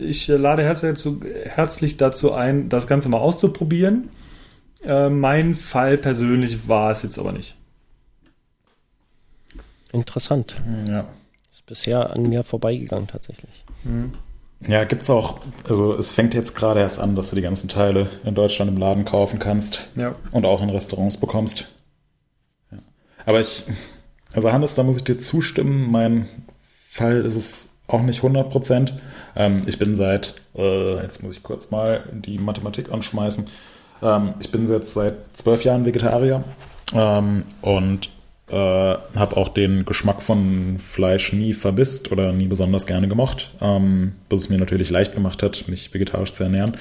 [0.02, 4.08] ich lade herzlich dazu, herzlich dazu ein, das Ganze mal auszuprobieren.
[4.84, 7.56] Äh, mein Fall persönlich war es jetzt aber nicht.
[9.92, 10.60] Interessant.
[10.88, 11.06] Ja.
[11.50, 13.64] Ist bisher an mir vorbeigegangen tatsächlich.
[14.66, 18.08] Ja, gibt's auch, also es fängt jetzt gerade erst an, dass du die ganzen Teile
[18.24, 20.14] in Deutschland im Laden kaufen kannst Ja.
[20.32, 21.68] und auch in Restaurants bekommst.
[22.72, 22.78] Ja.
[23.26, 23.64] Aber ich,
[24.32, 26.28] also Hannes, da muss ich dir zustimmen, mein
[26.94, 28.94] Fall ist es auch nicht 100 Prozent.
[29.34, 33.46] Ähm, ich bin seit, äh, jetzt muss ich kurz mal die Mathematik anschmeißen,
[34.02, 36.44] ähm, ich bin jetzt seit zwölf Jahren Vegetarier
[36.94, 38.10] ähm, und
[38.48, 44.12] äh, habe auch den Geschmack von Fleisch nie vermisst oder nie besonders gerne gemocht, ähm,
[44.30, 46.76] was es mir natürlich leicht gemacht hat, mich vegetarisch zu ernähren.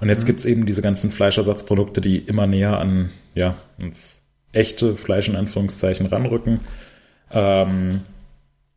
[0.00, 5.28] Und jetzt gibt's eben diese ganzen Fleischersatzprodukte, die immer näher an, ja, ins echte Fleisch
[5.28, 6.60] in Anführungszeichen ranrücken.
[7.30, 8.00] Ähm,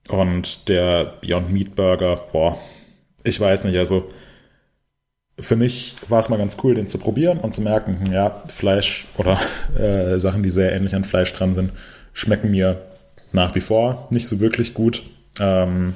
[0.10, 2.58] und der Beyond Meat Burger, boah,
[3.24, 4.10] ich weiß nicht, also
[5.40, 8.44] für mich war es mal ganz cool, den zu probieren und zu merken, hm, ja,
[8.48, 9.40] Fleisch oder
[9.78, 11.72] äh, Sachen, die sehr ähnlich an Fleisch dran sind,
[12.14, 12.82] schmecken mir
[13.32, 15.04] nach wie vor nicht so wirklich gut.
[15.40, 15.96] Ähm,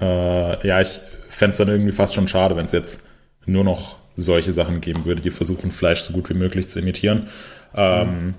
[0.00, 3.02] äh, ja, ich fände es dann irgendwie fast schon schade, wenn es jetzt
[3.44, 7.28] nur noch solche Sachen geben würde, die versuchen, Fleisch so gut wie möglich zu imitieren.
[7.74, 8.34] Ähm,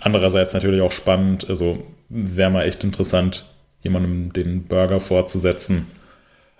[0.00, 3.44] Andererseits natürlich auch spannend, also wäre mal echt interessant,
[3.82, 5.86] jemandem den Burger vorzusetzen,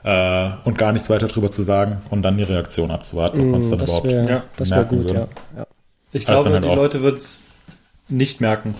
[0.05, 3.61] äh, und gar nichts weiter drüber zu sagen und dann die Reaktion abzuwarten, ob man
[3.63, 4.45] es dann Mm, das überhaupt wäre Ja.
[4.57, 5.15] das wär merken gut, würde.
[5.21, 5.29] ja.
[5.61, 5.67] ja.
[6.13, 7.51] Ich Das glaube, halt die auch- Leute wird es
[8.09, 8.75] nicht merken.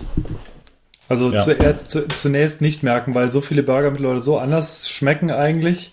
[1.09, 1.39] Also Ja.
[1.39, 5.91] zuerst, zu, zunächst nicht merken, weil so viele Burger mittlerweile so anders schmecken eigentlich.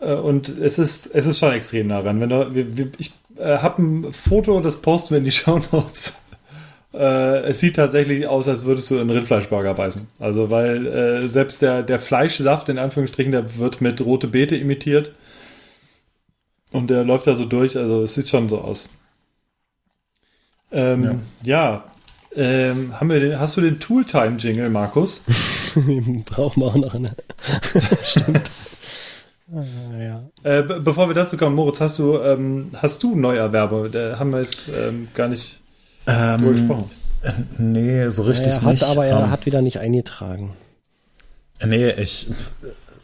[0.00, 2.20] Äh, Und es ist, es ist schon extrem nah ran.
[2.20, 5.60] Wenn du, wir, wir, ich äh, habe ein Foto, das posten wir in die Show
[5.72, 6.20] Notes.
[6.94, 10.06] Äh, es sieht tatsächlich aus, als würdest du einen Rindfleischburger beißen.
[10.18, 15.12] Also, weil äh, selbst der, der Fleischsaft, in Anführungsstrichen, der wird mit rote Beete imitiert.
[16.72, 17.76] Und der läuft da so durch.
[17.76, 18.88] Also, es sieht schon so aus.
[20.70, 21.84] Ähm, ja.
[22.36, 25.24] Ähm, haben wir den, hast du den Tooltime-Jingle, Markus?
[26.26, 27.16] Brauchen wir auch noch eine.
[28.04, 28.50] Stimmt.
[29.52, 30.30] Ah, ja.
[30.42, 33.88] Äh, be bevor wir dazu kommen, Moritz, hast du, ähm, hast du Neuerwerbe?
[33.90, 35.57] Da haben wir jetzt ähm, gar nicht
[36.08, 36.90] Ähm, gesprochen.
[37.58, 38.84] nee, so richtig er hat, nicht.
[38.84, 40.54] aber er Ähm, hat wieder nicht eingetragen.
[41.64, 42.28] Nee, ich,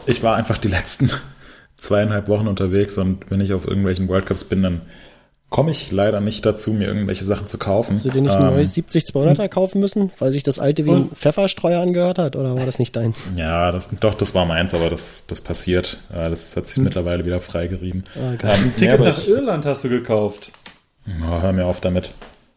[0.06, 1.10] ich war einfach die letzten
[1.76, 4.80] zweieinhalb Wochen unterwegs und wenn ich auf irgendwelchen World Cups bin, dann
[5.50, 7.96] komme ich leider nicht dazu, mir irgendwelche Sachen zu kaufen.
[7.96, 10.90] Hast du dir nicht ein Ähm, neues 70-200er kaufen müssen, weil sich das alte wie
[10.90, 12.34] ein Pfefferstreuer angehört hat?
[12.36, 13.28] Oder war das nicht deins?
[13.36, 15.98] Ja, das, doch, das war meins, aber das, das passiert.
[16.12, 18.04] Äh, Das hat sich mittlerweile wieder freigerieben.
[18.16, 18.30] Ah.
[18.32, 20.50] Ähm, nee, Ticket nach ich, Irland hast du gekauft.
[21.06, 22.10] oh, hör mir auf damit.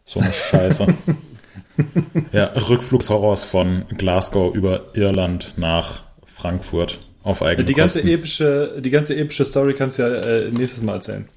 [0.08, 0.86] So eine Scheiße.
[2.32, 8.14] ja, Rückflugshorrors von Glasgow über Irland nach Frankfurt auf eigene Die ganze, Kosten.
[8.14, 11.28] epische, die ganze epische Story kannst du ja äh, nächstes Mal erzählen.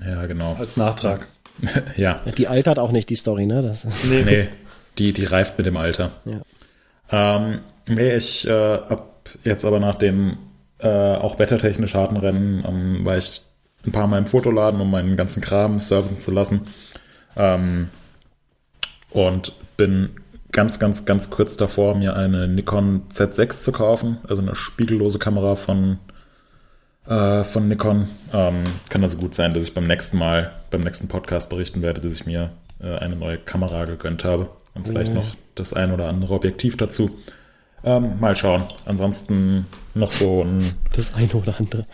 [0.00, 0.54] Ja, genau.
[0.58, 1.26] Als Nachtrag.
[1.96, 3.60] Ja, Die altert auch nicht, die Story, ne?
[3.60, 4.22] Das Nee.
[4.24, 4.48] nee,
[4.96, 6.12] die, die reift mit dem Alter.
[6.24, 6.40] ja.
[7.36, 10.38] Ähm, nee, ich äh, hab jetzt aber nach dem
[10.78, 10.86] äh,
[11.16, 13.42] auch wettertechnisch harten Rennen, ähm, war ich
[13.84, 16.62] ein paar Mal im Fotoladen, um meinen ganzen Kram surfen zu lassen.
[17.36, 17.90] Ähm,
[19.10, 20.10] und bin
[20.52, 25.56] ganz, ganz, ganz kurz davor, mir eine Nikon Z6 zu kaufen, also eine spiegellose Kamera
[25.56, 25.98] von,
[27.06, 28.08] äh, von Nikon.
[28.32, 32.00] Ähm, kann also gut sein, dass ich beim nächsten Mal, beim nächsten Podcast berichten werde,
[32.00, 32.50] dass ich mir
[32.80, 37.10] äh, eine neue Kamera gegönnt habe und vielleicht noch das ein oder andere Objektiv dazu.
[37.82, 38.64] Ähm, mal schauen.
[38.84, 41.86] Ansonsten noch so ein, Das eine oder andere.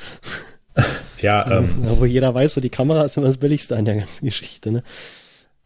[1.20, 4.26] ja, ähm, wo jeder weiß, so die Kamera ist immer das Billigste an der ganzen
[4.26, 4.82] Geschichte, ne?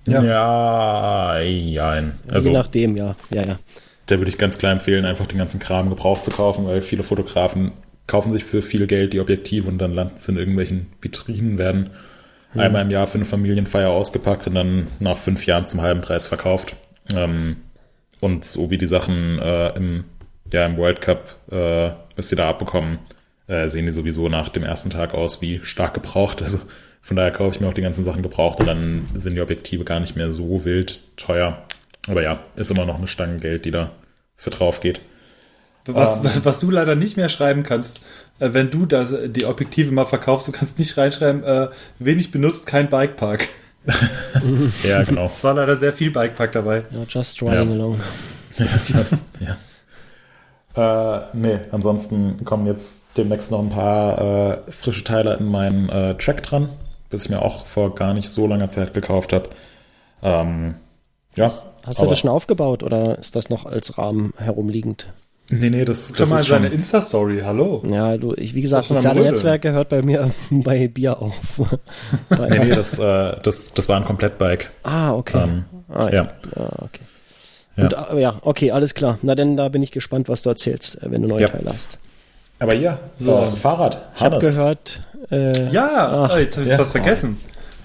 [0.06, 0.22] Ja.
[0.22, 3.16] ja, ja, also Je nachdem, ja.
[3.31, 3.59] Ja, ja.
[4.06, 7.02] da würde ich ganz klar empfehlen, einfach den ganzen Kram gebraucht zu kaufen, weil viele
[7.02, 7.72] Fotografen
[8.06, 11.90] kaufen sich für viel Geld die Objektive und dann landen sie in irgendwelchen Vitrinen, werden
[12.55, 16.27] einmal im Jahr für eine Familienfeier ausgepackt und dann nach fünf Jahren zum halben Preis
[16.27, 16.74] verkauft.
[17.14, 17.56] Ähm,
[18.20, 20.05] und so wie die Sachen äh, im,
[20.52, 22.98] ja, im World Cup, äh, was sie da abbekommen,
[23.47, 26.43] äh, sehen die sowieso nach dem ersten Tag aus wie stark gebraucht.
[26.43, 26.59] Also
[27.02, 29.85] von daher kaufe ich mir auch die ganzen Sachen gebraucht und dann sind die Objektive
[29.85, 31.62] gar nicht mehr so wild teuer.
[32.09, 33.90] Aber ja, ist immer noch eine Stange Geld, die da
[34.36, 35.01] für drauf geht.
[35.86, 36.31] Was, Ähm.
[36.44, 38.05] was, du leider nicht mehr schreiben kannst,
[38.39, 41.68] äh, wenn du das, die Objektive mal verkaufst, du kannst nicht reinschreiben, äh,
[41.98, 43.48] wenig benutzt, kein Bikepark.
[44.85, 45.31] Ja, genau.
[45.32, 46.85] Es war leider sehr viel Bikepark dabei.
[46.90, 47.74] ja just riding Ja.
[47.74, 48.01] along.
[48.93, 49.56] Das, ja.
[50.77, 56.14] Äh, nee, ansonsten kommen jetzt demnächst noch ein paar äh, frische Teile in meinen äh,
[56.16, 56.68] Track dran,
[57.11, 59.49] bis ich mir auch vor gar nicht so langer Zeit gekauft habe.
[60.23, 60.74] Ähm,
[61.37, 61.45] ja.
[61.45, 65.07] Hast du aber- das schon aufgebaut oder ist das noch als Rahmen herumliegend?
[65.53, 66.77] Nee, nee, das, das mal ist seine schon.
[66.77, 67.82] Insta-Story, hallo.
[67.89, 69.20] Ja, du, ich, wie gesagt, soziale.
[69.23, 71.35] Netzwerke hört bei mir bei Bier auf.
[72.28, 74.70] Bei- Nee, nee, das, äh, das, das war ein Komplettbike.
[74.85, 75.43] ah, okay.
[75.43, 76.28] Ähm, ah, ich- ja.
[76.55, 77.01] ah, okay.
[77.77, 77.85] Ja.
[77.85, 79.19] Und, äh, ja, okay, alles klar.
[79.23, 81.49] Na denn, da bin ich gespannt, was du erzählst, äh, wenn du neue Ja.
[81.49, 81.99] Teile hast.
[82.61, 83.37] Aber hier, So.
[83.53, 84.01] äh, Fahrrad.
[84.15, 84.55] Ich habe Hannes.
[84.55, 85.01] gehört,
[85.32, 86.78] äh, Ja, Ach, oh, jetzt habe ich ja.
[86.78, 87.37] was vergessen.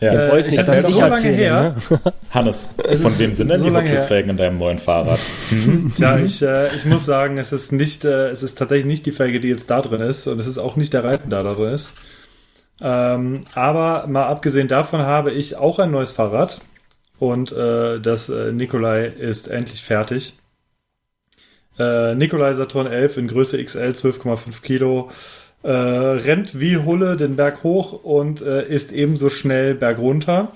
[0.02, 0.11] Ja.
[0.27, 1.76] Äh, wollt ich nicht, hatte dass es ich so lange her.
[1.89, 1.99] ne?
[2.31, 2.68] Hannes,
[3.02, 3.76] von wem sind denn so die.
[3.76, 5.19] Rückwärtsfelgen in deinem neuen Fahrrad?
[5.97, 9.14] Ja, ich, äh, ich muss sagen, es ist nicht, äh, es ist tatsächlich nicht die
[9.14, 11.53] Felge, die jetzt da drin ist, und es ist auch nicht der Reifen, der da
[11.53, 11.93] drin ist.
[12.81, 16.60] Ähm, aber mal abgesehen davon habe ich auch ein neues Fahrrad
[17.18, 20.34] und äh, das äh, Nikolai ist endlich fertig.
[21.77, 25.10] Äh, Nikolai Saturn 11 in Größe XL 12,5 Kilo.
[25.64, 30.52] Äh, rennt wie Hulle den Berg hoch und äh, ist ebenso schnell bergunter.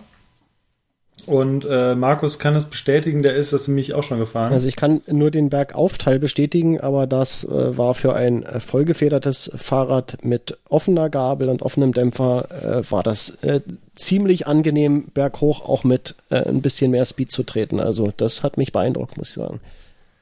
[1.25, 4.53] Und äh, Markus kann es bestätigen, der ist das nämlich auch schon gefahren.
[4.53, 9.51] Also ich kann nur den Bergaufteil bestätigen, aber das äh, war für ein äh, vollgefedertes
[9.55, 13.61] Fahrrad mit offener Gabel und offenem Dämpfer, äh, war das äh,
[13.95, 17.79] ziemlich angenehm berghoch auch mit äh, ein bisschen mehr Speed zu treten.
[17.79, 19.59] Also das hat mich beeindruckt, muss ich sagen.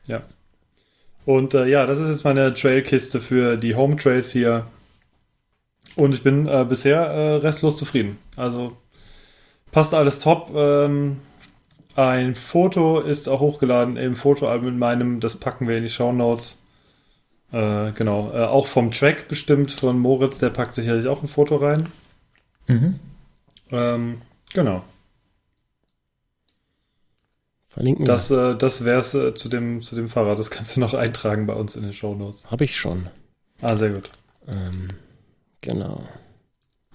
[0.08, 0.24] Ja.
[1.28, 4.66] Und äh, ja, das ist jetzt meine Trailkiste für die Home Trails hier.
[5.98, 8.18] Und ich bin äh, bisher äh, restlos zufrieden.
[8.38, 8.78] Also
[9.74, 10.52] passt alles top.
[10.56, 11.18] Ähm,
[11.98, 15.20] ein Foto ist auch hochgeladen im Fotoalbum mit meinem.
[15.20, 16.66] Das packen wir in die Show Notes.
[17.52, 18.32] Äh, genau.
[18.34, 21.92] Äh, auch vom Track bestimmt von Moritz, der packt sicherlich auch ein Foto rein.
[22.68, 23.02] Mhm.
[23.72, 24.22] Ähm,
[24.54, 24.82] genau.
[27.78, 28.12] Verlinken wir.
[28.12, 30.40] Das, äh, das wäre es äh, zu, dem, zu dem Fahrrad.
[30.40, 32.44] Das kannst du noch eintragen bei uns in den Show Notes.
[32.50, 33.06] Habe ich schon.
[33.62, 34.10] Ah, sehr gut.
[34.48, 34.88] Ähm,
[35.62, 36.02] genau.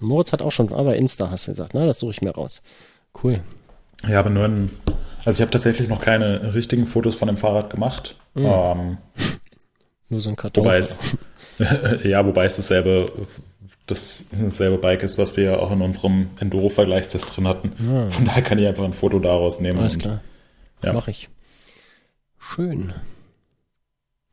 [0.01, 1.87] Moritz hat auch schon, aber Insta hast du gesagt, ne?
[1.87, 2.61] Das suche ich mir raus.
[3.23, 3.39] Cool.
[4.05, 4.71] Ja, aber nur ein,
[5.23, 8.17] also ich habe tatsächlich noch keine richtigen Fotos von dem Fahrrad gemacht.
[8.33, 8.45] Mhm.
[8.45, 8.97] Ähm,
[10.09, 10.65] nur so ein Karton.
[10.65, 11.17] Wobei es,
[12.03, 13.09] ja, wobei es dasselbe,
[13.87, 17.71] das dasselbe Bike ist, was wir auch in unserem Enduro-Vergleichstest drin hatten.
[17.89, 18.09] Ja.
[18.09, 19.79] Von daher kann ich einfach ein Foto daraus nehmen.
[19.79, 20.19] Alles klar.
[20.83, 20.93] Ja.
[20.93, 21.29] Mach ich.
[22.37, 22.93] Schön.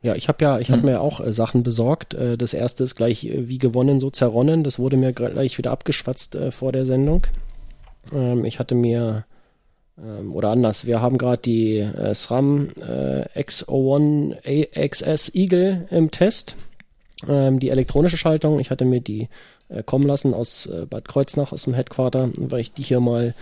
[0.03, 0.89] Ja, ich habe ja, ich habe hm.
[0.89, 2.13] mir auch äh, Sachen besorgt.
[2.13, 4.63] Äh, das erste ist gleich äh, wie gewonnen, so zerronnen.
[4.63, 7.27] Das wurde mir gleich wieder abgeschwatzt äh, vor der Sendung.
[8.11, 9.25] Ähm, ich hatte mir
[9.99, 16.55] ähm, oder anders, wir haben gerade die äh, SRAM äh, X01 AXS Eagle im Test.
[17.29, 18.59] Ähm, die elektronische Schaltung.
[18.59, 19.29] Ich hatte mir die
[19.85, 23.33] kommen lassen aus Bad Kreuznach, aus dem Headquarter, weil ich die hier mal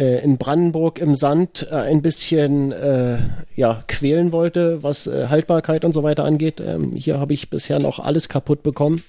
[0.00, 3.18] in Brandenburg im Sand äh, ein bisschen äh,
[3.54, 6.60] ja, quälen wollte, was äh, Haltbarkeit und so weiter angeht.
[6.60, 9.02] Ähm, hier habe ich bisher noch alles kaputt bekommen.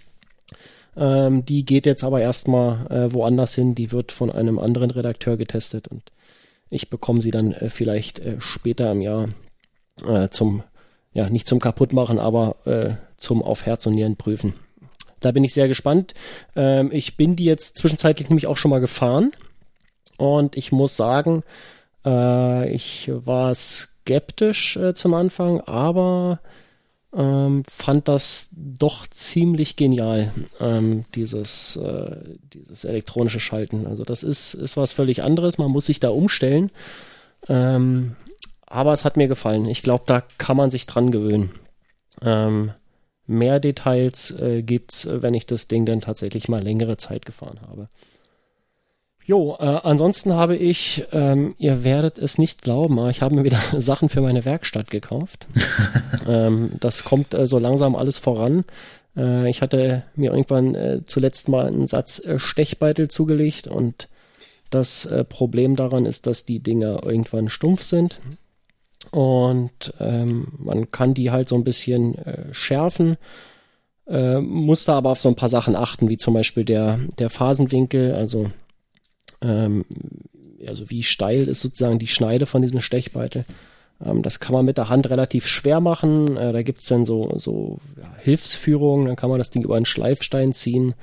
[0.97, 3.75] Ähm, die geht jetzt aber erstmal äh, woanders hin.
[3.75, 6.03] Die wird von einem anderen Redakteur getestet und
[6.69, 9.29] ich bekomme sie dann äh, vielleicht äh, später im Jahr
[10.05, 10.63] äh, zum,
[11.13, 14.53] ja, nicht zum Kaputtmachen, aber äh, zum auf Herz und Nieren prüfen.
[15.19, 16.13] Da bin ich sehr gespannt.
[16.55, 19.31] Ähm, ich bin die jetzt zwischenzeitlich nämlich auch schon mal gefahren.
[20.21, 21.41] Und ich muss sagen,
[22.05, 26.41] äh, ich war skeptisch äh, zum Anfang, aber
[27.11, 33.87] ähm, fand das doch ziemlich genial, ähm, dieses, äh, dieses elektronische Schalten.
[33.87, 36.69] Also das ist, ist was völlig anderes, man muss sich da umstellen.
[37.49, 38.15] Ähm,
[38.67, 39.65] aber es hat mir gefallen.
[39.65, 41.49] Ich glaube, da kann man sich dran gewöhnen.
[42.21, 42.73] Ähm,
[43.25, 47.89] mehr Details äh, gibt's, wenn ich das Ding dann tatsächlich mal längere Zeit gefahren habe.
[49.31, 53.45] Jo, äh, ansonsten habe ich, ähm, ihr werdet es nicht glauben, aber ich habe mir
[53.45, 55.47] wieder Sachen für meine Werkstatt gekauft.
[56.27, 58.65] ähm, das kommt äh, so langsam alles voran.
[59.15, 64.09] Äh, ich hatte mir irgendwann äh, zuletzt mal einen Satz äh, Stechbeitel zugelegt und
[64.69, 68.19] das äh, Problem daran ist, dass die Dinger irgendwann stumpf sind
[69.11, 72.17] und ähm, man kann die halt so ein bisschen
[72.51, 73.15] schärfen.
[74.07, 77.29] Äh, muss da aber auf so ein paar Sachen achten, wie zum Beispiel der, der
[77.29, 78.51] Phasenwinkel, also
[79.41, 79.85] ähm,
[80.67, 83.45] also wie steil ist sozusagen die Schneide von diesem Stechbeitel.
[84.03, 86.37] Ähm, das kann man mit der Hand relativ schwer machen.
[86.37, 89.85] Äh, da gibt's dann so, so ja, Hilfsführungen, dann kann man das Ding über einen
[89.85, 90.93] Schleifstein ziehen.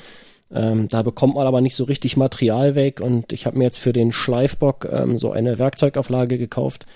[0.50, 3.78] Ähm, da bekommt man aber nicht so richtig Material weg und ich habe mir jetzt
[3.78, 6.86] für den Schleifbock ähm, so eine Werkzeugauflage gekauft,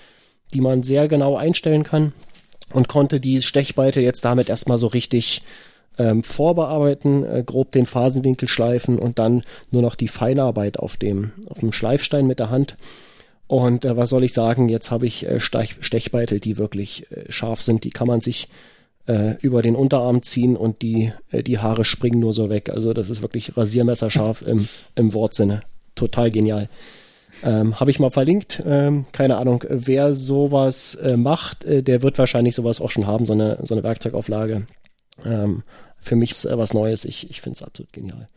[0.53, 2.13] die man sehr genau einstellen kann
[2.71, 5.43] und konnte die Stechbeitel jetzt damit erstmal so richtig
[5.97, 11.31] ähm, vorbearbeiten, äh, grob den Phasenwinkel schleifen und dann nur noch die Feinarbeit auf dem,
[11.49, 12.77] auf dem Schleifstein mit der Hand.
[13.47, 17.31] Und äh, was soll ich sagen, jetzt habe ich äh, Stech, Stechbeitel, die wirklich äh,
[17.31, 17.83] scharf sind.
[17.83, 18.47] Die kann man sich
[19.05, 22.69] äh, über den Unterarm ziehen und die, äh, die Haare springen nur so weg.
[22.69, 25.61] Also das ist wirklich rasiermesserscharf im, im Wortsinne.
[25.95, 26.69] Total genial.
[27.43, 28.63] Ähm, Habe ich mal verlinkt.
[28.65, 33.25] Ähm, keine Ahnung, wer sowas äh, macht, äh, der wird wahrscheinlich sowas auch schon haben,
[33.25, 34.67] so eine, so eine Werkzeugauflage.
[35.25, 35.63] Ähm,
[35.99, 37.05] für mich ist äh, was Neues.
[37.05, 38.27] Ich, ich finde es absolut genial.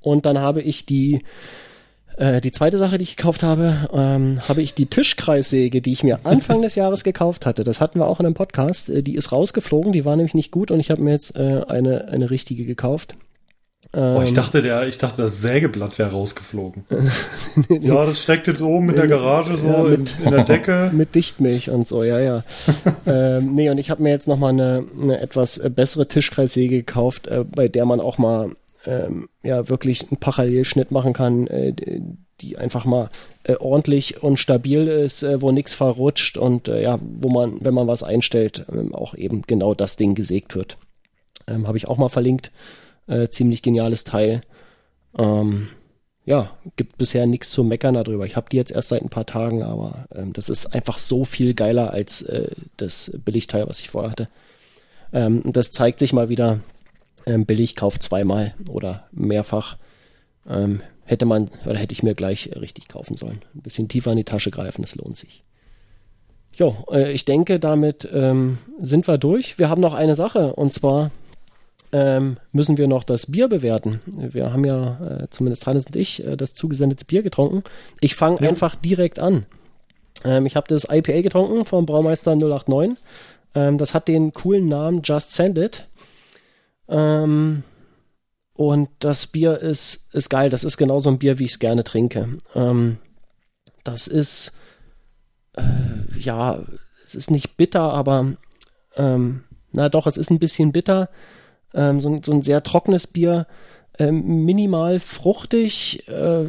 [0.00, 1.20] Und dann habe ich die,
[2.16, 6.02] äh, die zweite Sache, die ich gekauft habe, ähm, habe ich die Tischkreissäge, die ich
[6.02, 7.64] mir Anfang des Jahres gekauft hatte.
[7.64, 8.88] Das hatten wir auch in einem Podcast.
[8.88, 11.62] Äh, die ist rausgeflogen, die war nämlich nicht gut und ich habe mir jetzt äh,
[11.66, 13.16] eine, eine richtige gekauft.
[13.94, 16.84] Ähm, oh, ich dachte, der, ich dachte, das Sägeblatt wäre rausgeflogen.
[17.68, 20.90] ja, das steckt jetzt oben in der Garage so ja, mit, in, in, der Decke.
[20.94, 22.44] Mit Dichtmilch und so, ja, ja.
[23.06, 27.44] ähm, nee, und ich habe mir jetzt nochmal eine, eine etwas bessere Tischkreissäge gekauft, äh,
[27.44, 28.56] bei der man auch mal
[28.86, 31.72] ähm, ja wirklich einen Parallelschnitt machen kann, äh,
[32.40, 33.10] die einfach mal
[33.44, 37.74] äh, ordentlich und stabil ist, äh, wo nichts verrutscht und äh, ja, wo man, wenn
[37.74, 40.76] man was einstellt, ähm, auch eben genau das Ding gesägt wird.
[41.46, 42.52] Ähm, habe ich auch mal verlinkt.
[43.06, 44.42] Äh, ziemlich geniales Teil.
[45.18, 45.68] Ähm,
[46.24, 48.26] ja, gibt bisher nichts zu meckern darüber.
[48.26, 51.24] Ich habe die jetzt erst seit ein paar Tagen, aber ähm, das ist einfach so
[51.24, 54.28] viel geiler als äh, das Billigteil, was ich vorher hatte.
[55.12, 56.60] Ähm, das zeigt sich mal wieder.
[57.26, 59.76] Ähm, billig kauft zweimal oder mehrfach.
[60.48, 63.42] Ähm, hätte man oder hätte ich mir gleich richtig kaufen sollen.
[63.54, 65.42] Ein bisschen tiefer in die Tasche greifen, das lohnt sich.
[66.54, 69.58] Jo, äh, ich denke, damit ähm, sind wir durch.
[69.58, 71.10] Wir haben noch eine Sache und zwar
[71.92, 74.00] ähm, müssen wir noch das Bier bewerten.
[74.06, 77.62] Wir haben ja, äh, zumindest Hannes und ich, äh, das zugesendete Bier getrunken.
[78.00, 78.48] Ich fange ja.
[78.48, 79.46] einfach direkt an.
[80.24, 82.96] Ähm, ich habe das IPA getrunken vom Braumeister 089.
[83.54, 85.86] Ähm, das hat den coolen Namen Just Send It.
[86.88, 87.62] Ähm,
[88.54, 90.48] und das Bier ist, ist geil.
[90.48, 92.38] Das ist genauso ein Bier, wie ich es gerne trinke.
[92.54, 92.98] Ähm,
[93.84, 94.56] das ist,
[95.56, 95.62] äh,
[96.18, 96.60] ja,
[97.04, 98.36] es ist nicht bitter, aber
[98.96, 101.08] ähm, na doch, es ist ein bisschen bitter.
[101.74, 103.46] Ähm, so, so ein sehr trockenes Bier,
[103.98, 106.46] ähm, minimal fruchtig, äh,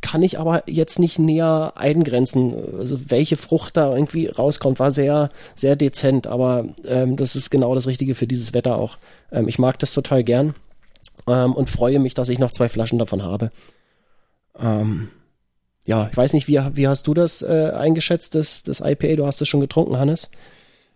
[0.00, 2.54] kann ich aber jetzt nicht näher eingrenzen.
[2.78, 7.74] Also welche Frucht da irgendwie rauskommt, war sehr, sehr dezent, aber ähm, das ist genau
[7.74, 8.98] das Richtige für dieses Wetter auch.
[9.30, 10.54] Ähm, ich mag das total gern
[11.28, 13.52] ähm, und freue mich, dass ich noch zwei Flaschen davon habe.
[14.58, 15.08] Ähm,
[15.84, 19.16] ja, ich weiß nicht, wie, wie hast du das äh, eingeschätzt, das, das IPA?
[19.16, 20.30] Du hast es schon getrunken, Hannes?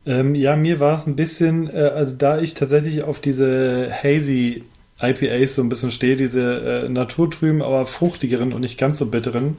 [0.07, 4.65] Ähm, ja, mir war es ein bisschen, äh, also da ich tatsächlich auf diese hazy
[5.03, 9.57] IPAs so ein bisschen stehe, diese äh, naturtrüben, aber fruchtigeren und nicht ganz so bitteren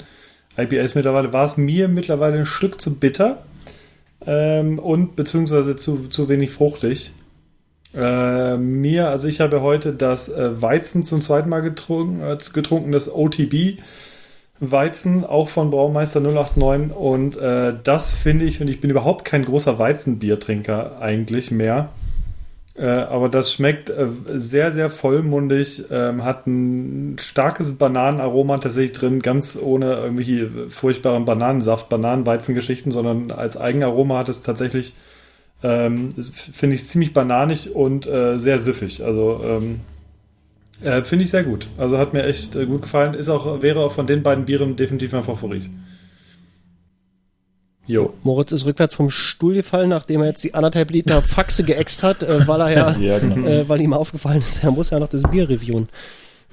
[0.58, 3.44] IPAs mittlerweile, war es mir mittlerweile ein Stück zu bitter
[4.26, 7.12] ähm, und beziehungsweise zu, zu wenig fruchtig.
[7.94, 12.92] Äh, mir, also ich habe heute das äh, Weizen zum zweiten Mal getrunken, äh, getrunken
[12.92, 13.80] das OTB
[14.60, 19.46] Weizen, auch von Braumeister 089 und äh, das finde ich, und ich bin überhaupt kein
[19.46, 21.90] großer Weizenbiertrinker eigentlich mehr,
[22.76, 29.22] äh, aber das schmeckt äh, sehr, sehr vollmundig, ähm, hat ein starkes Bananenaroma tatsächlich drin,
[29.22, 34.94] ganz ohne irgendwelche furchtbaren Bananensaft, Bananenweizengeschichten, sondern als Eigenaroma hat es tatsächlich
[35.64, 39.04] ähm, Finde ich ziemlich bananig und äh, sehr süffig.
[39.04, 39.80] Also ähm,
[40.82, 41.68] äh, finde ich sehr gut.
[41.78, 43.14] Also hat mir echt äh, gut gefallen.
[43.14, 45.70] Ist auch, wäre auch von den beiden Bieren definitiv mein Favorit.
[47.88, 48.14] Jo.
[48.22, 52.22] Moritz ist rückwärts vom Stuhl gefallen, nachdem er jetzt die anderthalb Liter Faxe geäxt hat,
[52.22, 53.48] äh, weil er ja, ja genau.
[53.48, 55.88] äh, weil ihm aufgefallen ist, er muss ja noch das Bier reviewen.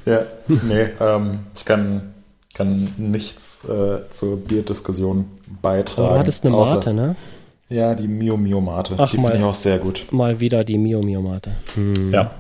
[0.06, 2.14] Ja, nee, ähm, ich kann,
[2.54, 5.24] kann nichts äh, zur Bierdiskussion
[5.60, 6.06] beitragen.
[6.06, 7.16] Aber du hattest eine Mate, ne?
[7.68, 8.94] Ja, die Mio Mio Mate.
[8.98, 10.06] Ach, die finde ich auch sehr gut.
[10.10, 11.52] Mal wieder die Mio Mio Mate.
[11.74, 12.12] Hm.
[12.12, 12.30] Ja.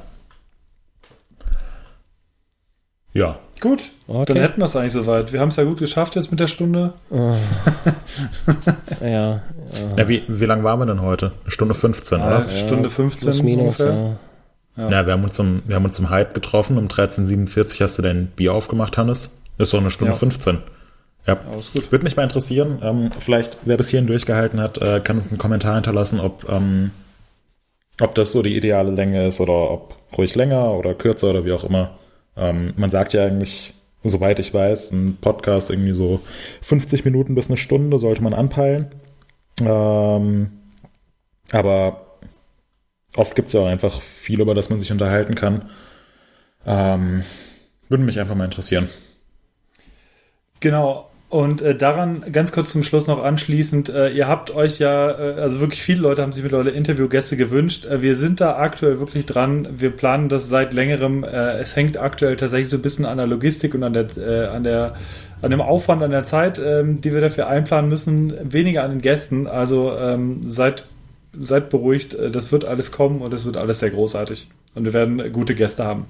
[3.14, 3.38] Ja.
[3.60, 4.34] Gut, okay.
[4.34, 5.32] dann hätten wir es eigentlich soweit.
[5.32, 6.92] Wir haben es ja gut geschafft jetzt mit der Stunde.
[7.10, 7.16] Oh.
[9.00, 9.08] ja.
[9.08, 9.40] ja.
[9.96, 11.32] ja wie, wie lang waren wir denn heute?
[11.42, 12.48] Eine Stunde 15, ja, oder?
[12.48, 14.18] Stunde 15 Plus minus, ungefähr.
[14.76, 14.90] Ja.
[14.90, 15.06] ja.
[15.06, 16.76] wir, haben uns zum, wir haben uns zum Hype getroffen.
[16.76, 19.40] Um 13.47 hast du dein Bier aufgemacht, Hannes.
[19.56, 20.18] Ist doch eine Stunde ja.
[20.18, 20.58] 15.
[21.26, 21.90] Ja, alles gut.
[21.92, 25.38] Würde mich mal interessieren, ähm, vielleicht, wer bis hierhin durchgehalten hat, äh, kann uns einen
[25.38, 26.90] Kommentar hinterlassen, ob, ähm,
[28.00, 31.52] ob das so die ideale Länge ist oder ob ruhig länger oder kürzer oder wie
[31.52, 31.92] auch immer.
[32.36, 36.20] Ähm, man sagt ja eigentlich, soweit ich weiß, ein Podcast irgendwie so
[36.62, 38.90] 50 Minuten bis eine Stunde sollte man anpeilen.
[39.60, 40.50] Ähm,
[41.52, 42.18] aber
[43.16, 45.70] oft gibt es ja auch einfach viel, über das man sich unterhalten kann.
[46.66, 47.24] Ähm,
[47.88, 48.88] würde mich einfach mal interessieren.
[50.60, 55.10] Genau, und äh, daran ganz kurz zum Schluss noch anschließend, äh, ihr habt euch ja,
[55.10, 57.86] äh, also wirklich viele Leute haben sich mittlerweile Interviewgäste gewünscht.
[57.86, 59.66] Äh, wir sind da aktuell wirklich dran.
[59.76, 61.24] Wir planen das seit längerem.
[61.24, 64.46] Äh, es hängt aktuell tatsächlich so ein bisschen an der Logistik und an der, äh,
[64.46, 64.94] an der
[65.42, 69.00] an dem Aufwand, an der Zeit, ähm, die wir dafür einplanen müssen, weniger an den
[69.00, 69.48] Gästen.
[69.48, 70.84] Also ähm, seid,
[71.36, 74.48] seid beruhigt, das wird alles kommen und es wird alles sehr großartig.
[74.76, 76.06] Und wir werden gute Gäste haben.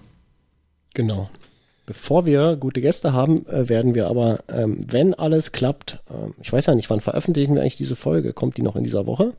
[0.93, 1.31] Genau.
[1.87, 6.51] Bevor wir gute Gäste haben, äh, werden wir aber, ähm, wenn alles klappt, ähm, ich
[6.51, 8.33] weiß ja nicht, wann veröffentlichen wir eigentlich diese Folge?
[8.33, 9.35] Kommt die noch in dieser Woche?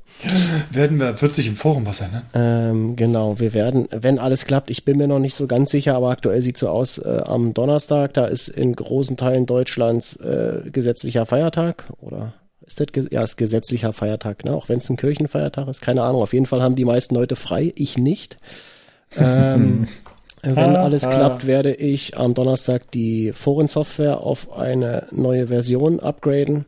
[0.72, 2.22] Werden wir, wird sich im Forum was sein, ne?
[2.35, 5.95] Ähm, genau, wir werden, wenn alles klappt, ich bin mir noch nicht so ganz sicher,
[5.95, 10.69] aber aktuell sieht so aus, äh, am Donnerstag, da ist in großen Teilen Deutschlands äh,
[10.72, 12.34] gesetzlicher Feiertag oder
[12.67, 14.53] ist das, ja, ist gesetzlicher Feiertag, ne?
[14.53, 16.22] Auch wenn es ein Kirchenfeiertag ist, keine Ahnung.
[16.22, 18.38] Auf jeden Fall haben die meisten Leute frei, ich nicht.
[19.17, 19.88] Ähm,
[20.45, 26.65] Wenn alles klappt, werde ich am Donnerstag die Forensoftware auf eine neue Version upgraden.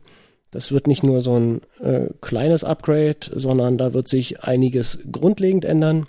[0.50, 5.64] Das wird nicht nur so ein äh, kleines Upgrade, sondern da wird sich einiges grundlegend
[5.64, 6.06] ändern.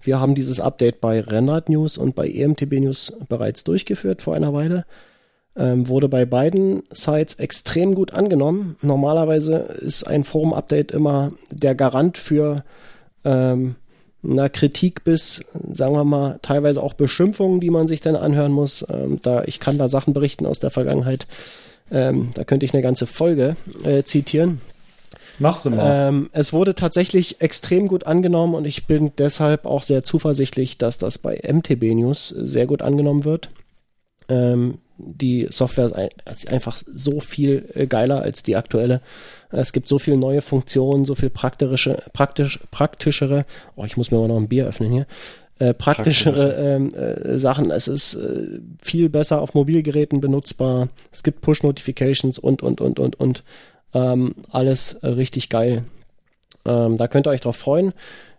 [0.00, 4.52] Wir haben dieses Update bei Renrat News und bei EMTB News bereits durchgeführt vor einer
[4.52, 4.84] Weile.
[5.54, 8.76] Ähm, wurde bei beiden Sites extrem gut angenommen.
[8.80, 12.64] Normalerweise ist ein Forum-Update immer der Garant für
[13.24, 13.76] ähm,
[14.24, 18.86] einer Kritik bis, sagen wir mal, teilweise auch Beschimpfungen, die man sich dann anhören muss.
[18.88, 21.26] Ähm, da ich kann da Sachen berichten aus der Vergangenheit.
[21.90, 24.60] Ähm, da könnte ich eine ganze Folge äh, zitieren.
[25.38, 26.08] Machst du mal.
[26.08, 30.98] Ähm, es wurde tatsächlich extrem gut angenommen und ich bin deshalb auch sehr zuversichtlich, dass
[30.98, 33.50] das bei MTB News sehr gut angenommen wird.
[34.28, 39.00] Ähm, die Software ist einfach so viel äh, geiler als die aktuelle.
[39.52, 43.44] Es gibt so viele neue Funktionen, so viel praktische, praktisch, praktischere,
[43.76, 45.06] oh, ich muss mir mal noch ein Bier öffnen hier,
[45.58, 47.70] äh, praktischere ähm, äh, Sachen.
[47.70, 50.88] Es ist äh, viel besser auf Mobilgeräten benutzbar.
[51.12, 53.44] Es gibt Push-Notifications und, und, und, und, und.
[53.94, 55.84] Ähm, alles äh, richtig geil.
[56.64, 57.92] Ähm, da könnt ihr euch drauf freuen.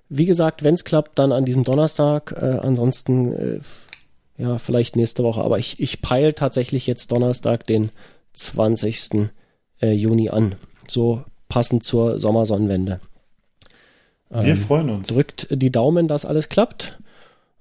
[0.09, 2.35] wie gesagt, wenn es klappt, dann an diesem Donnerstag.
[2.37, 3.59] Äh, ansonsten, äh,
[4.37, 5.41] ja, vielleicht nächste Woche.
[5.41, 7.89] Aber ich, ich peile tatsächlich jetzt Donnerstag, den
[8.33, 9.29] 20.
[9.81, 10.55] Äh, Juni an.
[10.87, 12.99] So passend zur Sommersonnenwende.
[14.29, 15.09] Wir ähm, freuen uns.
[15.09, 16.97] Drückt die Daumen, dass alles klappt.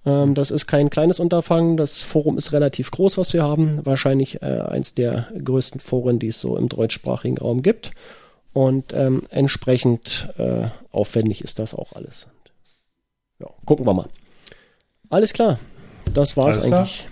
[0.05, 1.77] Ähm, das ist kein kleines Unterfangen.
[1.77, 3.85] Das Forum ist relativ groß, was wir haben.
[3.85, 7.93] Wahrscheinlich äh, eins der größten Foren, die es so im deutschsprachigen Raum gibt.
[8.53, 12.29] Und ähm, entsprechend äh, aufwendig ist das auch alles.
[13.39, 14.09] Ja, gucken wir mal.
[15.09, 15.59] Alles klar.
[16.13, 17.09] Das war's Alles eigentlich.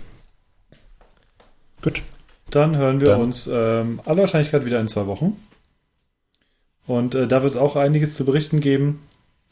[1.81, 2.01] Gut.
[2.49, 3.21] Dann hören wir Dann.
[3.21, 5.37] uns ähm, aller Wahrscheinlichkeit wieder in zwei Wochen.
[6.87, 9.01] Und äh, da wird es auch einiges zu berichten geben.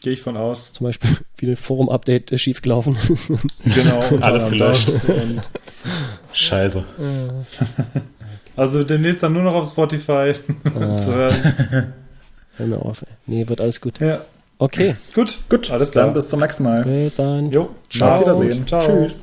[0.01, 0.73] Gehe ich von aus.
[0.73, 3.31] Zum Beispiel, wie ein Forum-Update äh, schiefgelaufen ist.
[3.64, 3.99] Genau.
[4.22, 4.89] Alles gelöscht.
[6.34, 6.84] Scheiße.
[8.56, 10.34] Also demnächst dann nur noch auf Spotify
[10.65, 10.97] ah.
[10.97, 11.93] zu hören.
[12.57, 13.03] Hör mir auf.
[13.03, 13.07] Ey.
[13.26, 13.99] Nee, wird alles gut.
[14.01, 14.19] Ja.
[14.57, 14.97] Okay.
[15.14, 15.39] Gut.
[15.47, 15.72] Gut.
[15.72, 16.06] Alles klar.
[16.06, 16.84] Dann bis zum nächsten Mal.
[16.84, 17.49] Bis dann.
[17.51, 17.69] Jo.
[17.89, 18.15] Ciao.
[18.15, 18.68] Auf Wiedersehen.
[18.68, 18.81] Ciao.
[18.81, 19.15] Tschüss.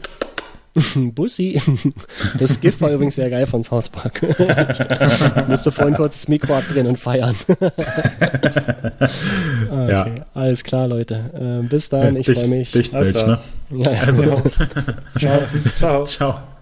[1.15, 1.61] Bussi.
[2.39, 4.23] Das Gift war übrigens sehr geil von South Park.
[4.23, 7.35] Ich musste vorhin kurz das Mikro abdrehen und feiern.
[7.49, 7.73] okay,
[9.71, 10.07] ja.
[10.35, 11.61] alles klar, Leute.
[11.63, 12.73] Äh, bis dann, ich freue mich.
[12.73, 13.39] Dicht, Dicht, ne?
[13.71, 14.01] Ja, ja.
[14.03, 14.43] Also.
[15.19, 15.43] Ciao.
[15.77, 16.05] Ciao.
[16.05, 16.56] Ciao.